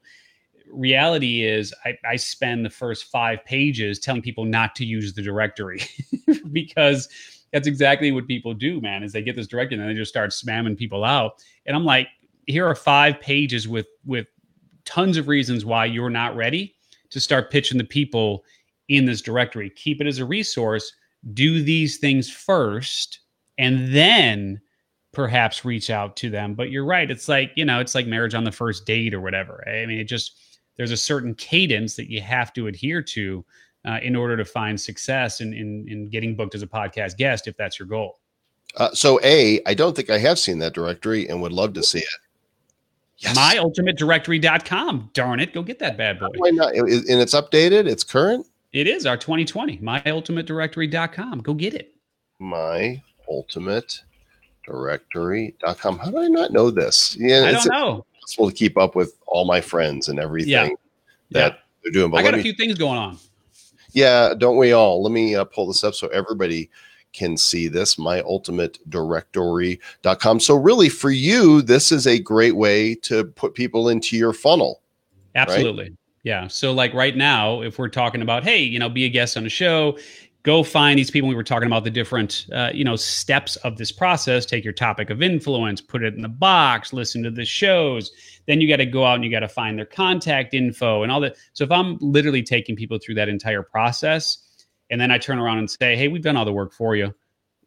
Reality 0.70 1.44
is, 1.44 1.74
I, 1.84 1.96
I 2.04 2.16
spend 2.16 2.64
the 2.64 2.70
first 2.70 3.04
five 3.04 3.44
pages 3.44 3.98
telling 3.98 4.22
people 4.22 4.44
not 4.44 4.74
to 4.76 4.84
use 4.84 5.14
the 5.14 5.22
directory 5.22 5.82
because 6.52 7.08
that's 7.52 7.66
exactly 7.66 8.12
what 8.12 8.26
people 8.26 8.54
do, 8.54 8.80
man. 8.80 9.02
Is 9.02 9.12
they 9.12 9.22
get 9.22 9.36
this 9.36 9.46
directory 9.46 9.78
and 9.78 9.88
they 9.88 9.94
just 9.94 10.10
start 10.10 10.30
spamming 10.30 10.76
people 10.76 11.04
out. 11.04 11.42
And 11.66 11.74
I'm 11.74 11.84
like, 11.84 12.08
here 12.46 12.66
are 12.66 12.74
five 12.74 13.20
pages 13.20 13.68
with 13.68 13.86
with 14.04 14.26
tons 14.84 15.16
of 15.16 15.28
reasons 15.28 15.64
why 15.64 15.84
you're 15.84 16.10
not 16.10 16.36
ready 16.36 16.74
to 17.10 17.20
start 17.20 17.50
pitching 17.50 17.78
the 17.78 17.84
people 17.84 18.44
in 18.88 19.04
this 19.04 19.20
directory. 19.20 19.70
Keep 19.70 20.00
it 20.00 20.06
as 20.06 20.18
a 20.18 20.24
resource. 20.24 20.92
Do 21.34 21.62
these 21.62 21.98
things 21.98 22.30
first, 22.30 23.20
and 23.58 23.94
then 23.94 24.60
perhaps 25.18 25.64
reach 25.64 25.90
out 25.90 26.14
to 26.14 26.30
them. 26.30 26.54
But 26.54 26.70
you're 26.70 26.84
right. 26.84 27.10
It's 27.10 27.28
like, 27.28 27.50
you 27.56 27.64
know, 27.64 27.80
it's 27.80 27.92
like 27.92 28.06
marriage 28.06 28.34
on 28.34 28.44
the 28.44 28.52
first 28.52 28.86
date 28.86 29.12
or 29.12 29.20
whatever. 29.20 29.68
I 29.68 29.84
mean, 29.84 29.98
it 29.98 30.04
just, 30.04 30.60
there's 30.76 30.92
a 30.92 30.96
certain 30.96 31.34
cadence 31.34 31.96
that 31.96 32.08
you 32.08 32.20
have 32.20 32.52
to 32.52 32.68
adhere 32.68 33.02
to 33.02 33.44
uh, 33.84 33.98
in 34.00 34.14
order 34.14 34.36
to 34.36 34.44
find 34.44 34.80
success 34.80 35.40
in, 35.40 35.52
in, 35.52 35.88
in 35.88 36.08
getting 36.08 36.36
booked 36.36 36.54
as 36.54 36.62
a 36.62 36.68
podcast 36.68 37.16
guest, 37.16 37.48
if 37.48 37.56
that's 37.56 37.80
your 37.80 37.88
goal. 37.88 38.20
Uh, 38.76 38.92
so, 38.92 39.18
A, 39.24 39.60
I 39.66 39.74
don't 39.74 39.96
think 39.96 40.08
I 40.08 40.18
have 40.18 40.38
seen 40.38 40.60
that 40.60 40.72
directory 40.72 41.28
and 41.28 41.42
would 41.42 41.50
love 41.50 41.72
to 41.72 41.82
see 41.82 41.98
it. 41.98 42.06
Yes. 43.16 43.36
MyUltimateDirectory.com. 43.36 45.10
Darn 45.14 45.40
it. 45.40 45.52
Go 45.52 45.64
get 45.64 45.80
that 45.80 45.98
bad 45.98 46.20
boy. 46.20 46.28
Why 46.36 46.50
not? 46.50 46.76
And 46.76 46.88
it's 46.88 47.34
updated, 47.34 47.88
it's 47.88 48.04
current. 48.04 48.46
It 48.72 48.86
is 48.86 49.04
our 49.04 49.16
2020, 49.16 49.78
myultimatedirectory.com. 49.78 51.40
Go 51.40 51.54
get 51.54 51.74
it. 51.74 51.96
My 52.38 53.02
ultimate 53.28 54.04
directory.com. 54.68 55.98
How 55.98 56.10
do 56.10 56.18
I 56.18 56.28
not 56.28 56.52
know 56.52 56.70
this? 56.70 57.16
Yeah, 57.18 57.44
I 57.44 57.52
don't 57.52 57.66
know. 57.66 58.04
It's 58.14 58.34
possible 58.34 58.50
to 58.50 58.56
keep 58.56 58.76
up 58.76 58.94
with 58.94 59.16
all 59.26 59.44
my 59.44 59.60
friends 59.60 60.08
and 60.08 60.20
everything 60.20 60.50
yeah. 60.50 60.68
that 61.30 61.52
yeah. 61.52 61.58
they're 61.82 61.92
doing. 61.92 62.10
But 62.10 62.18
I 62.18 62.22
got 62.22 62.34
a 62.34 62.42
few 62.42 62.52
things 62.52 62.74
going 62.74 62.98
on. 62.98 63.18
Yeah, 63.92 64.34
don't 64.36 64.56
we 64.56 64.72
all? 64.72 65.02
Let 65.02 65.12
me 65.12 65.34
uh, 65.34 65.44
pull 65.44 65.66
this 65.66 65.82
up 65.82 65.94
so 65.94 66.08
everybody 66.08 66.70
can 67.12 67.36
see 67.36 67.68
this 67.68 67.96
myultimatedirectory.com. 67.96 70.40
So 70.40 70.54
really 70.54 70.88
for 70.88 71.10
you 71.10 71.60
this 71.62 71.90
is 71.90 72.06
a 72.06 72.18
great 72.18 72.56
way 72.56 72.94
to 72.96 73.24
put 73.24 73.54
people 73.54 73.88
into 73.88 74.14
your 74.16 74.34
funnel. 74.34 74.82
Absolutely. 75.34 75.84
Right? 75.84 75.92
Yeah. 76.22 76.46
So 76.48 76.72
like 76.72 76.92
right 76.92 77.16
now 77.16 77.62
if 77.62 77.78
we're 77.78 77.88
talking 77.88 78.20
about 78.20 78.44
hey, 78.44 78.62
you 78.62 78.78
know, 78.78 78.90
be 78.90 79.06
a 79.06 79.08
guest 79.08 79.38
on 79.38 79.46
a 79.46 79.50
show, 79.50 79.96
go 80.48 80.62
find 80.62 80.98
these 80.98 81.10
people 81.10 81.28
we 81.28 81.34
were 81.34 81.44
talking 81.44 81.66
about 81.66 81.84
the 81.84 81.90
different 81.90 82.46
uh, 82.54 82.70
you 82.72 82.82
know 82.82 82.96
steps 82.96 83.56
of 83.56 83.76
this 83.76 83.92
process. 83.92 84.46
Take 84.46 84.64
your 84.64 84.72
topic 84.72 85.10
of 85.10 85.20
influence 85.20 85.82
put 85.82 86.02
it 86.02 86.14
in 86.14 86.22
the 86.22 86.28
box 86.28 86.94
listen 86.94 87.22
to 87.22 87.30
the 87.30 87.44
shows. 87.44 88.10
Then 88.46 88.58
you 88.62 88.66
got 88.66 88.76
to 88.76 88.86
go 88.86 89.04
out 89.04 89.16
and 89.16 89.24
you 89.24 89.30
got 89.30 89.40
to 89.40 89.48
find 89.48 89.76
their 89.76 89.84
contact 89.84 90.54
info 90.54 91.02
and 91.02 91.12
all 91.12 91.20
that. 91.20 91.36
So 91.52 91.64
if 91.64 91.70
i'm 91.70 91.98
literally 92.00 92.42
taking 92.42 92.76
people 92.76 92.98
through 92.98 93.16
that 93.16 93.28
entire 93.28 93.62
process 93.62 94.38
and 94.88 94.98
then 94.98 95.10
i 95.10 95.18
turn 95.18 95.38
around 95.38 95.58
and 95.58 95.70
say 95.70 95.96
hey 95.96 96.08
we've 96.08 96.22
done 96.22 96.38
all 96.38 96.46
the 96.46 96.52
work 96.52 96.72
for 96.72 96.96
you. 96.96 97.14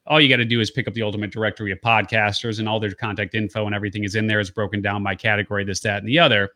All 0.08 0.20
you 0.20 0.28
got 0.28 0.38
to 0.38 0.46
do 0.46 0.60
is 0.60 0.72
pick 0.72 0.88
up 0.88 0.96
the 0.96 1.04
ultimate 1.04 1.32
directory 1.32 1.72
of 1.72 1.80
podcasters 1.82 2.58
and 2.58 2.68
all 2.68 2.80
their 2.80 2.96
contact 2.96 3.36
info 3.36 3.68
and 3.68 3.76
everything 3.76 4.06
is 4.06 4.16
in 4.16 4.26
there. 4.26 4.40
Is 4.40 4.50
broken 4.50 4.82
down 4.82 5.04
by 5.04 5.14
category 5.14 5.64
this 5.64 5.82
that 5.82 6.00
and 6.00 6.08
the 6.08 6.18
other. 6.18 6.50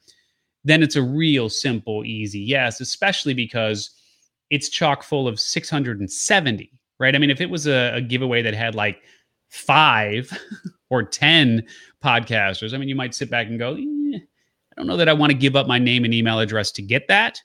Then 0.63 0.81
it's 0.81 0.95
a 0.95 1.03
real 1.03 1.49
simple 1.49 2.03
easy 2.03 2.39
yes 2.39 2.81
especially 2.81 3.35
because 3.35 3.91
it's 4.49 4.69
chock 4.69 5.03
full 5.03 5.27
of 5.27 5.39
670, 5.39 6.71
right? 6.99 7.15
I 7.15 7.17
mean, 7.17 7.29
if 7.29 7.41
it 7.41 7.49
was 7.49 7.67
a, 7.67 7.95
a 7.95 8.01
giveaway 8.01 8.41
that 8.41 8.53
had 8.53 8.75
like 8.75 9.01
five 9.49 10.31
or 10.89 11.03
10 11.03 11.65
podcasters, 12.03 12.73
I 12.73 12.77
mean, 12.77 12.89
you 12.89 12.95
might 12.95 13.15
sit 13.15 13.29
back 13.29 13.47
and 13.47 13.59
go, 13.59 13.75
eh, 13.75 14.17
I 14.17 14.75
don't 14.77 14.87
know 14.87 14.97
that 14.97 15.09
I 15.09 15.13
want 15.13 15.31
to 15.31 15.37
give 15.37 15.55
up 15.55 15.67
my 15.67 15.79
name 15.79 16.05
and 16.05 16.13
email 16.13 16.39
address 16.39 16.71
to 16.73 16.81
get 16.81 17.07
that. 17.07 17.41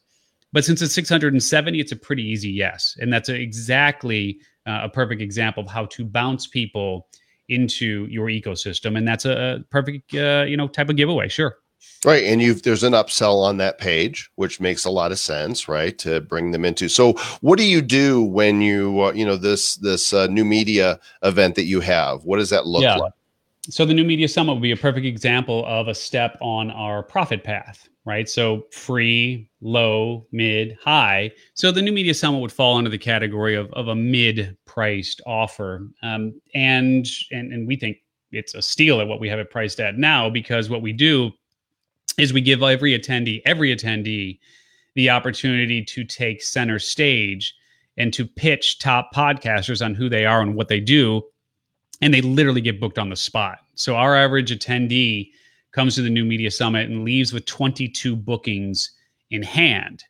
But 0.53 0.65
since 0.65 0.83
it's 0.83 0.95
670, 0.95 1.79
it's 1.79 1.93
a 1.93 1.97
pretty 1.97 2.25
easy 2.25 2.51
yes. 2.51 2.97
And 3.01 3.13
that's 3.13 3.29
exactly 3.29 4.41
uh, 4.67 4.81
a 4.83 4.89
perfect 4.89 5.23
example 5.23 5.63
of 5.63 5.71
how 5.71 5.87
to 5.87 6.05
bounce 6.05 6.49
people 6.49 7.09
into 7.49 8.07
your 8.07 8.27
ecosystem. 8.27 8.99
And 8.99 9.07
that's 9.07 9.25
a, 9.25 9.61
a 9.61 9.65
perfect, 9.71 10.13
uh, 10.15 10.45
you 10.47 10.57
know, 10.57 10.67
type 10.67 10.89
of 10.89 10.97
giveaway. 10.97 11.29
Sure. 11.29 11.57
Right, 12.05 12.25
and 12.25 12.41
you've 12.41 12.63
there's 12.63 12.83
an 12.83 12.95
upsell 12.95 13.43
on 13.43 13.59
that 13.59 13.79
page, 13.79 14.31
which 14.37 14.59
makes 14.59 14.87
a 14.87 14.91
lot 14.91 15.13
of 15.13 15.19
sense, 15.19 15.69
right? 15.69 15.99
To 15.99 16.23
bring 16.23 16.51
them 16.51 16.65
into. 16.65 16.89
So, 16.89 17.13
what 17.43 17.59
do 17.59 17.65
you 17.65 17.83
do 17.83 18.23
when 18.23 18.63
you, 18.63 19.03
uh, 19.03 19.13
you 19.13 19.27
know, 19.27 19.37
this 19.37 19.77
this 19.77 20.15
uh, 20.15 20.27
new 20.29 20.45
media 20.45 20.99
event 21.23 21.57
that 21.57 21.65
you 21.65 21.81
have? 21.81 22.25
What 22.25 22.39
does 22.39 22.49
that 22.51 22.67
look 22.67 22.83
yeah. 22.83 22.97
like? 22.97 23.13
So, 23.69 23.85
the 23.85 23.93
new 23.93 24.05
media 24.05 24.29
summit 24.29 24.55
would 24.55 24.63
be 24.63 24.71
a 24.71 24.79
perfect 24.79 25.05
example 25.05 25.63
of 25.67 25.89
a 25.89 25.95
step 25.95 26.39
on 26.41 26.71
our 26.71 27.03
profit 27.03 27.45
path, 27.45 27.87
right? 28.07 28.27
So, 28.27 28.67
free, 28.73 29.51
low, 29.61 30.27
mid, 30.33 30.79
high. 30.83 31.31
So, 31.53 31.71
the 31.71 31.83
new 31.83 31.93
media 31.93 32.15
summit 32.15 32.39
would 32.39 32.53
fall 32.53 32.79
under 32.79 32.91
the 32.91 32.99
category 32.99 33.57
of 33.57 33.71
of 33.75 33.89
a 33.89 33.95
mid 33.95 34.57
priced 34.65 35.21
offer, 35.27 35.87
um, 36.03 36.41
and 36.55 37.07
and 37.31 37.53
and 37.53 37.69
we 37.69 37.77
think 37.77 37.99
it's 38.33 38.55
a 38.55 38.63
steal 38.63 39.03
at 39.03 39.09
what 39.09 39.21
we 39.21 39.29
have 39.29 39.39
it 39.39 39.51
priced 39.51 39.81
at 39.81 39.99
now 39.99 40.31
because 40.31 40.71
what 40.71 40.81
we 40.81 40.93
do 40.93 41.31
is 42.19 42.33
we 42.33 42.41
give 42.41 42.63
every 42.63 42.99
attendee, 42.99 43.43
every 43.45 43.75
attendee, 43.75 44.39
the 44.95 45.11
opportunity 45.11 45.85
to 45.85 46.05
take 46.05 46.43
center 46.43 46.79
stage 46.79 47.55
and 47.97 48.13
to 48.13 48.27
pitch 48.27 48.79
top 48.79 49.15
podcasters 49.15 49.85
on 49.85 49.95
who 49.95 50.09
they 50.09 50.25
are 50.25 50.41
and 50.41 50.55
what 50.55 50.69
they 50.69 50.81
do. 50.81 51.23
And 52.01 52.15
they 52.15 52.23
literally 52.23 52.61
get 52.61 52.81
booked 52.81 52.99
on 52.99 53.11
the 53.11 53.17
spot. 53.17 53.59
So 53.75 53.95
our 53.95 54.17
average 54.17 54.51
attendee 54.51 55.31
comes 55.73 55.95
to 55.95 56.03
the 56.03 56.11
New 56.11 56.25
Media 56.25 56.51
Summit 56.51 56.89
and 56.89 57.05
leaves 57.05 57.33
with 57.33 57.47
22 57.47 58.17
bookings 58.17 58.93
in 59.31 59.43
hand. 59.43 60.05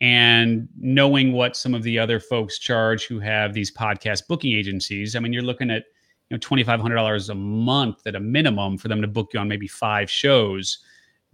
And 0.00 0.68
knowing 0.76 1.32
what 1.32 1.56
some 1.56 1.74
of 1.74 1.82
the 1.82 1.98
other 1.98 2.18
folks 2.18 2.58
charge 2.58 3.06
who 3.06 3.20
have 3.20 3.52
these 3.52 3.72
podcast 3.72 4.26
booking 4.26 4.52
agencies, 4.52 5.14
I 5.14 5.20
mean, 5.20 5.32
you're 5.32 5.42
looking 5.42 5.70
at 5.70 5.84
you 6.30 6.36
know 6.36 6.40
$2,500 6.40 7.30
a 7.30 7.34
month 7.34 8.06
at 8.06 8.16
a 8.16 8.20
minimum 8.20 8.76
for 8.76 8.88
them 8.88 9.00
to 9.02 9.08
book 9.08 9.30
you 9.32 9.40
on 9.40 9.48
maybe 9.48 9.68
five 9.68 10.10
shows 10.10 10.78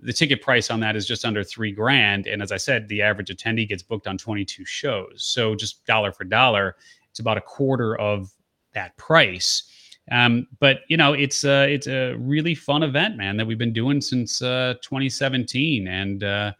the 0.02 0.12
ticket 0.12 0.42
price 0.42 0.70
on 0.70 0.80
that 0.80 0.96
is 0.96 1.06
just 1.06 1.24
under 1.24 1.44
three 1.44 1.72
grand. 1.72 2.26
And 2.26 2.42
as 2.42 2.52
I 2.52 2.56
said, 2.56 2.88
the 2.88 3.02
average 3.02 3.28
attendee 3.28 3.68
gets 3.68 3.82
booked 3.82 4.06
on 4.06 4.18
22 4.18 4.64
shows. 4.64 5.14
So 5.16 5.54
just 5.54 5.84
dollar 5.86 6.12
for 6.12 6.24
dollar, 6.24 6.76
it's 7.10 7.20
about 7.20 7.36
a 7.36 7.42
quarter 7.42 7.98
of 7.98 8.32
that 8.72 8.96
price. 8.96 9.64
Um, 10.10 10.48
but 10.58 10.80
you 10.88 10.96
know, 10.96 11.12
it's 11.12 11.44
uh, 11.44 11.66
it's 11.68 11.86
a 11.86 12.14
really 12.14 12.54
fun 12.54 12.82
event, 12.82 13.16
man, 13.16 13.36
that 13.36 13.46
we've 13.46 13.58
been 13.58 13.72
doing 13.72 14.00
since 14.00 14.42
uh, 14.42 14.74
2017. 14.82 15.86
And 15.86 16.24
uh, 16.24 16.52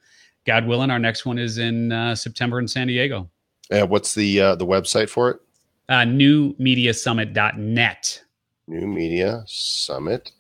God 0.47 0.67
willing, 0.67 0.91
our 0.91 0.99
next 0.99 1.27
one 1.27 1.39
is 1.39 1.59
in 1.59 1.93
uh, 1.93 2.15
September 2.15 2.61
in 2.61 2.69
San 2.69 2.87
Diego. 2.87 3.29
Uh, 3.71 3.87
what's 3.87 4.15
the 4.15 4.41
uh, 4.41 4.55
the 4.55 4.67
website 4.67 5.09
for 5.09 5.31
it? 5.31 5.41
Uh, 5.89 6.03
newmediasummit.net. 6.03 8.23
New 8.69 8.87
Media 8.87 9.43
Summit 9.47 10.31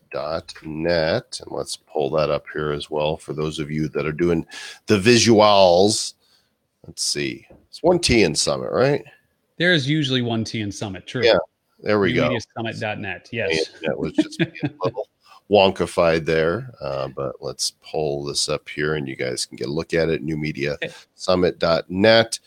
net. 0.64 1.40
And 1.42 1.50
let's 1.50 1.76
pull 1.76 2.10
that 2.10 2.30
up 2.30 2.44
here 2.52 2.72
as 2.72 2.90
well 2.90 3.16
for 3.16 3.32
those 3.32 3.58
of 3.58 3.70
you 3.70 3.88
that 3.88 4.06
are 4.06 4.12
doing 4.12 4.46
the 4.86 4.98
visuals. 4.98 6.14
Let's 6.86 7.02
see. 7.02 7.46
It's 7.68 7.82
one 7.82 7.98
t 7.98 8.22
in 8.22 8.34
summit 8.34 8.70
right? 8.72 9.04
There's 9.58 9.88
usually 9.88 10.22
one 10.22 10.44
t 10.44 10.60
in 10.60 10.72
summit. 10.72 11.06
True. 11.06 11.24
Yeah. 11.24 11.38
There 11.80 11.98
we 11.98 12.12
go. 12.12 12.36
Summit.net 12.56 13.28
yes. 13.32 13.70
That 13.82 13.98
was 13.98 14.12
just 14.12 14.40
a 14.40 14.52
little 14.84 15.08
wonkified 15.50 16.24
there. 16.24 16.72
Uh, 16.80 17.08
but 17.08 17.36
let's 17.40 17.72
pull 17.82 18.24
this 18.24 18.48
up 18.48 18.68
here 18.68 18.94
and 18.94 19.08
you 19.08 19.16
guys 19.16 19.46
can 19.46 19.56
get 19.56 19.68
a 19.68 19.72
look 19.72 19.94
at 19.94 20.08
it. 20.08 20.22
New 20.22 20.36
media 20.36 20.76
summit.net 21.14 22.38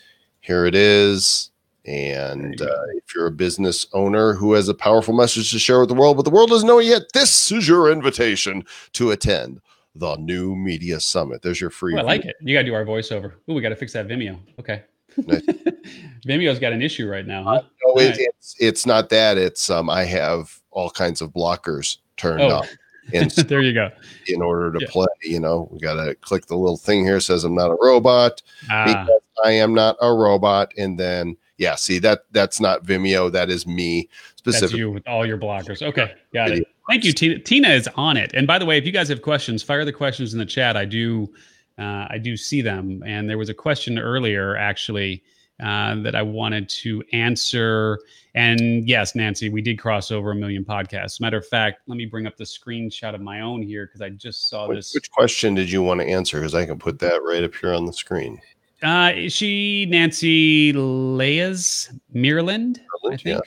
here 0.42 0.66
it 0.66 0.76
is 0.76 1.52
and 1.86 2.62
uh, 2.62 2.82
if 2.96 3.14
you're 3.14 3.28
a 3.28 3.32
business 3.32 3.88
owner 3.94 4.34
who 4.34 4.54
has 4.54 4.70
a 4.70 4.74
powerful 4.74 5.14
message 5.14 5.52
to 5.52 5.60
share 5.60 5.80
with 5.80 5.90
the 5.90 5.96
world, 5.96 6.16
but 6.18 6.24
the 6.24 6.32
world 6.32 6.50
doesn't 6.50 6.68
know 6.68 6.80
it 6.80 6.86
yet, 6.86 7.04
this 7.14 7.52
is 7.52 7.68
your 7.68 7.92
invitation 7.92 8.64
to 8.94 9.12
attend 9.12 9.62
the 9.96 10.16
New 10.16 10.56
Media 10.56 11.00
Summit. 11.00 11.42
There's 11.42 11.60
your 11.60 11.70
free. 11.70 11.96
Ooh, 11.96 12.00
I 12.00 12.02
like 12.02 12.26
it. 12.26 12.36
You 12.40 12.56
got 12.56 12.62
to 12.62 12.68
do 12.68 12.74
our 12.74 12.86
voiceover. 12.86 13.34
Oh, 13.48 13.54
we 13.54 13.62
got 13.62 13.70
to 13.70 13.76
fix 13.76 13.94
that 13.94 14.08
Vimeo. 14.08 14.40
Okay. 14.60 14.84
Nice. 15.18 15.42
Vimeo's 16.26 16.60
got 16.60 16.74
an 16.74 16.82
issue 16.82 17.08
right 17.08 17.28
now, 17.28 17.44
huh? 17.44 17.62
No, 17.84 18.02
it, 18.02 18.10
right. 18.12 18.20
it's 18.20 18.56
it's 18.60 18.86
not 18.86 19.10
that. 19.10 19.38
It's 19.38 19.70
um, 19.70 19.90
I 19.90 20.06
have 20.06 20.60
all 20.72 20.90
kinds 20.90 21.22
of 21.22 21.32
blockers 21.32 21.98
turned 22.18 22.42
oh. 22.42 22.58
on. 22.58 22.68
And 23.14 23.30
there 23.32 23.60
you 23.60 23.74
go. 23.74 23.92
In 24.28 24.42
order 24.42 24.72
to 24.72 24.80
yeah. 24.80 24.88
play, 24.90 25.08
you 25.24 25.38
know, 25.38 25.68
we 25.70 25.78
got 25.78 25.96
to 25.96 26.16
click 26.16 26.46
the 26.46 26.56
little 26.56 26.78
thing 26.78 27.04
here 27.04 27.20
says 27.20 27.44
I'm 27.44 27.54
not 27.54 27.70
a 27.70 27.78
robot 27.82 28.42
ah. 28.72 28.86
because 28.86 29.22
I 29.44 29.52
am 29.52 29.74
not 29.74 29.98
a 30.02 30.14
robot, 30.14 30.72
and 30.78 30.98
then 30.98 31.36
yeah, 31.64 31.76
see 31.76 31.98
that 32.00 32.26
that's 32.32 32.60
not 32.60 32.84
Vimeo. 32.86 33.32
That 33.32 33.50
is 33.50 33.66
me 33.66 34.10
specifically. 34.36 34.68
That's 34.68 34.78
you 34.78 34.92
with 34.92 35.08
all 35.08 35.26
your 35.26 35.38
blockers. 35.38 35.82
Okay, 35.82 36.14
got 36.34 36.52
it. 36.52 36.68
Thank 36.90 37.06
you, 37.06 37.14
Tina. 37.14 37.40
Tina 37.40 37.70
is 37.70 37.88
on 37.96 38.18
it. 38.18 38.32
And 38.34 38.46
by 38.46 38.60
the 38.60 38.66
way, 38.66 38.78
if 38.78 38.86
you 38.86 38.92
guys 38.92 39.08
have 39.08 39.22
questions, 39.22 39.64
fire 39.64 39.86
the 39.86 39.94
questions 39.94 40.34
in 40.34 40.40
the 40.40 40.46
chat. 40.46 40.76
I 40.76 40.84
do, 40.84 41.34
uh, 41.80 42.08
I 42.10 42.18
do 42.22 42.36
see 42.36 42.62
them. 42.62 43.02
And 43.06 43.30
there 43.30 43.38
was 43.38 43.48
a 43.48 43.54
question 43.54 43.98
earlier, 43.98 44.58
actually, 44.58 45.24
uh, 45.64 45.96
that 46.02 46.14
I 46.14 46.22
wanted 46.22 46.68
to 46.68 47.02
answer. 47.14 48.00
And 48.36 48.86
yes, 48.86 49.16
Nancy, 49.16 49.48
we 49.48 49.62
did 49.62 49.80
cross 49.80 50.12
over 50.12 50.32
a 50.32 50.36
million 50.36 50.66
podcasts. 50.66 51.22
Matter 51.22 51.38
of 51.38 51.48
fact, 51.48 51.84
let 51.88 51.96
me 51.96 52.06
bring 52.06 52.28
up 52.28 52.36
the 52.36 52.44
screenshot 52.44 53.16
of 53.16 53.22
my 53.22 53.40
own 53.40 53.62
here 53.62 53.86
because 53.86 54.02
I 54.02 54.10
just 54.10 54.50
saw 54.50 54.68
which, 54.68 54.80
this. 54.80 54.94
Which 54.94 55.10
question 55.10 55.56
did 55.56 55.72
you 55.72 55.82
want 55.82 56.02
to 56.02 56.08
answer? 56.08 56.40
Because 56.40 56.54
I 56.54 56.66
can 56.66 56.78
put 56.78 57.00
that 57.00 57.24
right 57.24 57.46
up 57.46 57.56
here 57.56 57.74
on 57.74 57.86
the 57.86 57.94
screen. 57.94 58.42
Uh, 58.84 59.14
is 59.16 59.34
she 59.34 59.86
Nancy 59.90 60.74
Leas 60.74 61.92
Mirland? 62.14 62.80
I 63.10 63.18
think. 63.18 63.24
Yeah. 63.24 63.40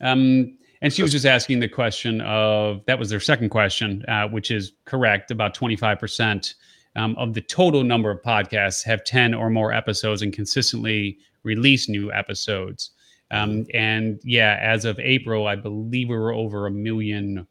Um, 0.00 0.58
and 0.82 0.92
she 0.92 1.02
was 1.02 1.12
just 1.12 1.26
asking 1.26 1.60
the 1.60 1.68
question 1.68 2.20
of 2.22 2.84
that 2.86 2.98
was 2.98 3.10
their 3.10 3.20
second 3.20 3.50
question, 3.50 4.04
uh, 4.06 4.28
which 4.28 4.50
is 4.50 4.72
correct. 4.84 5.30
About 5.30 5.54
25% 5.54 6.54
um, 6.96 7.14
of 7.16 7.34
the 7.34 7.40
total 7.42 7.84
number 7.84 8.10
of 8.10 8.22
podcasts 8.22 8.84
have 8.84 9.04
10 9.04 9.34
or 9.34 9.50
more 9.50 9.72
episodes 9.72 10.22
and 10.22 10.32
consistently 10.32 11.18
release 11.42 11.88
new 11.88 12.12
episodes. 12.12 12.90
Um, 13.30 13.66
and 13.74 14.20
yeah, 14.24 14.58
as 14.60 14.84
of 14.84 14.98
April, 14.98 15.46
I 15.46 15.54
believe 15.54 16.08
we 16.08 16.16
were 16.16 16.32
over 16.32 16.66
a 16.66 16.70
million 16.70 17.46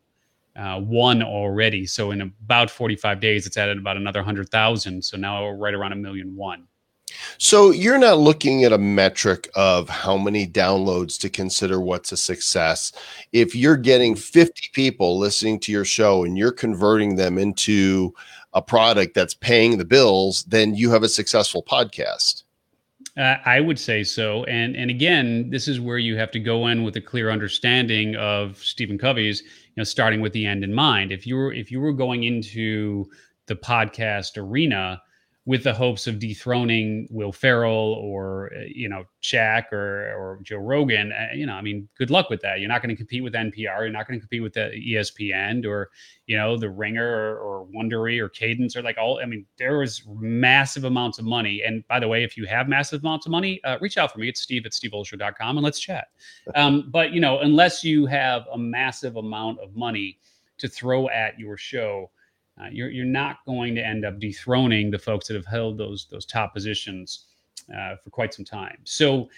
uh, 0.56 0.80
one 0.80 1.24
already. 1.24 1.86
So 1.86 2.12
in 2.12 2.22
about 2.22 2.70
45 2.70 3.20
days, 3.20 3.48
it's 3.48 3.56
added 3.56 3.78
about 3.78 3.96
another 3.96 4.20
100,000. 4.20 5.04
So 5.04 5.18
now 5.18 5.46
we're 5.46 5.56
right 5.56 5.74
around 5.74 5.94
a 5.94 5.96
million 5.96 6.36
one. 6.36 6.68
So 7.38 7.72
you're 7.72 7.98
not 7.98 8.18
looking 8.18 8.64
at 8.64 8.74
a 8.74 8.78
metric 8.78 9.50
of 9.56 9.90
how 9.90 10.18
many 10.18 10.46
downloads 10.46 11.20
to 11.22 11.30
consider 11.30 11.80
what's 11.80 12.12
a 12.12 12.18
success. 12.18 12.92
If 13.32 13.56
you're 13.56 13.78
getting 13.78 14.16
50 14.16 14.70
people 14.74 15.18
listening 15.18 15.60
to 15.62 15.72
your 15.72 15.86
show 15.86 16.24
and 16.24 16.38
you're 16.38 16.52
converting 16.52 17.16
them 17.16 17.38
into 17.38 18.14
a 18.54 18.62
product 18.62 19.14
that's 19.14 19.34
paying 19.34 19.78
the 19.78 19.86
bills, 19.86 20.44
then 20.44 20.76
you 20.76 20.92
have 20.92 21.04
a 21.04 21.10
successful 21.10 21.64
podcast. 21.64 22.44
Uh, 23.18 23.38
I 23.46 23.60
would 23.60 23.80
say 23.80 24.04
so, 24.04 24.46
and 24.46 24.76
and 24.76 24.90
again, 24.90 25.50
this 25.50 25.68
is 25.68 25.80
where 25.80 25.98
you 25.98 26.16
have 26.18 26.32
to 26.32 26.40
go 26.40 26.68
in 26.68 26.84
with 26.84 26.96
a 26.96 27.02
clear 27.02 27.32
understanding 27.32 28.16
of 28.16 28.58
Stephen 28.60 28.98
Covey's, 28.98 29.42
you 29.42 29.74
know, 29.78 29.84
starting 29.84 30.22
with 30.22 30.32
the 30.32 30.46
end 30.46 30.64
in 30.64 30.74
mind. 30.74 31.12
If 31.12 31.28
you 31.28 31.36
were 31.36 31.52
if 31.52 31.70
you 31.70 31.82
were 31.82 31.92
going 31.92 32.24
into 32.24 33.10
the 33.48 33.56
podcast 33.56 34.38
arena 34.38 35.02
with 35.50 35.64
the 35.64 35.74
hopes 35.74 36.06
of 36.06 36.20
dethroning 36.20 37.08
Will 37.10 37.32
Ferrell 37.32 37.96
or 38.00 38.52
uh, 38.56 38.66
you 38.68 38.88
know 38.88 39.04
Shaq 39.24 39.72
or 39.72 40.14
or 40.14 40.40
Joe 40.44 40.58
Rogan. 40.58 41.12
Uh, 41.12 41.34
you 41.34 41.48
know, 41.48 41.54
I 41.54 41.64
mean, 41.64 41.90
good 41.98 42.12
luck 42.12 42.30
with 42.30 42.40
that. 42.42 42.60
You're 42.60 42.70
not 42.70 42.84
going 42.84 42.92
to 42.92 42.96
compete 42.96 43.24
with 43.24 43.34
NPR. 43.34 43.58
You're 43.58 43.90
not 43.90 44.08
going 44.08 44.20
to 44.20 44.22
compete 44.22 44.44
with 44.44 44.54
the 44.54 44.70
ESPN 44.78 45.66
or 45.66 45.90
you 46.28 46.38
know 46.38 46.56
the 46.56 46.70
Ringer 46.70 47.04
or, 47.04 47.40
or 47.40 47.68
Wondery 47.76 48.20
or 48.20 48.30
Cadence 48.30 48.76
or 48.76 48.84
like 48.84 49.00
all. 49.00 49.22
I 49.24 49.26
mean, 49.26 49.44
there 49.58 49.82
is 49.82 50.04
massive 50.20 50.84
amounts 50.84 51.18
of 51.18 51.26
money. 51.26 51.64
And 51.66 51.84
by 51.88 52.00
the 52.00 52.08
way, 52.08 52.24
if 52.24 52.38
you 52.38 52.46
have 52.46 52.70
massive 52.70 53.02
amounts 53.02 53.26
of 53.26 53.32
money, 53.32 53.60
uh, 53.64 53.80
reach 53.82 53.98
out 53.98 54.14
for 54.14 54.20
me. 54.20 54.30
It's 54.30 54.42
Steve 54.42 54.68
at 54.68 54.74
SteveOlsher.com 54.74 55.58
and 55.58 55.64
let's 55.64 55.80
chat. 55.80 56.10
Um, 56.54 56.90
but 56.92 57.12
you 57.12 57.22
know, 57.22 57.40
unless 57.40 57.84
you 57.84 58.06
have 58.06 58.44
a 58.54 58.58
massive 58.58 59.16
amount 59.16 59.62
of 59.62 59.76
money 59.76 60.20
to 60.60 60.68
throw 60.68 61.10
at 61.10 61.40
your 61.40 61.58
show 61.58 62.12
uh, 62.60 62.68
you're 62.72 62.90
you're 62.90 63.06
not 63.06 63.38
going 63.46 63.76
to 63.76 63.86
end 63.86 64.06
up 64.06 64.20
dethroning 64.20 64.92
the 64.92 65.00
folks 65.00 65.28
that 65.28 65.36
have 65.36 65.46
held 65.46 65.78
those 65.78 66.08
those 66.12 66.26
top 66.26 66.54
positions 66.54 67.26
uh, 67.76 67.96
for 68.04 68.10
quite 68.10 68.34
some 68.34 68.46
time. 68.46 68.78
So, 68.84 69.30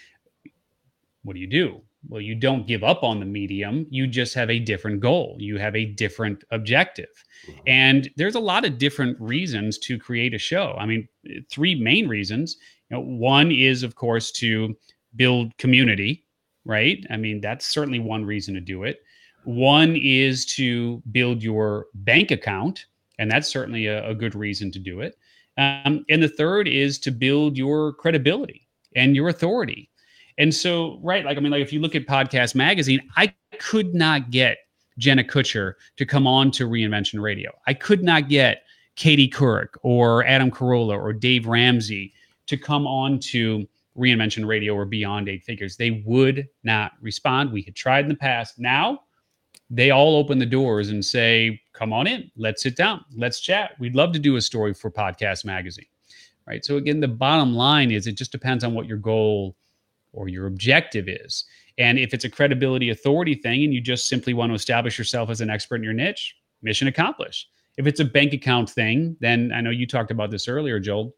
what 1.23 1.33
do 1.33 1.39
you 1.39 1.47
do? 1.47 1.81
Well, 2.09 2.21
you 2.21 2.33
don't 2.33 2.67
give 2.67 2.83
up 2.83 3.03
on 3.03 3.19
the 3.19 3.25
medium. 3.25 3.85
You 3.89 4.07
just 4.07 4.33
have 4.33 4.49
a 4.49 4.57
different 4.57 5.01
goal. 5.01 5.35
You 5.39 5.59
have 5.59 5.75
a 5.75 5.85
different 5.85 6.43
objective. 6.49 7.09
Mm-hmm. 7.47 7.59
And 7.67 8.09
there's 8.17 8.35
a 8.35 8.39
lot 8.39 8.65
of 8.65 8.79
different 8.79 9.19
reasons 9.21 9.77
to 9.79 9.99
create 9.99 10.33
a 10.33 10.39
show. 10.39 10.75
I 10.79 10.85
mean, 10.87 11.07
three 11.51 11.75
main 11.75 12.07
reasons. 12.07 12.57
You 12.89 12.97
know, 12.97 13.03
one 13.03 13.51
is, 13.51 13.83
of 13.83 13.95
course, 13.95 14.31
to 14.33 14.75
build 15.15 15.55
community, 15.57 16.25
right? 16.65 17.05
I 17.11 17.17
mean, 17.17 17.39
that's 17.39 17.67
certainly 17.67 17.99
one 17.99 18.25
reason 18.25 18.55
to 18.55 18.61
do 18.61 18.83
it. 18.83 19.03
One 19.43 19.95
is 19.95 20.45
to 20.55 21.03
build 21.11 21.43
your 21.43 21.87
bank 21.93 22.31
account 22.31 22.85
and 23.19 23.29
that's 23.29 23.47
certainly 23.47 23.87
a, 23.87 24.07
a 24.09 24.15
good 24.15 24.35
reason 24.35 24.71
to 24.71 24.79
do 24.79 25.01
it. 25.01 25.17
Um, 25.57 26.05
and 26.09 26.23
the 26.23 26.29
third 26.29 26.67
is 26.67 26.97
to 26.99 27.11
build 27.11 27.57
your 27.57 27.93
credibility 27.93 28.67
and 28.95 29.15
your 29.15 29.29
authority. 29.29 29.89
And 30.37 30.53
so, 30.53 30.99
right, 31.03 31.25
like 31.25 31.37
I 31.37 31.41
mean, 31.41 31.51
like 31.51 31.61
if 31.61 31.73
you 31.73 31.81
look 31.81 31.95
at 31.95 32.07
Podcast 32.07 32.55
Magazine, 32.55 33.01
I 33.17 33.33
could 33.59 33.93
not 33.93 34.31
get 34.31 34.59
Jenna 34.97 35.23
Kutcher 35.23 35.73
to 35.97 36.05
come 36.05 36.25
on 36.25 36.51
to 36.51 36.67
Reinvention 36.67 37.21
Radio. 37.21 37.51
I 37.67 37.73
could 37.73 38.03
not 38.03 38.29
get 38.29 38.63
Katie 38.95 39.29
Couric 39.29 39.69
or 39.83 40.25
Adam 40.25 40.51
Carolla 40.51 40.97
or 40.97 41.13
Dave 41.13 41.47
Ramsey 41.47 42.13
to 42.47 42.57
come 42.57 42.87
on 42.87 43.19
to 43.19 43.67
Reinvention 43.97 44.45
Radio 44.45 44.73
or 44.73 44.85
Beyond 44.85 45.29
Eight 45.29 45.43
Figures. 45.43 45.75
They 45.75 46.03
would 46.05 46.47
not 46.63 46.93
respond. 47.01 47.51
We 47.51 47.61
had 47.61 47.75
tried 47.75 48.05
in 48.05 48.09
the 48.09 48.15
past. 48.15 48.57
Now 48.57 49.01
they 49.71 49.89
all 49.89 50.17
open 50.17 50.37
the 50.37 50.45
doors 50.45 50.89
and 50.89 51.03
say, 51.03 51.61
"Come 51.73 51.93
on 51.93 52.05
in, 52.05 52.29
let's 52.35 52.61
sit 52.61 52.75
down, 52.75 53.03
let's 53.15 53.39
chat. 53.39 53.71
We'd 53.79 53.95
love 53.95 54.11
to 54.11 54.19
do 54.19 54.35
a 54.35 54.41
story 54.41 54.73
for 54.73 54.91
Podcast 54.91 55.45
Magazine." 55.45 55.85
Right. 56.45 56.63
So 56.65 56.75
again, 56.75 56.99
the 56.99 57.07
bottom 57.07 57.55
line 57.55 57.91
is 57.91 58.07
it 58.07 58.17
just 58.17 58.31
depends 58.31 58.63
on 58.63 58.73
what 58.73 58.85
your 58.85 58.97
goal 58.97 59.55
or 60.11 60.27
your 60.27 60.47
objective 60.47 61.07
is. 61.07 61.45
And 61.77 61.97
if 61.97 62.13
it's 62.13 62.25
a 62.25 62.29
credibility 62.29 62.89
authority 62.89 63.35
thing 63.35 63.63
and 63.63 63.73
you 63.73 63.79
just 63.79 64.07
simply 64.07 64.33
want 64.33 64.51
to 64.51 64.55
establish 64.55 64.97
yourself 64.97 65.29
as 65.29 65.39
an 65.39 65.49
expert 65.49 65.77
in 65.77 65.83
your 65.83 65.93
niche, 65.93 66.35
mission 66.61 66.87
accomplished. 66.87 67.49
If 67.77 67.87
it's 67.87 68.01
a 68.01 68.05
bank 68.05 68.33
account 68.33 68.69
thing, 68.69 69.15
then 69.21 69.51
I 69.53 69.61
know 69.61 69.69
you 69.69 69.87
talked 69.87 70.11
about 70.11 70.31
this 70.31 70.47
earlier, 70.47 70.79
Joel, 70.79 71.15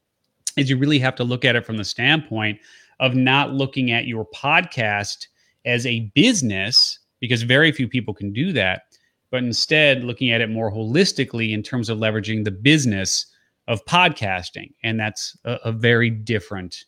is 0.56 0.70
you 0.70 0.78
really 0.78 0.99
have 0.99 1.16
to 1.16 1.24
look 1.24 1.45
at 1.45 1.56
it 1.56 1.66
from 1.66 1.78
the 1.78 1.84
standpoint 1.84 2.60
of 2.99 3.16
not 3.16 3.54
looking 3.54 3.91
at 3.91 4.06
your 4.06 4.28
podcast 4.28 5.28
as 5.66 5.86
a 5.86 6.12
business 6.14 6.99
because 7.24 7.41
very 7.41 7.71
few 7.71 7.88
people 7.88 8.13
can 8.13 8.34
do 8.34 8.51
that. 8.51 8.82
But 9.32 9.45
instead, 9.45 10.03
looking 10.03 10.34
at 10.34 10.41
it 10.41 10.49
more 10.49 10.69
holistically 10.69 11.53
in 11.53 11.63
terms 11.63 11.88
of 11.88 11.97
leveraging 11.97 12.43
the 12.43 12.51
business 12.51 13.28
of 13.69 13.86
podcasting. 13.86 14.74
And 14.84 14.99
that's 14.99 15.38
a, 15.45 15.53
a 15.63 15.71
very 15.71 16.09
different 16.09 16.84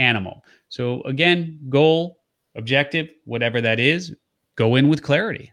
animal. 0.00 0.44
So, 0.70 1.02
again, 1.02 1.60
goal, 1.68 2.18
objective, 2.56 3.10
whatever 3.26 3.60
that 3.60 3.78
is, 3.78 4.12
go 4.56 4.74
in 4.74 4.88
with 4.88 5.04
clarity. 5.04 5.52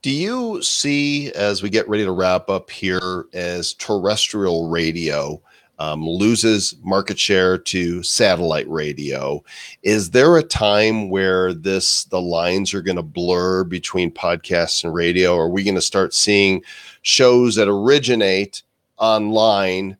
Do 0.00 0.10
you 0.10 0.62
see, 0.62 1.30
as 1.32 1.62
we 1.62 1.68
get 1.68 1.86
ready 1.86 2.04
to 2.04 2.12
wrap 2.12 2.48
up 2.48 2.70
here, 2.70 3.26
as 3.34 3.74
terrestrial 3.74 4.70
radio 4.70 5.38
um, 5.78 6.06
loses 6.06 6.74
market 6.82 7.18
share 7.18 7.56
to 7.56 8.02
satellite 8.02 8.68
radio. 8.68 9.42
Is 9.82 10.10
there 10.10 10.36
a 10.36 10.42
time 10.42 11.08
where 11.08 11.54
this 11.54 12.04
the 12.04 12.20
lines 12.20 12.74
are 12.74 12.82
going 12.82 12.96
to 12.96 13.02
blur 13.02 13.64
between 13.64 14.10
podcasts 14.10 14.82
and 14.82 14.92
radio? 14.92 15.36
Are 15.36 15.48
we 15.48 15.62
going 15.62 15.76
to 15.76 15.80
start 15.80 16.14
seeing 16.14 16.62
shows 17.02 17.54
that 17.54 17.68
originate 17.68 18.62
online 18.98 19.96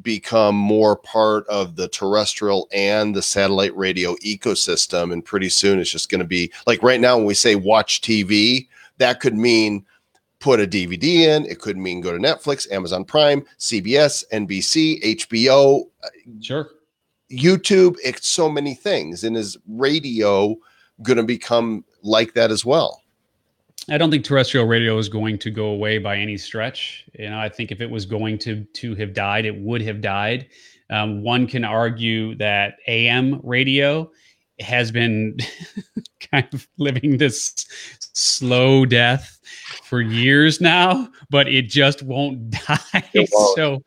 become 0.00 0.56
more 0.56 0.96
part 0.96 1.46
of 1.48 1.76
the 1.76 1.86
terrestrial 1.88 2.66
and 2.72 3.14
the 3.14 3.22
satellite 3.22 3.76
radio 3.76 4.14
ecosystem? 4.16 5.12
And 5.12 5.24
pretty 5.24 5.50
soon 5.50 5.78
it's 5.78 5.90
just 5.90 6.10
going 6.10 6.20
to 6.20 6.26
be 6.26 6.52
like 6.66 6.82
right 6.82 7.00
now 7.00 7.16
when 7.16 7.26
we 7.26 7.34
say 7.34 7.54
watch 7.54 8.00
TV, 8.00 8.66
that 8.98 9.20
could 9.20 9.36
mean 9.36 9.86
put 10.42 10.60
a 10.60 10.66
DVD 10.66 11.20
in. 11.20 11.46
It 11.46 11.60
could 11.60 11.78
mean 11.78 12.00
go 12.00 12.12
to 12.12 12.18
Netflix, 12.18 12.70
Amazon 12.70 13.04
Prime, 13.04 13.44
CBS, 13.58 14.24
NBC, 14.32 15.02
HBO, 15.16 15.84
sure, 16.42 16.70
YouTube. 17.30 17.96
It's 18.04 18.28
so 18.28 18.50
many 18.50 18.74
things. 18.74 19.24
And 19.24 19.36
is 19.36 19.56
radio 19.66 20.56
going 21.02 21.16
to 21.16 21.22
become 21.22 21.84
like 22.02 22.34
that 22.34 22.50
as 22.50 22.64
well? 22.64 23.02
I 23.88 23.98
don't 23.98 24.10
think 24.10 24.24
terrestrial 24.24 24.66
radio 24.66 24.98
is 24.98 25.08
going 25.08 25.38
to 25.38 25.50
go 25.50 25.66
away 25.66 25.98
by 25.98 26.16
any 26.16 26.36
stretch. 26.36 27.04
You 27.18 27.30
know, 27.30 27.38
I 27.38 27.48
think 27.48 27.72
if 27.72 27.80
it 27.80 27.90
was 27.90 28.04
going 28.04 28.38
to 28.38 28.64
to 28.64 28.94
have 28.96 29.14
died, 29.14 29.46
it 29.46 29.56
would 29.56 29.82
have 29.82 30.00
died. 30.00 30.48
Um, 30.90 31.22
one 31.22 31.46
can 31.46 31.64
argue 31.64 32.34
that 32.36 32.76
AM 32.86 33.40
radio 33.42 34.10
has 34.60 34.92
been 34.92 35.38
kind 36.32 36.46
of 36.52 36.68
living 36.78 37.16
this 37.16 37.52
slow 37.98 38.84
death 38.84 39.38
for 39.84 40.00
years 40.00 40.60
now, 40.60 41.08
but 41.30 41.48
it 41.48 41.62
just 41.62 42.02
won't 42.02 42.50
die. 42.68 43.10
Won't. 43.14 43.56
So, 43.56 43.82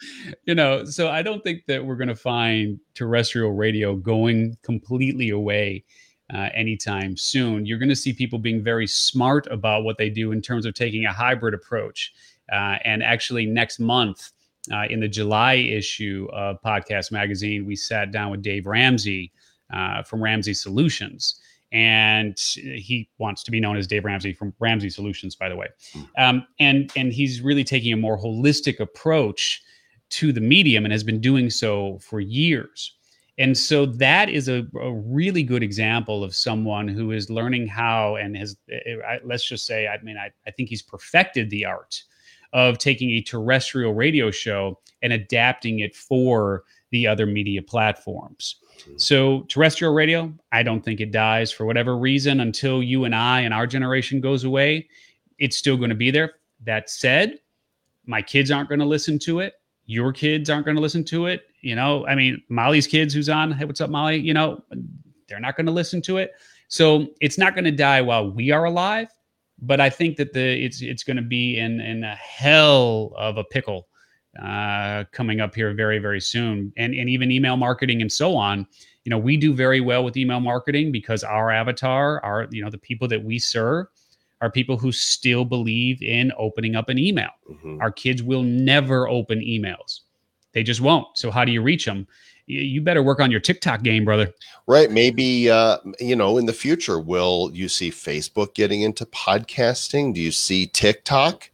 you 0.45 0.55
know, 0.55 0.85
so 0.85 1.09
I 1.09 1.21
don't 1.21 1.43
think 1.43 1.65
that 1.67 1.83
we're 1.83 1.95
going 1.95 2.09
to 2.09 2.15
find 2.15 2.79
terrestrial 2.93 3.51
radio 3.51 3.95
going 3.95 4.57
completely 4.61 5.29
away 5.29 5.83
uh, 6.33 6.49
anytime 6.53 7.15
soon. 7.15 7.65
You're 7.65 7.77
going 7.77 7.89
to 7.89 7.95
see 7.95 8.13
people 8.13 8.39
being 8.39 8.63
very 8.63 8.87
smart 8.87 9.47
about 9.51 9.83
what 9.83 9.97
they 9.97 10.09
do 10.09 10.31
in 10.31 10.41
terms 10.41 10.65
of 10.65 10.73
taking 10.73 11.05
a 11.05 11.13
hybrid 11.13 11.53
approach. 11.53 12.13
Uh, 12.51 12.77
and 12.83 13.03
actually, 13.03 13.45
next 13.45 13.79
month, 13.79 14.31
uh, 14.71 14.85
in 14.89 14.99
the 14.99 15.07
July 15.07 15.55
issue 15.55 16.27
of 16.33 16.61
Podcast 16.61 17.11
Magazine, 17.11 17.65
we 17.65 17.75
sat 17.75 18.11
down 18.11 18.31
with 18.31 18.41
Dave 18.41 18.65
Ramsey 18.65 19.31
uh, 19.73 20.01
from 20.03 20.21
Ramsey 20.21 20.53
Solutions 20.53 21.39
and 21.75 22.39
he 22.55 23.09
wants 23.17 23.43
to 23.43 23.51
be 23.51 23.59
known 23.59 23.75
as 23.75 23.85
Dave 23.85 24.05
Ramsey 24.05 24.31
from 24.31 24.53
Ramsey 24.59 24.89
Solutions, 24.89 25.35
by 25.35 25.49
the 25.49 25.57
way. 25.57 25.67
Hmm. 25.91 26.01
Um, 26.17 26.47
and 26.57 26.91
and 26.95 27.11
he's 27.11 27.41
really 27.41 27.65
taking 27.65 27.91
a 27.91 27.97
more 27.97 28.17
holistic 28.17 28.79
approach 28.79 29.61
to 30.11 30.31
the 30.31 30.39
medium 30.39 30.85
and 30.85 30.93
has 30.93 31.03
been 31.03 31.19
doing 31.19 31.49
so 31.49 31.99
for 32.01 32.21
years. 32.21 32.95
And 33.37 33.57
so 33.57 33.85
that 33.85 34.29
is 34.29 34.47
a, 34.47 34.65
a 34.79 34.93
really 34.93 35.43
good 35.43 35.61
example 35.61 36.23
of 36.23 36.33
someone 36.33 36.87
who 36.87 37.11
is 37.11 37.29
learning 37.29 37.67
how 37.67 38.15
and 38.15 38.37
has, 38.37 38.55
eh, 38.71 38.79
eh, 38.85 39.19
let's 39.25 39.45
just 39.45 39.65
say, 39.65 39.89
I 39.89 40.01
mean, 40.01 40.15
I, 40.15 40.31
I 40.47 40.51
think 40.51 40.69
he's 40.69 40.81
perfected 40.81 41.49
the 41.49 41.65
art 41.65 42.01
of 42.53 42.77
taking 42.77 43.09
a 43.11 43.21
terrestrial 43.21 43.93
radio 43.93 44.31
show 44.31 44.79
and 45.01 45.11
adapting 45.11 45.79
it 45.79 45.93
for 45.93 46.63
the 46.91 47.05
other 47.05 47.25
media 47.25 47.61
platforms. 47.61 48.55
So 48.97 49.41
terrestrial 49.43 49.93
radio, 49.93 50.33
I 50.51 50.63
don't 50.63 50.83
think 50.83 50.99
it 50.99 51.11
dies 51.11 51.51
for 51.51 51.65
whatever 51.65 51.97
reason 51.97 52.39
until 52.39 52.81
you 52.81 53.05
and 53.05 53.15
I 53.15 53.41
and 53.41 53.53
our 53.53 53.67
generation 53.67 54.21
goes 54.21 54.43
away. 54.43 54.87
It's 55.39 55.57
still 55.57 55.77
going 55.77 55.89
to 55.89 55.95
be 55.95 56.11
there. 56.11 56.33
That 56.63 56.89
said, 56.89 57.39
my 58.05 58.21
kids 58.21 58.51
aren't 58.51 58.69
going 58.69 58.79
to 58.79 58.85
listen 58.85 59.19
to 59.19 59.39
it. 59.39 59.53
Your 59.85 60.11
kids 60.11 60.49
aren't 60.49 60.65
going 60.65 60.75
to 60.75 60.81
listen 60.81 61.03
to 61.05 61.27
it. 61.27 61.47
You 61.61 61.75
know, 61.75 62.05
I 62.07 62.15
mean, 62.15 62.41
Molly's 62.49 62.87
kids 62.87 63.13
who's 63.13 63.29
on, 63.29 63.51
hey, 63.51 63.65
what's 63.65 63.81
up, 63.81 63.89
Molly? 63.89 64.17
You 64.17 64.33
know, 64.33 64.63
they're 65.27 65.39
not 65.39 65.55
going 65.55 65.65
to 65.65 65.71
listen 65.71 66.01
to 66.03 66.17
it. 66.17 66.31
So 66.67 67.07
it's 67.21 67.37
not 67.37 67.53
going 67.53 67.65
to 67.65 67.71
die 67.71 68.01
while 68.01 68.29
we 68.31 68.51
are 68.51 68.65
alive. 68.65 69.09
But 69.61 69.79
I 69.79 69.89
think 69.89 70.17
that 70.17 70.33
the 70.33 70.65
it's 70.65 70.81
it's 70.81 71.03
going 71.03 71.15
to 71.15 71.23
be 71.23 71.59
in 71.59 71.79
in 71.79 72.03
a 72.03 72.15
hell 72.15 73.13
of 73.15 73.37
a 73.37 73.43
pickle 73.43 73.87
uh, 74.41 75.03
coming 75.11 75.39
up 75.39 75.55
here 75.55 75.73
very 75.73 75.99
very 75.99 76.21
soon 76.21 76.71
and 76.77 76.93
and 76.93 77.09
even 77.09 77.31
email 77.31 77.57
marketing 77.57 78.01
and 78.01 78.11
so 78.11 78.35
on 78.35 78.67
you 79.03 79.09
know 79.09 79.17
we 79.17 79.37
do 79.37 79.53
very 79.53 79.81
well 79.81 80.03
with 80.03 80.17
email 80.17 80.39
marketing 80.39 80.91
because 80.91 81.23
our 81.23 81.51
avatar 81.51 82.23
our 82.23 82.47
you 82.51 82.63
know 82.63 82.69
the 82.69 82.77
people 82.77 83.07
that 83.07 83.23
we 83.23 83.39
serve 83.39 83.87
are 84.41 84.51
people 84.51 84.77
who 84.77 84.91
still 84.91 85.45
believe 85.45 86.01
in 86.01 86.31
opening 86.37 86.75
up 86.75 86.89
an 86.89 86.97
email 86.97 87.29
mm-hmm. 87.49 87.79
our 87.81 87.91
kids 87.91 88.21
will 88.21 88.43
never 88.43 89.07
open 89.07 89.39
emails 89.39 90.01
they 90.53 90.63
just 90.63 90.81
won't 90.81 91.07
so 91.17 91.31
how 91.31 91.45
do 91.45 91.51
you 91.51 91.61
reach 91.61 91.85
them 91.85 92.07
you 92.47 92.81
better 92.81 93.01
work 93.01 93.19
on 93.19 93.31
your 93.31 93.39
TikTok 93.39 93.81
game, 93.81 94.05
brother. 94.05 94.31
Right. 94.67 94.91
Maybe, 94.91 95.49
uh, 95.49 95.79
you 95.99 96.15
know, 96.15 96.37
in 96.37 96.45
the 96.45 96.53
future, 96.53 96.99
will 96.99 97.49
you 97.53 97.67
see 97.67 97.89
Facebook 97.89 98.53
getting 98.53 98.81
into 98.81 99.05
podcasting? 99.07 100.13
Do 100.13 100.21
you 100.21 100.31
see 100.31 100.67
TikTok 100.67 101.49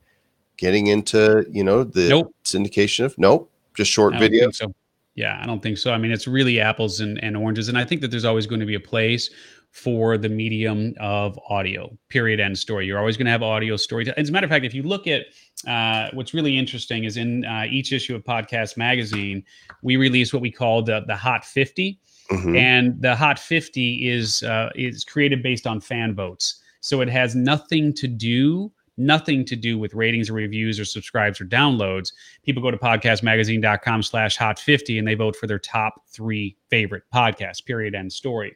getting 0.62 0.88
into, 0.88 1.44
you 1.50 1.64
know, 1.64 1.84
the 1.84 2.08
nope. 2.08 2.36
syndication 2.46 3.04
of? 3.04 3.18
Nope. 3.18 3.52
Just 3.76 3.90
short 3.90 4.14
video. 4.20 4.52
So. 4.52 4.74
Yeah, 5.16 5.40
I 5.42 5.48
don't 5.48 5.62
think 5.62 5.80
so. 5.80 5.92
I 5.92 5.98
mean, 5.98 6.12
it's 6.12 6.28
really 6.28 6.62
apples 6.62 7.00
and, 7.00 7.22
and 7.24 7.36
oranges. 7.36 7.68
And 7.68 7.78
I 7.78 7.84
think 7.84 8.00
that 8.02 8.12
there's 8.12 8.26
always 8.26 8.46
going 8.46 8.60
to 8.60 8.66
be 8.66 8.76
a 8.76 8.80
place 8.80 9.32
for 9.72 10.18
the 10.18 10.30
medium 10.30 10.94
of 11.00 11.40
audio, 11.50 11.90
period, 12.10 12.40
end 12.40 12.60
story. 12.60 12.86
You're 12.86 13.00
always 13.00 13.18
going 13.18 13.26
to 13.26 13.32
have 13.32 13.42
audio 13.42 13.76
story. 13.76 14.08
As 14.16 14.30
a 14.30 14.32
matter 14.32 14.46
of 14.46 14.52
fact, 14.52 14.64
if 14.64 14.74
you 14.74 14.84
look 14.84 15.08
at 15.08 15.26
uh, 15.66 16.10
what's 16.14 16.34
really 16.34 16.58
interesting 16.58 17.06
is 17.06 17.18
in 17.18 17.44
uh, 17.46 17.66
each 17.70 17.92
issue 17.92 18.16
of 18.16 18.24
Podcast 18.24 18.78
Magazine, 18.78 19.44
we 19.82 19.96
release 19.96 20.32
what 20.32 20.42
we 20.42 20.52
call 20.52 20.84
the, 20.84 21.02
the 21.08 21.16
Hot 21.16 21.44
50. 21.44 22.00
Mm-hmm. 22.30 22.56
And 22.56 23.02
the 23.02 23.16
Hot 23.16 23.40
50 23.40 24.08
is 24.08 24.44
uh, 24.44 24.70
is 24.76 25.04
created 25.04 25.42
based 25.42 25.66
on 25.66 25.82
fan 25.82 26.14
votes. 26.14 26.62
So 26.82 27.02
it 27.02 27.10
has 27.10 27.36
nothing 27.36 27.94
to 27.96 28.08
do 28.08 28.72
nothing 29.06 29.46
to 29.46 29.56
do 29.56 29.78
with 29.78 29.94
ratings 29.94 30.30
or 30.30 30.34
reviews 30.34 30.80
or 30.80 30.86
subscribes 30.86 31.42
or 31.42 31.46
downloads. 31.46 32.14
People 32.44 32.62
go 32.62 32.72
to 32.72 32.78
podcastmagazine.com 32.78 34.04
slash 34.04 34.38
hot 34.38 34.60
50 34.60 35.00
and 35.00 35.08
they 35.08 35.16
vote 35.16 35.36
for 35.36 35.48
their 35.48 35.60
top 35.60 36.08
three 36.08 36.56
favorite 36.70 37.04
podcasts, 37.14 37.64
period, 37.64 37.96
end 37.96 38.14
story. 38.14 38.56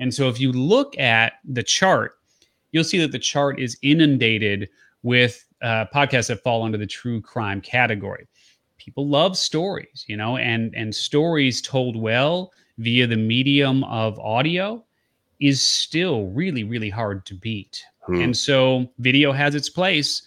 And 0.00 0.12
so 0.12 0.28
if 0.28 0.40
you 0.40 0.52
look 0.52 0.98
at 0.98 1.34
the 1.44 1.62
chart, 1.62 2.18
you'll 2.72 2.84
see 2.84 2.98
that 2.98 3.12
the 3.12 3.18
chart 3.18 3.60
is 3.60 3.78
inundated 3.82 4.68
with 5.02 5.44
uh, 5.62 5.86
podcasts 5.94 6.28
that 6.28 6.42
fall 6.42 6.62
under 6.62 6.78
the 6.78 6.86
true 6.86 7.20
crime 7.20 7.60
category. 7.60 8.26
People 8.76 9.08
love 9.08 9.36
stories, 9.36 10.04
you 10.08 10.16
know, 10.16 10.36
and 10.36 10.74
and 10.74 10.94
stories 10.94 11.62
told 11.62 11.96
well 11.96 12.52
via 12.78 13.06
the 13.06 13.16
medium 13.16 13.84
of 13.84 14.18
audio 14.18 14.84
is 15.40 15.62
still 15.62 16.26
really 16.26 16.64
really 16.64 16.90
hard 16.90 17.24
to 17.26 17.34
beat. 17.34 17.84
Hmm. 18.06 18.20
And 18.20 18.36
so 18.36 18.90
video 18.98 19.32
has 19.32 19.54
its 19.54 19.68
place, 19.68 20.22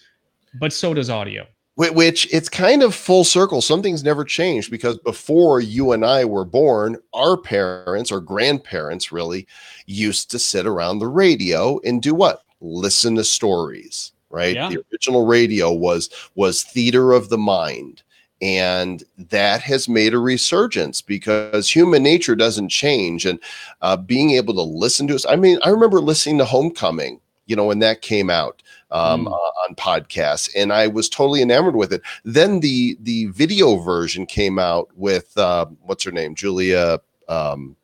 but 0.60 0.74
so 0.74 0.94
does 0.94 1.10
audio 1.10 1.48
which 1.78 2.28
it's 2.34 2.50
kind 2.50 2.82
of 2.82 2.96
full 2.96 3.24
circle. 3.24 3.62
Something's 3.62 4.04
never 4.04 4.24
changed 4.24 4.72
because 4.72 4.98
before 4.98 5.62
you 5.62 5.92
and 5.92 6.04
I 6.04 6.26
were 6.26 6.44
born, 6.44 6.98
our 7.14 7.38
parents 7.38 8.12
or 8.12 8.20
grandparents 8.20 9.12
really 9.12 9.48
used 9.86 10.32
to 10.32 10.40
sit 10.40 10.66
around 10.66 11.00
the 11.00 11.08
radio 11.08 11.80
and 11.86 12.02
do 12.02 12.16
what? 12.16 12.44
Listen 12.62 13.16
to 13.16 13.24
stories, 13.24 14.12
right? 14.32 14.56
Yeah. 14.56 14.70
The 14.70 14.84
original 14.92 15.28
radio 15.28 15.72
was 15.72 16.10
was 16.34 16.64
theater 16.64 17.12
of 17.12 17.30
the 17.30 17.38
mind. 17.38 18.02
And 18.40 19.04
that 19.18 19.62
has 19.62 19.90
made 19.90 20.14
a 20.14 20.20
resurgence 20.20 21.02
because 21.02 21.68
human 21.70 22.04
nature 22.04 22.36
doesn't 22.36 22.70
change. 22.70 23.26
And 23.26 23.40
uh, 23.82 23.98
being 23.98 24.32
able 24.32 24.54
to 24.56 24.62
listen 24.62 25.08
to 25.08 25.16
us, 25.16 25.26
I 25.28 25.36
mean, 25.36 25.58
I 25.64 25.70
remember 25.70 26.00
listening 26.00 26.38
to 26.38 26.46
Homecoming, 26.46 27.20
you 27.48 27.56
know, 27.56 27.66
when 27.66 27.80
that 27.80 28.02
came 28.02 28.30
out 28.30 28.62
um, 28.92 29.26
mm. 29.26 29.32
uh, 29.32 29.36
on 29.68 29.76
podcasts, 29.76 30.50
and 30.56 30.72
I 30.72 30.88
was 30.88 31.10
totally 31.10 31.42
enamored 31.42 31.76
with 31.76 31.92
it. 31.92 32.02
Then 32.24 32.60
the 32.60 32.98
the 33.02 33.26
video 33.28 33.78
version 33.78 34.26
came 34.26 34.60
out 34.60 34.90
with 34.96 35.36
uh, 35.38 35.66
what's 35.82 36.04
her 36.04 36.12
name, 36.12 36.36
Julia 36.36 37.00
um, 37.28 37.76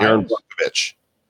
Erin 0.00 0.28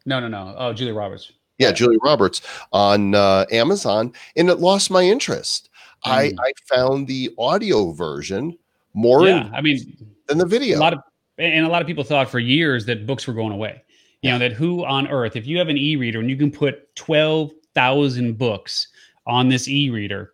No, 0.04 0.20
no, 0.20 0.28
no. 0.28 0.54
Oh, 0.56 0.72
Julia 0.72 0.94
Roberts. 0.94 1.32
Yeah, 1.58 1.68
yeah. 1.68 1.72
Julia 1.72 1.98
Roberts 2.02 2.42
on 2.72 3.14
uh, 3.14 3.46
Amazon, 3.50 4.12
and 4.36 4.48
it 4.48 4.58
lost 4.58 4.90
my 4.90 5.02
interest. 5.02 5.68
Mm. 6.04 6.10
I 6.10 6.22
I 6.38 6.52
found 6.66 7.06
the 7.06 7.32
audio 7.38 7.92
version 7.92 8.56
more. 8.94 9.26
Yeah, 9.26 9.50
I 9.52 9.60
mean, 9.60 9.96
than 10.26 10.38
the 10.38 10.46
video. 10.46 10.78
A 10.78 10.80
lot 10.80 10.92
of 10.92 11.00
and 11.38 11.64
a 11.64 11.68
lot 11.68 11.82
of 11.82 11.88
people 11.88 12.04
thought 12.04 12.30
for 12.30 12.38
years 12.38 12.86
that 12.86 13.06
books 13.06 13.26
were 13.26 13.34
going 13.34 13.52
away. 13.52 13.81
You 14.22 14.30
know 14.30 14.38
that 14.38 14.52
who 14.52 14.84
on 14.84 15.08
earth, 15.08 15.34
if 15.34 15.46
you 15.46 15.58
have 15.58 15.68
an 15.68 15.76
e-reader 15.76 16.20
and 16.20 16.30
you 16.30 16.36
can 16.36 16.50
put 16.50 16.94
twelve 16.94 17.50
thousand 17.74 18.38
books 18.38 18.88
on 19.26 19.48
this 19.48 19.68
e-reader. 19.68 20.32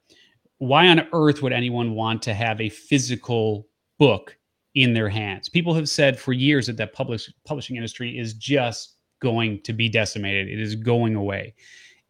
Why 0.59 0.89
on 0.89 1.07
earth 1.13 1.43
would 1.43 1.53
anyone 1.53 1.95
want 1.95 2.21
to 2.23 2.35
have 2.35 2.61
a 2.61 2.69
physical 2.69 3.69
book 3.99 4.37
in 4.75 4.93
their 4.93 5.09
hands? 5.09 5.49
People 5.49 5.73
have 5.75 5.89
said 5.89 6.19
for 6.19 6.33
years 6.33 6.67
that 6.67 6.77
that 6.79 6.93
publish, 6.93 7.33
publishing 7.45 7.77
industry 7.77 8.19
is 8.19 8.35
just 8.35 8.97
going 9.21 9.63
to 9.63 9.73
be 9.73 9.89
decimated. 9.89 10.49
It 10.49 10.61
is 10.61 10.75
going 10.75 11.15
away. 11.15 11.55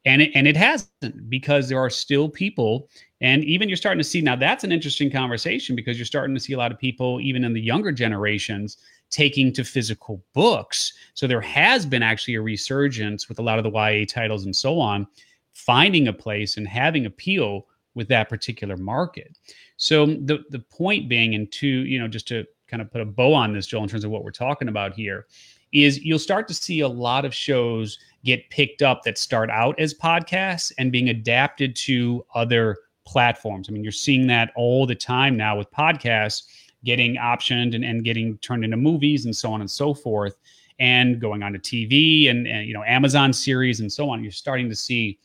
And 0.05 0.23
it, 0.23 0.31
and 0.35 0.47
it 0.47 0.57
hasn't 0.57 1.29
because 1.29 1.69
there 1.69 1.79
are 1.79 1.91
still 1.91 2.29
people 2.29 2.89
and 3.21 3.45
even 3.45 3.69
you're 3.69 3.77
starting 3.77 3.99
to 3.99 4.05
see 4.05 4.21
now 4.21 4.37
that's 4.37 4.65
an 4.65 4.73
interesting 4.73 5.11
conversation 5.11 5.75
because 5.77 5.99
you're 5.99 6.07
starting 6.07 6.35
to 6.35 6.41
see 6.41 6.53
a 6.53 6.59
lot 6.59 6.71
of 6.71 6.79
people 6.79 7.21
even 7.21 7.45
in 7.45 7.53
the 7.53 7.61
younger 7.61 7.91
generations 7.93 8.79
taking 9.11 9.53
to 9.55 9.65
physical 9.65 10.23
books. 10.35 10.93
So 11.15 11.27
there 11.27 11.41
has 11.41 11.87
been 11.87 12.03
actually 12.03 12.35
a 12.35 12.43
resurgence 12.43 13.29
with 13.29 13.39
a 13.39 13.43
lot 13.43 13.59
of 13.59 13.65
the 13.65 13.71
YA 13.71 14.05
titles 14.09 14.45
and 14.45 14.55
so 14.55 14.79
on, 14.79 15.07
finding 15.53 16.09
a 16.09 16.13
place 16.13 16.57
and 16.57 16.69
having 16.69 17.07
appeal 17.07 17.67
with 17.95 18.09
that 18.09 18.29
particular 18.29 18.77
market. 18.77 19.37
So 19.77 20.07
the 20.07 20.45
the 20.51 20.61
point 20.61 21.09
being, 21.09 21.35
and 21.35 21.51
to 21.53 21.67
you 21.67 21.99
know, 21.99 22.09
just 22.09 22.29
to 22.29 22.45
kind 22.69 22.83
of 22.83 22.91
put 22.91 23.01
a 23.01 23.05
bow 23.05 23.35
on 23.35 23.53
this, 23.53 23.67
Joel, 23.67 23.85
in 23.85 23.89
terms 23.89 24.05
of 24.05 24.11
what 24.11 24.25
we're 24.25 24.31
talking 24.31 24.69
about 24.69 24.95
here, 24.95 25.27
is 25.73 25.99
you'll 26.05 26.19
start 26.19 26.47
to 26.49 26.55
see 26.55 26.81
a 26.81 26.89
lot 26.89 27.25
of 27.25 27.35
shows 27.35 27.99
get 28.25 28.49
picked 28.51 28.83
up 28.83 29.03
that 29.03 29.19
start 29.19 29.51
out 29.51 29.79
as 29.79 29.95
podcasts 29.95 30.73
and 30.79 30.93
being 30.93 31.09
adapted 31.09 31.75
to 31.77 32.25
other 32.35 32.77
platforms. 33.07 33.69
I 33.69 33.73
mean, 33.73 33.83
you're 33.83 33.93
seeing 33.93 34.27
that 34.27 34.53
all 34.55 34.87
the 34.87 34.95
time 34.95 35.37
now 35.37 35.57
with 35.57 35.71
podcasts 35.71 36.43
getting 36.85 37.17
optioned 37.17 37.75
and, 37.75 37.85
and 37.85 38.05
getting 38.05 38.39
turned 38.39 38.65
into 38.65 38.77
movies 38.77 39.25
and 39.25 39.37
so 39.37 39.53
on 39.53 39.61
and 39.61 39.71
so 39.71 39.93
forth 39.93 40.37
and 40.79 41.21
going 41.21 41.43
on 41.43 41.53
to 41.53 41.59
tv 41.59 42.31
and, 42.31 42.47
and 42.47 42.67
you 42.67 42.75
know 42.75 42.85
amazon 42.85 43.33
series 43.33 43.81
and 43.81 43.93
so 43.93 44.09
on. 44.11 44.23
You're 44.23 44.33
starting 44.33 44.69
to 44.69 44.77
see 44.77 45.19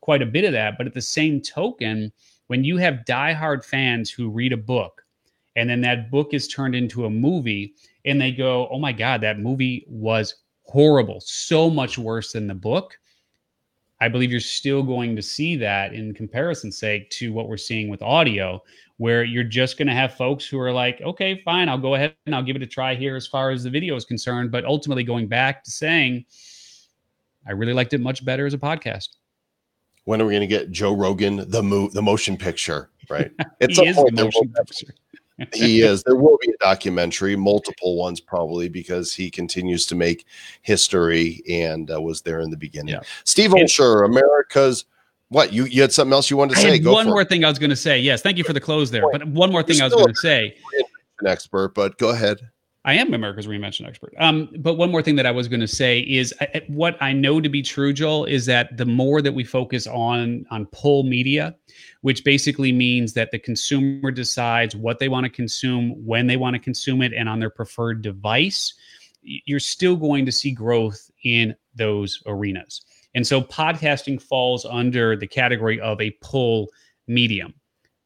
quite 0.00 0.22
a 0.22 0.26
bit 0.26 0.44
of 0.44 0.52
that. 0.52 0.78
But 0.78 0.86
at 0.86 0.94
the 0.94 1.00
same 1.00 1.40
token 1.40 2.12
when 2.48 2.64
you 2.64 2.76
have 2.76 3.04
diehard 3.06 3.64
fans 3.64 4.10
who 4.10 4.30
read 4.30 4.52
a 4.52 4.56
book 4.56 5.02
and 5.56 5.68
then 5.68 5.80
that 5.80 6.10
book 6.10 6.32
is 6.32 6.46
turned 6.46 6.74
into 6.74 7.06
a 7.06 7.10
movie 7.10 7.74
and 8.04 8.20
they 8.20 8.30
go 8.30 8.68
oh 8.70 8.78
my 8.78 8.92
god 8.92 9.20
that 9.20 9.40
movie 9.40 9.84
was 9.88 10.36
horrible 10.62 11.20
so 11.20 11.68
much 11.68 11.98
worse 11.98 12.32
than 12.32 12.46
the 12.46 12.54
book 12.54 12.96
I 14.00 14.08
believe 14.08 14.30
you're 14.30 14.40
still 14.40 14.82
going 14.82 15.16
to 15.16 15.22
see 15.22 15.56
that 15.56 15.94
in 15.94 16.12
comparison 16.12 16.70
sake 16.70 17.08
to 17.10 17.32
what 17.32 17.48
we're 17.48 17.56
seeing 17.56 17.88
with 17.88 18.02
audio, 18.02 18.62
where 18.98 19.24
you're 19.24 19.44
just 19.44 19.78
going 19.78 19.88
to 19.88 19.94
have 19.94 20.14
folks 20.14 20.46
who 20.46 20.58
are 20.58 20.72
like, 20.72 21.00
okay, 21.00 21.40
fine, 21.44 21.68
I'll 21.68 21.78
go 21.78 21.94
ahead 21.94 22.14
and 22.26 22.34
I'll 22.34 22.42
give 22.42 22.56
it 22.56 22.62
a 22.62 22.66
try 22.66 22.94
here 22.94 23.16
as 23.16 23.26
far 23.26 23.50
as 23.50 23.64
the 23.64 23.70
video 23.70 23.96
is 23.96 24.04
concerned. 24.04 24.50
But 24.50 24.64
ultimately 24.64 25.02
going 25.02 25.28
back 25.28 25.64
to 25.64 25.70
saying, 25.70 26.26
I 27.46 27.52
really 27.52 27.72
liked 27.72 27.94
it 27.94 28.00
much 28.00 28.24
better 28.24 28.44
as 28.44 28.54
a 28.54 28.58
podcast. 28.58 29.08
When 30.04 30.20
are 30.20 30.26
we 30.26 30.32
going 30.34 30.42
to 30.42 30.46
get 30.46 30.70
Joe 30.70 30.94
Rogan, 30.94 31.48
the 31.48 31.62
mo- 31.62 31.88
the 31.88 32.02
motion 32.02 32.36
picture? 32.36 32.90
Right. 33.08 33.30
It's 33.60 33.78
a 33.78 34.12
motion 34.12 34.52
picture 34.52 34.94
he 35.52 35.80
is. 35.82 36.02
There 36.02 36.16
will 36.16 36.38
be 36.40 36.50
a 36.50 36.64
documentary, 36.64 37.36
multiple 37.36 37.96
ones 37.96 38.20
probably, 38.20 38.68
because 38.68 39.12
he 39.12 39.30
continues 39.30 39.86
to 39.86 39.94
make 39.94 40.26
history 40.62 41.42
and 41.48 41.90
uh, 41.90 42.00
was 42.00 42.22
there 42.22 42.40
in 42.40 42.50
the 42.50 42.56
beginning. 42.56 42.94
Yeah. 42.94 43.00
Steve 43.24 43.50
Olsher, 43.50 44.04
America's 44.04 44.84
what 45.28 45.52
you 45.52 45.64
you 45.64 45.82
had 45.82 45.92
something 45.92 46.12
else 46.12 46.30
you 46.30 46.36
wanted 46.36 46.54
to 46.54 46.60
say? 46.60 46.78
Go 46.78 46.92
one 46.92 47.06
more 47.06 47.22
it. 47.22 47.28
thing 47.28 47.44
I 47.44 47.48
was 47.48 47.58
going 47.58 47.70
to 47.70 47.76
say. 47.76 47.98
Yes, 47.98 48.22
thank 48.22 48.38
you 48.38 48.44
for 48.44 48.52
the 48.52 48.60
close 48.60 48.90
there. 48.90 49.02
But 49.10 49.26
one 49.26 49.50
more 49.50 49.62
thing 49.62 49.76
You're 49.76 49.84
I 49.84 49.88
was 49.88 49.94
going 49.94 50.08
to 50.08 50.14
say. 50.14 50.56
An 51.20 51.26
expert, 51.26 51.74
but 51.74 51.98
go 51.98 52.10
ahead. 52.10 52.48
I 52.86 52.94
am 52.94 53.12
America's 53.12 53.48
reinvention 53.48 53.84
expert. 53.84 54.14
Um, 54.16 54.48
but 54.60 54.74
one 54.74 54.92
more 54.92 55.02
thing 55.02 55.16
that 55.16 55.26
I 55.26 55.32
was 55.32 55.48
going 55.48 55.60
to 55.60 55.66
say 55.66 56.00
is 56.00 56.32
I, 56.40 56.62
what 56.68 56.96
I 57.02 57.12
know 57.12 57.40
to 57.40 57.48
be 57.48 57.60
true, 57.60 57.92
Joel, 57.92 58.26
is 58.26 58.46
that 58.46 58.76
the 58.76 58.86
more 58.86 59.20
that 59.20 59.32
we 59.32 59.42
focus 59.42 59.88
on 59.88 60.46
on 60.52 60.66
pull 60.66 61.02
media, 61.02 61.56
which 62.02 62.22
basically 62.22 62.70
means 62.70 63.12
that 63.14 63.32
the 63.32 63.40
consumer 63.40 64.12
decides 64.12 64.76
what 64.76 65.00
they 65.00 65.08
want 65.08 65.24
to 65.24 65.30
consume, 65.30 65.90
when 66.06 66.28
they 66.28 66.36
want 66.36 66.54
to 66.54 66.60
consume 66.60 67.02
it, 67.02 67.12
and 67.12 67.28
on 67.28 67.40
their 67.40 67.50
preferred 67.50 68.02
device, 68.02 68.72
you're 69.22 69.58
still 69.58 69.96
going 69.96 70.24
to 70.24 70.30
see 70.30 70.52
growth 70.52 71.10
in 71.24 71.56
those 71.74 72.22
arenas. 72.26 72.82
And 73.16 73.26
so 73.26 73.42
podcasting 73.42 74.22
falls 74.22 74.64
under 74.64 75.16
the 75.16 75.26
category 75.26 75.80
of 75.80 76.00
a 76.00 76.12
pull 76.22 76.68
medium 77.08 77.52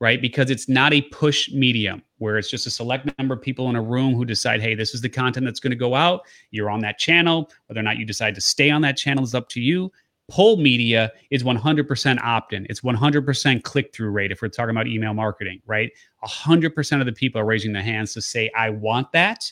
right? 0.01 0.21
Because 0.21 0.51
it's 0.51 0.69
not 0.69 0.93
a 0.93 1.03
push 1.03 1.51
medium 1.53 2.03
where 2.21 2.37
it's 2.37 2.51
just 2.51 2.67
a 2.67 2.71
select 2.71 3.11
number 3.19 3.35
of 3.35 3.41
people 3.41 3.71
in 3.71 3.77
a 3.77 3.83
room 3.83 4.15
who 4.15 4.27
decide, 4.27 4.61
hey, 4.61 4.75
this 4.75 4.95
is 4.95 5.01
the 5.01 5.09
content 5.09 5.47
that's 5.47 5.59
going 5.59 5.71
to 5.71 5.77
go 5.77 5.95
out. 5.95 6.21
You're 6.51 6.71
on 6.71 6.81
that 6.81 6.99
channel. 6.99 7.51
Whether 7.67 7.81
or 7.81 7.83
not 7.83 7.97
you 7.97 8.05
decide 8.05 8.35
to 8.35 8.43
stay 8.43 8.69
on 8.71 8.83
that 8.83 8.99
channel 8.99 9.25
is 9.25 9.35
up 9.35 9.49
to 9.51 9.61
you. 9.61 9.91
Pull 10.29 10.59
media 10.59 11.11
is 11.31 11.43
100% 11.43 12.23
opt 12.23 12.53
in. 12.53 12.67
It's 12.69 12.83
100% 12.83 13.63
click 13.65 13.95
through 13.95 14.11
rate 14.11 14.31
if 14.31 14.43
we're 14.43 14.49
talking 14.49 14.71
about 14.71 14.87
email 14.87 15.15
marketing, 15.15 15.63
right? 15.67 15.91
100% 16.23 17.01
of 17.01 17.07
the 17.07 17.13
people 17.13 17.41
are 17.41 17.47
raising 17.47 17.73
their 17.73 17.83
hands 17.83 18.13
to 18.15 18.23
say, 18.23 18.51
I 18.55 18.69
want 18.69 19.11
that. 19.13 19.51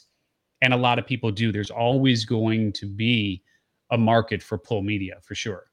And 0.61 0.75
a 0.75 0.77
lot 0.77 0.99
of 0.99 1.07
people 1.07 1.31
do. 1.31 1.53
There's 1.53 1.71
always 1.71 2.27
going 2.27 2.75
to 2.75 2.87
be 2.87 3.43
a 3.91 3.97
market 3.97 4.43
for 4.43 4.59
pull 4.59 4.83
media 4.83 5.17
for 5.23 5.35
sure. 5.35 5.65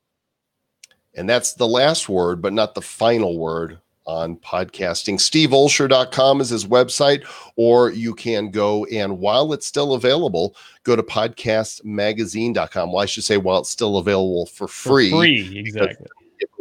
And 1.13 1.29
that's 1.29 1.53
the 1.53 1.67
last 1.67 2.07
word, 2.07 2.41
but 2.41 2.53
not 2.53 2.73
the 2.73 2.81
final 2.81 3.37
word 3.37 3.79
on 4.05 4.37
podcasting. 4.37 5.15
SteveOlsher.com 5.15 6.41
is 6.41 6.49
his 6.49 6.65
website, 6.65 7.25
or 7.55 7.91
you 7.91 8.13
can 8.13 8.51
go 8.51 8.85
and 8.85 9.19
while 9.19 9.53
it's 9.53 9.65
still 9.65 9.93
available, 9.93 10.55
go 10.83 10.95
to 10.95 11.03
podcastmagazine.com. 11.03 12.91
Well, 12.91 13.01
I 13.03 13.05
should 13.05 13.23
say 13.23 13.37
while 13.37 13.59
it's 13.59 13.69
still 13.69 13.97
available 13.97 14.45
for 14.45 14.67
free. 14.67 15.09
For 15.09 15.17
free, 15.17 15.59
exactly. 15.59 16.07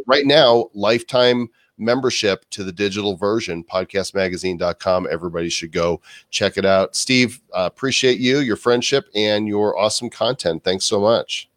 Right 0.07 0.25
now, 0.25 0.69
lifetime 0.73 1.49
membership 1.77 2.45
to 2.51 2.63
the 2.63 2.71
digital 2.71 3.15
version, 3.15 3.63
podcastmagazine.com. 3.63 5.07
Everybody 5.11 5.49
should 5.49 5.71
go 5.71 6.01
check 6.29 6.57
it 6.57 6.65
out. 6.65 6.95
Steve, 6.95 7.41
uh, 7.53 7.69
appreciate 7.71 8.19
you, 8.19 8.39
your 8.39 8.55
friendship, 8.55 9.07
and 9.15 9.47
your 9.47 9.77
awesome 9.77 10.09
content. 10.09 10.63
Thanks 10.63 10.85
so 10.85 10.99
much. 11.01 11.49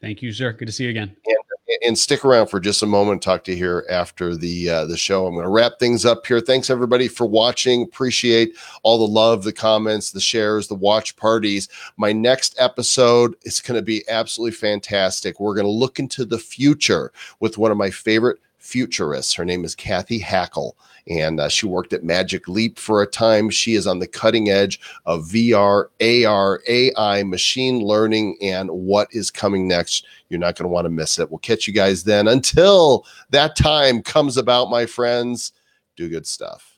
Thank 0.00 0.22
you, 0.22 0.32
sir. 0.32 0.52
Good 0.52 0.66
to 0.66 0.72
see 0.72 0.84
you 0.84 0.90
again. 0.90 1.14
And, 1.26 1.36
and 1.84 1.98
stick 1.98 2.24
around 2.24 2.46
for 2.46 2.60
just 2.60 2.82
a 2.82 2.86
moment. 2.86 3.22
Talk 3.22 3.44
to 3.44 3.52
you 3.52 3.56
here 3.56 3.86
after 3.90 4.36
the 4.36 4.70
uh, 4.70 4.84
the 4.86 4.96
show. 4.96 5.26
I'm 5.26 5.34
going 5.34 5.44
to 5.44 5.50
wrap 5.50 5.78
things 5.78 6.04
up 6.04 6.26
here. 6.26 6.40
Thanks 6.40 6.70
everybody 6.70 7.08
for 7.08 7.26
watching. 7.26 7.82
Appreciate 7.82 8.56
all 8.82 8.98
the 8.98 9.12
love, 9.12 9.42
the 9.42 9.52
comments, 9.52 10.10
the 10.10 10.20
shares, 10.20 10.68
the 10.68 10.74
watch 10.74 11.16
parties. 11.16 11.68
My 11.96 12.12
next 12.12 12.54
episode 12.58 13.34
is 13.42 13.60
going 13.60 13.78
to 13.78 13.84
be 13.84 14.04
absolutely 14.08 14.56
fantastic. 14.56 15.40
We're 15.40 15.54
going 15.54 15.66
to 15.66 15.70
look 15.70 15.98
into 15.98 16.24
the 16.24 16.38
future 16.38 17.12
with 17.40 17.58
one 17.58 17.70
of 17.70 17.76
my 17.76 17.90
favorite 17.90 18.38
futurists. 18.58 19.34
Her 19.34 19.44
name 19.44 19.64
is 19.64 19.74
Cathy 19.74 20.20
Hackl, 20.20 20.72
and 21.08 21.40
uh, 21.40 21.48
she 21.48 21.66
worked 21.66 21.92
at 21.92 22.04
Magic 22.04 22.48
Leap 22.48 22.78
for 22.78 23.02
a 23.02 23.06
time. 23.06 23.50
She 23.50 23.74
is 23.74 23.86
on 23.86 23.98
the 23.98 24.06
cutting 24.06 24.50
edge 24.50 24.80
of 25.06 25.24
VR, 25.24 25.86
AR, 26.00 26.62
AI, 26.68 27.22
machine 27.22 27.80
learning, 27.80 28.36
and 28.42 28.70
what 28.70 29.08
is 29.12 29.30
coming 29.30 29.68
next. 29.68 30.06
You're 30.28 30.40
not 30.40 30.56
going 30.56 30.64
to 30.64 30.72
want 30.72 30.86
to 30.86 30.90
miss 30.90 31.18
it. 31.18 31.30
We'll 31.30 31.38
catch 31.38 31.66
you 31.66 31.72
guys 31.72 32.02
then. 32.02 32.28
Until 32.28 33.06
that 33.30 33.56
time 33.56 34.02
comes 34.02 34.36
about, 34.36 34.70
my 34.70 34.86
friends, 34.86 35.52
do 35.96 36.08
good 36.08 36.26
stuff. 36.26 36.75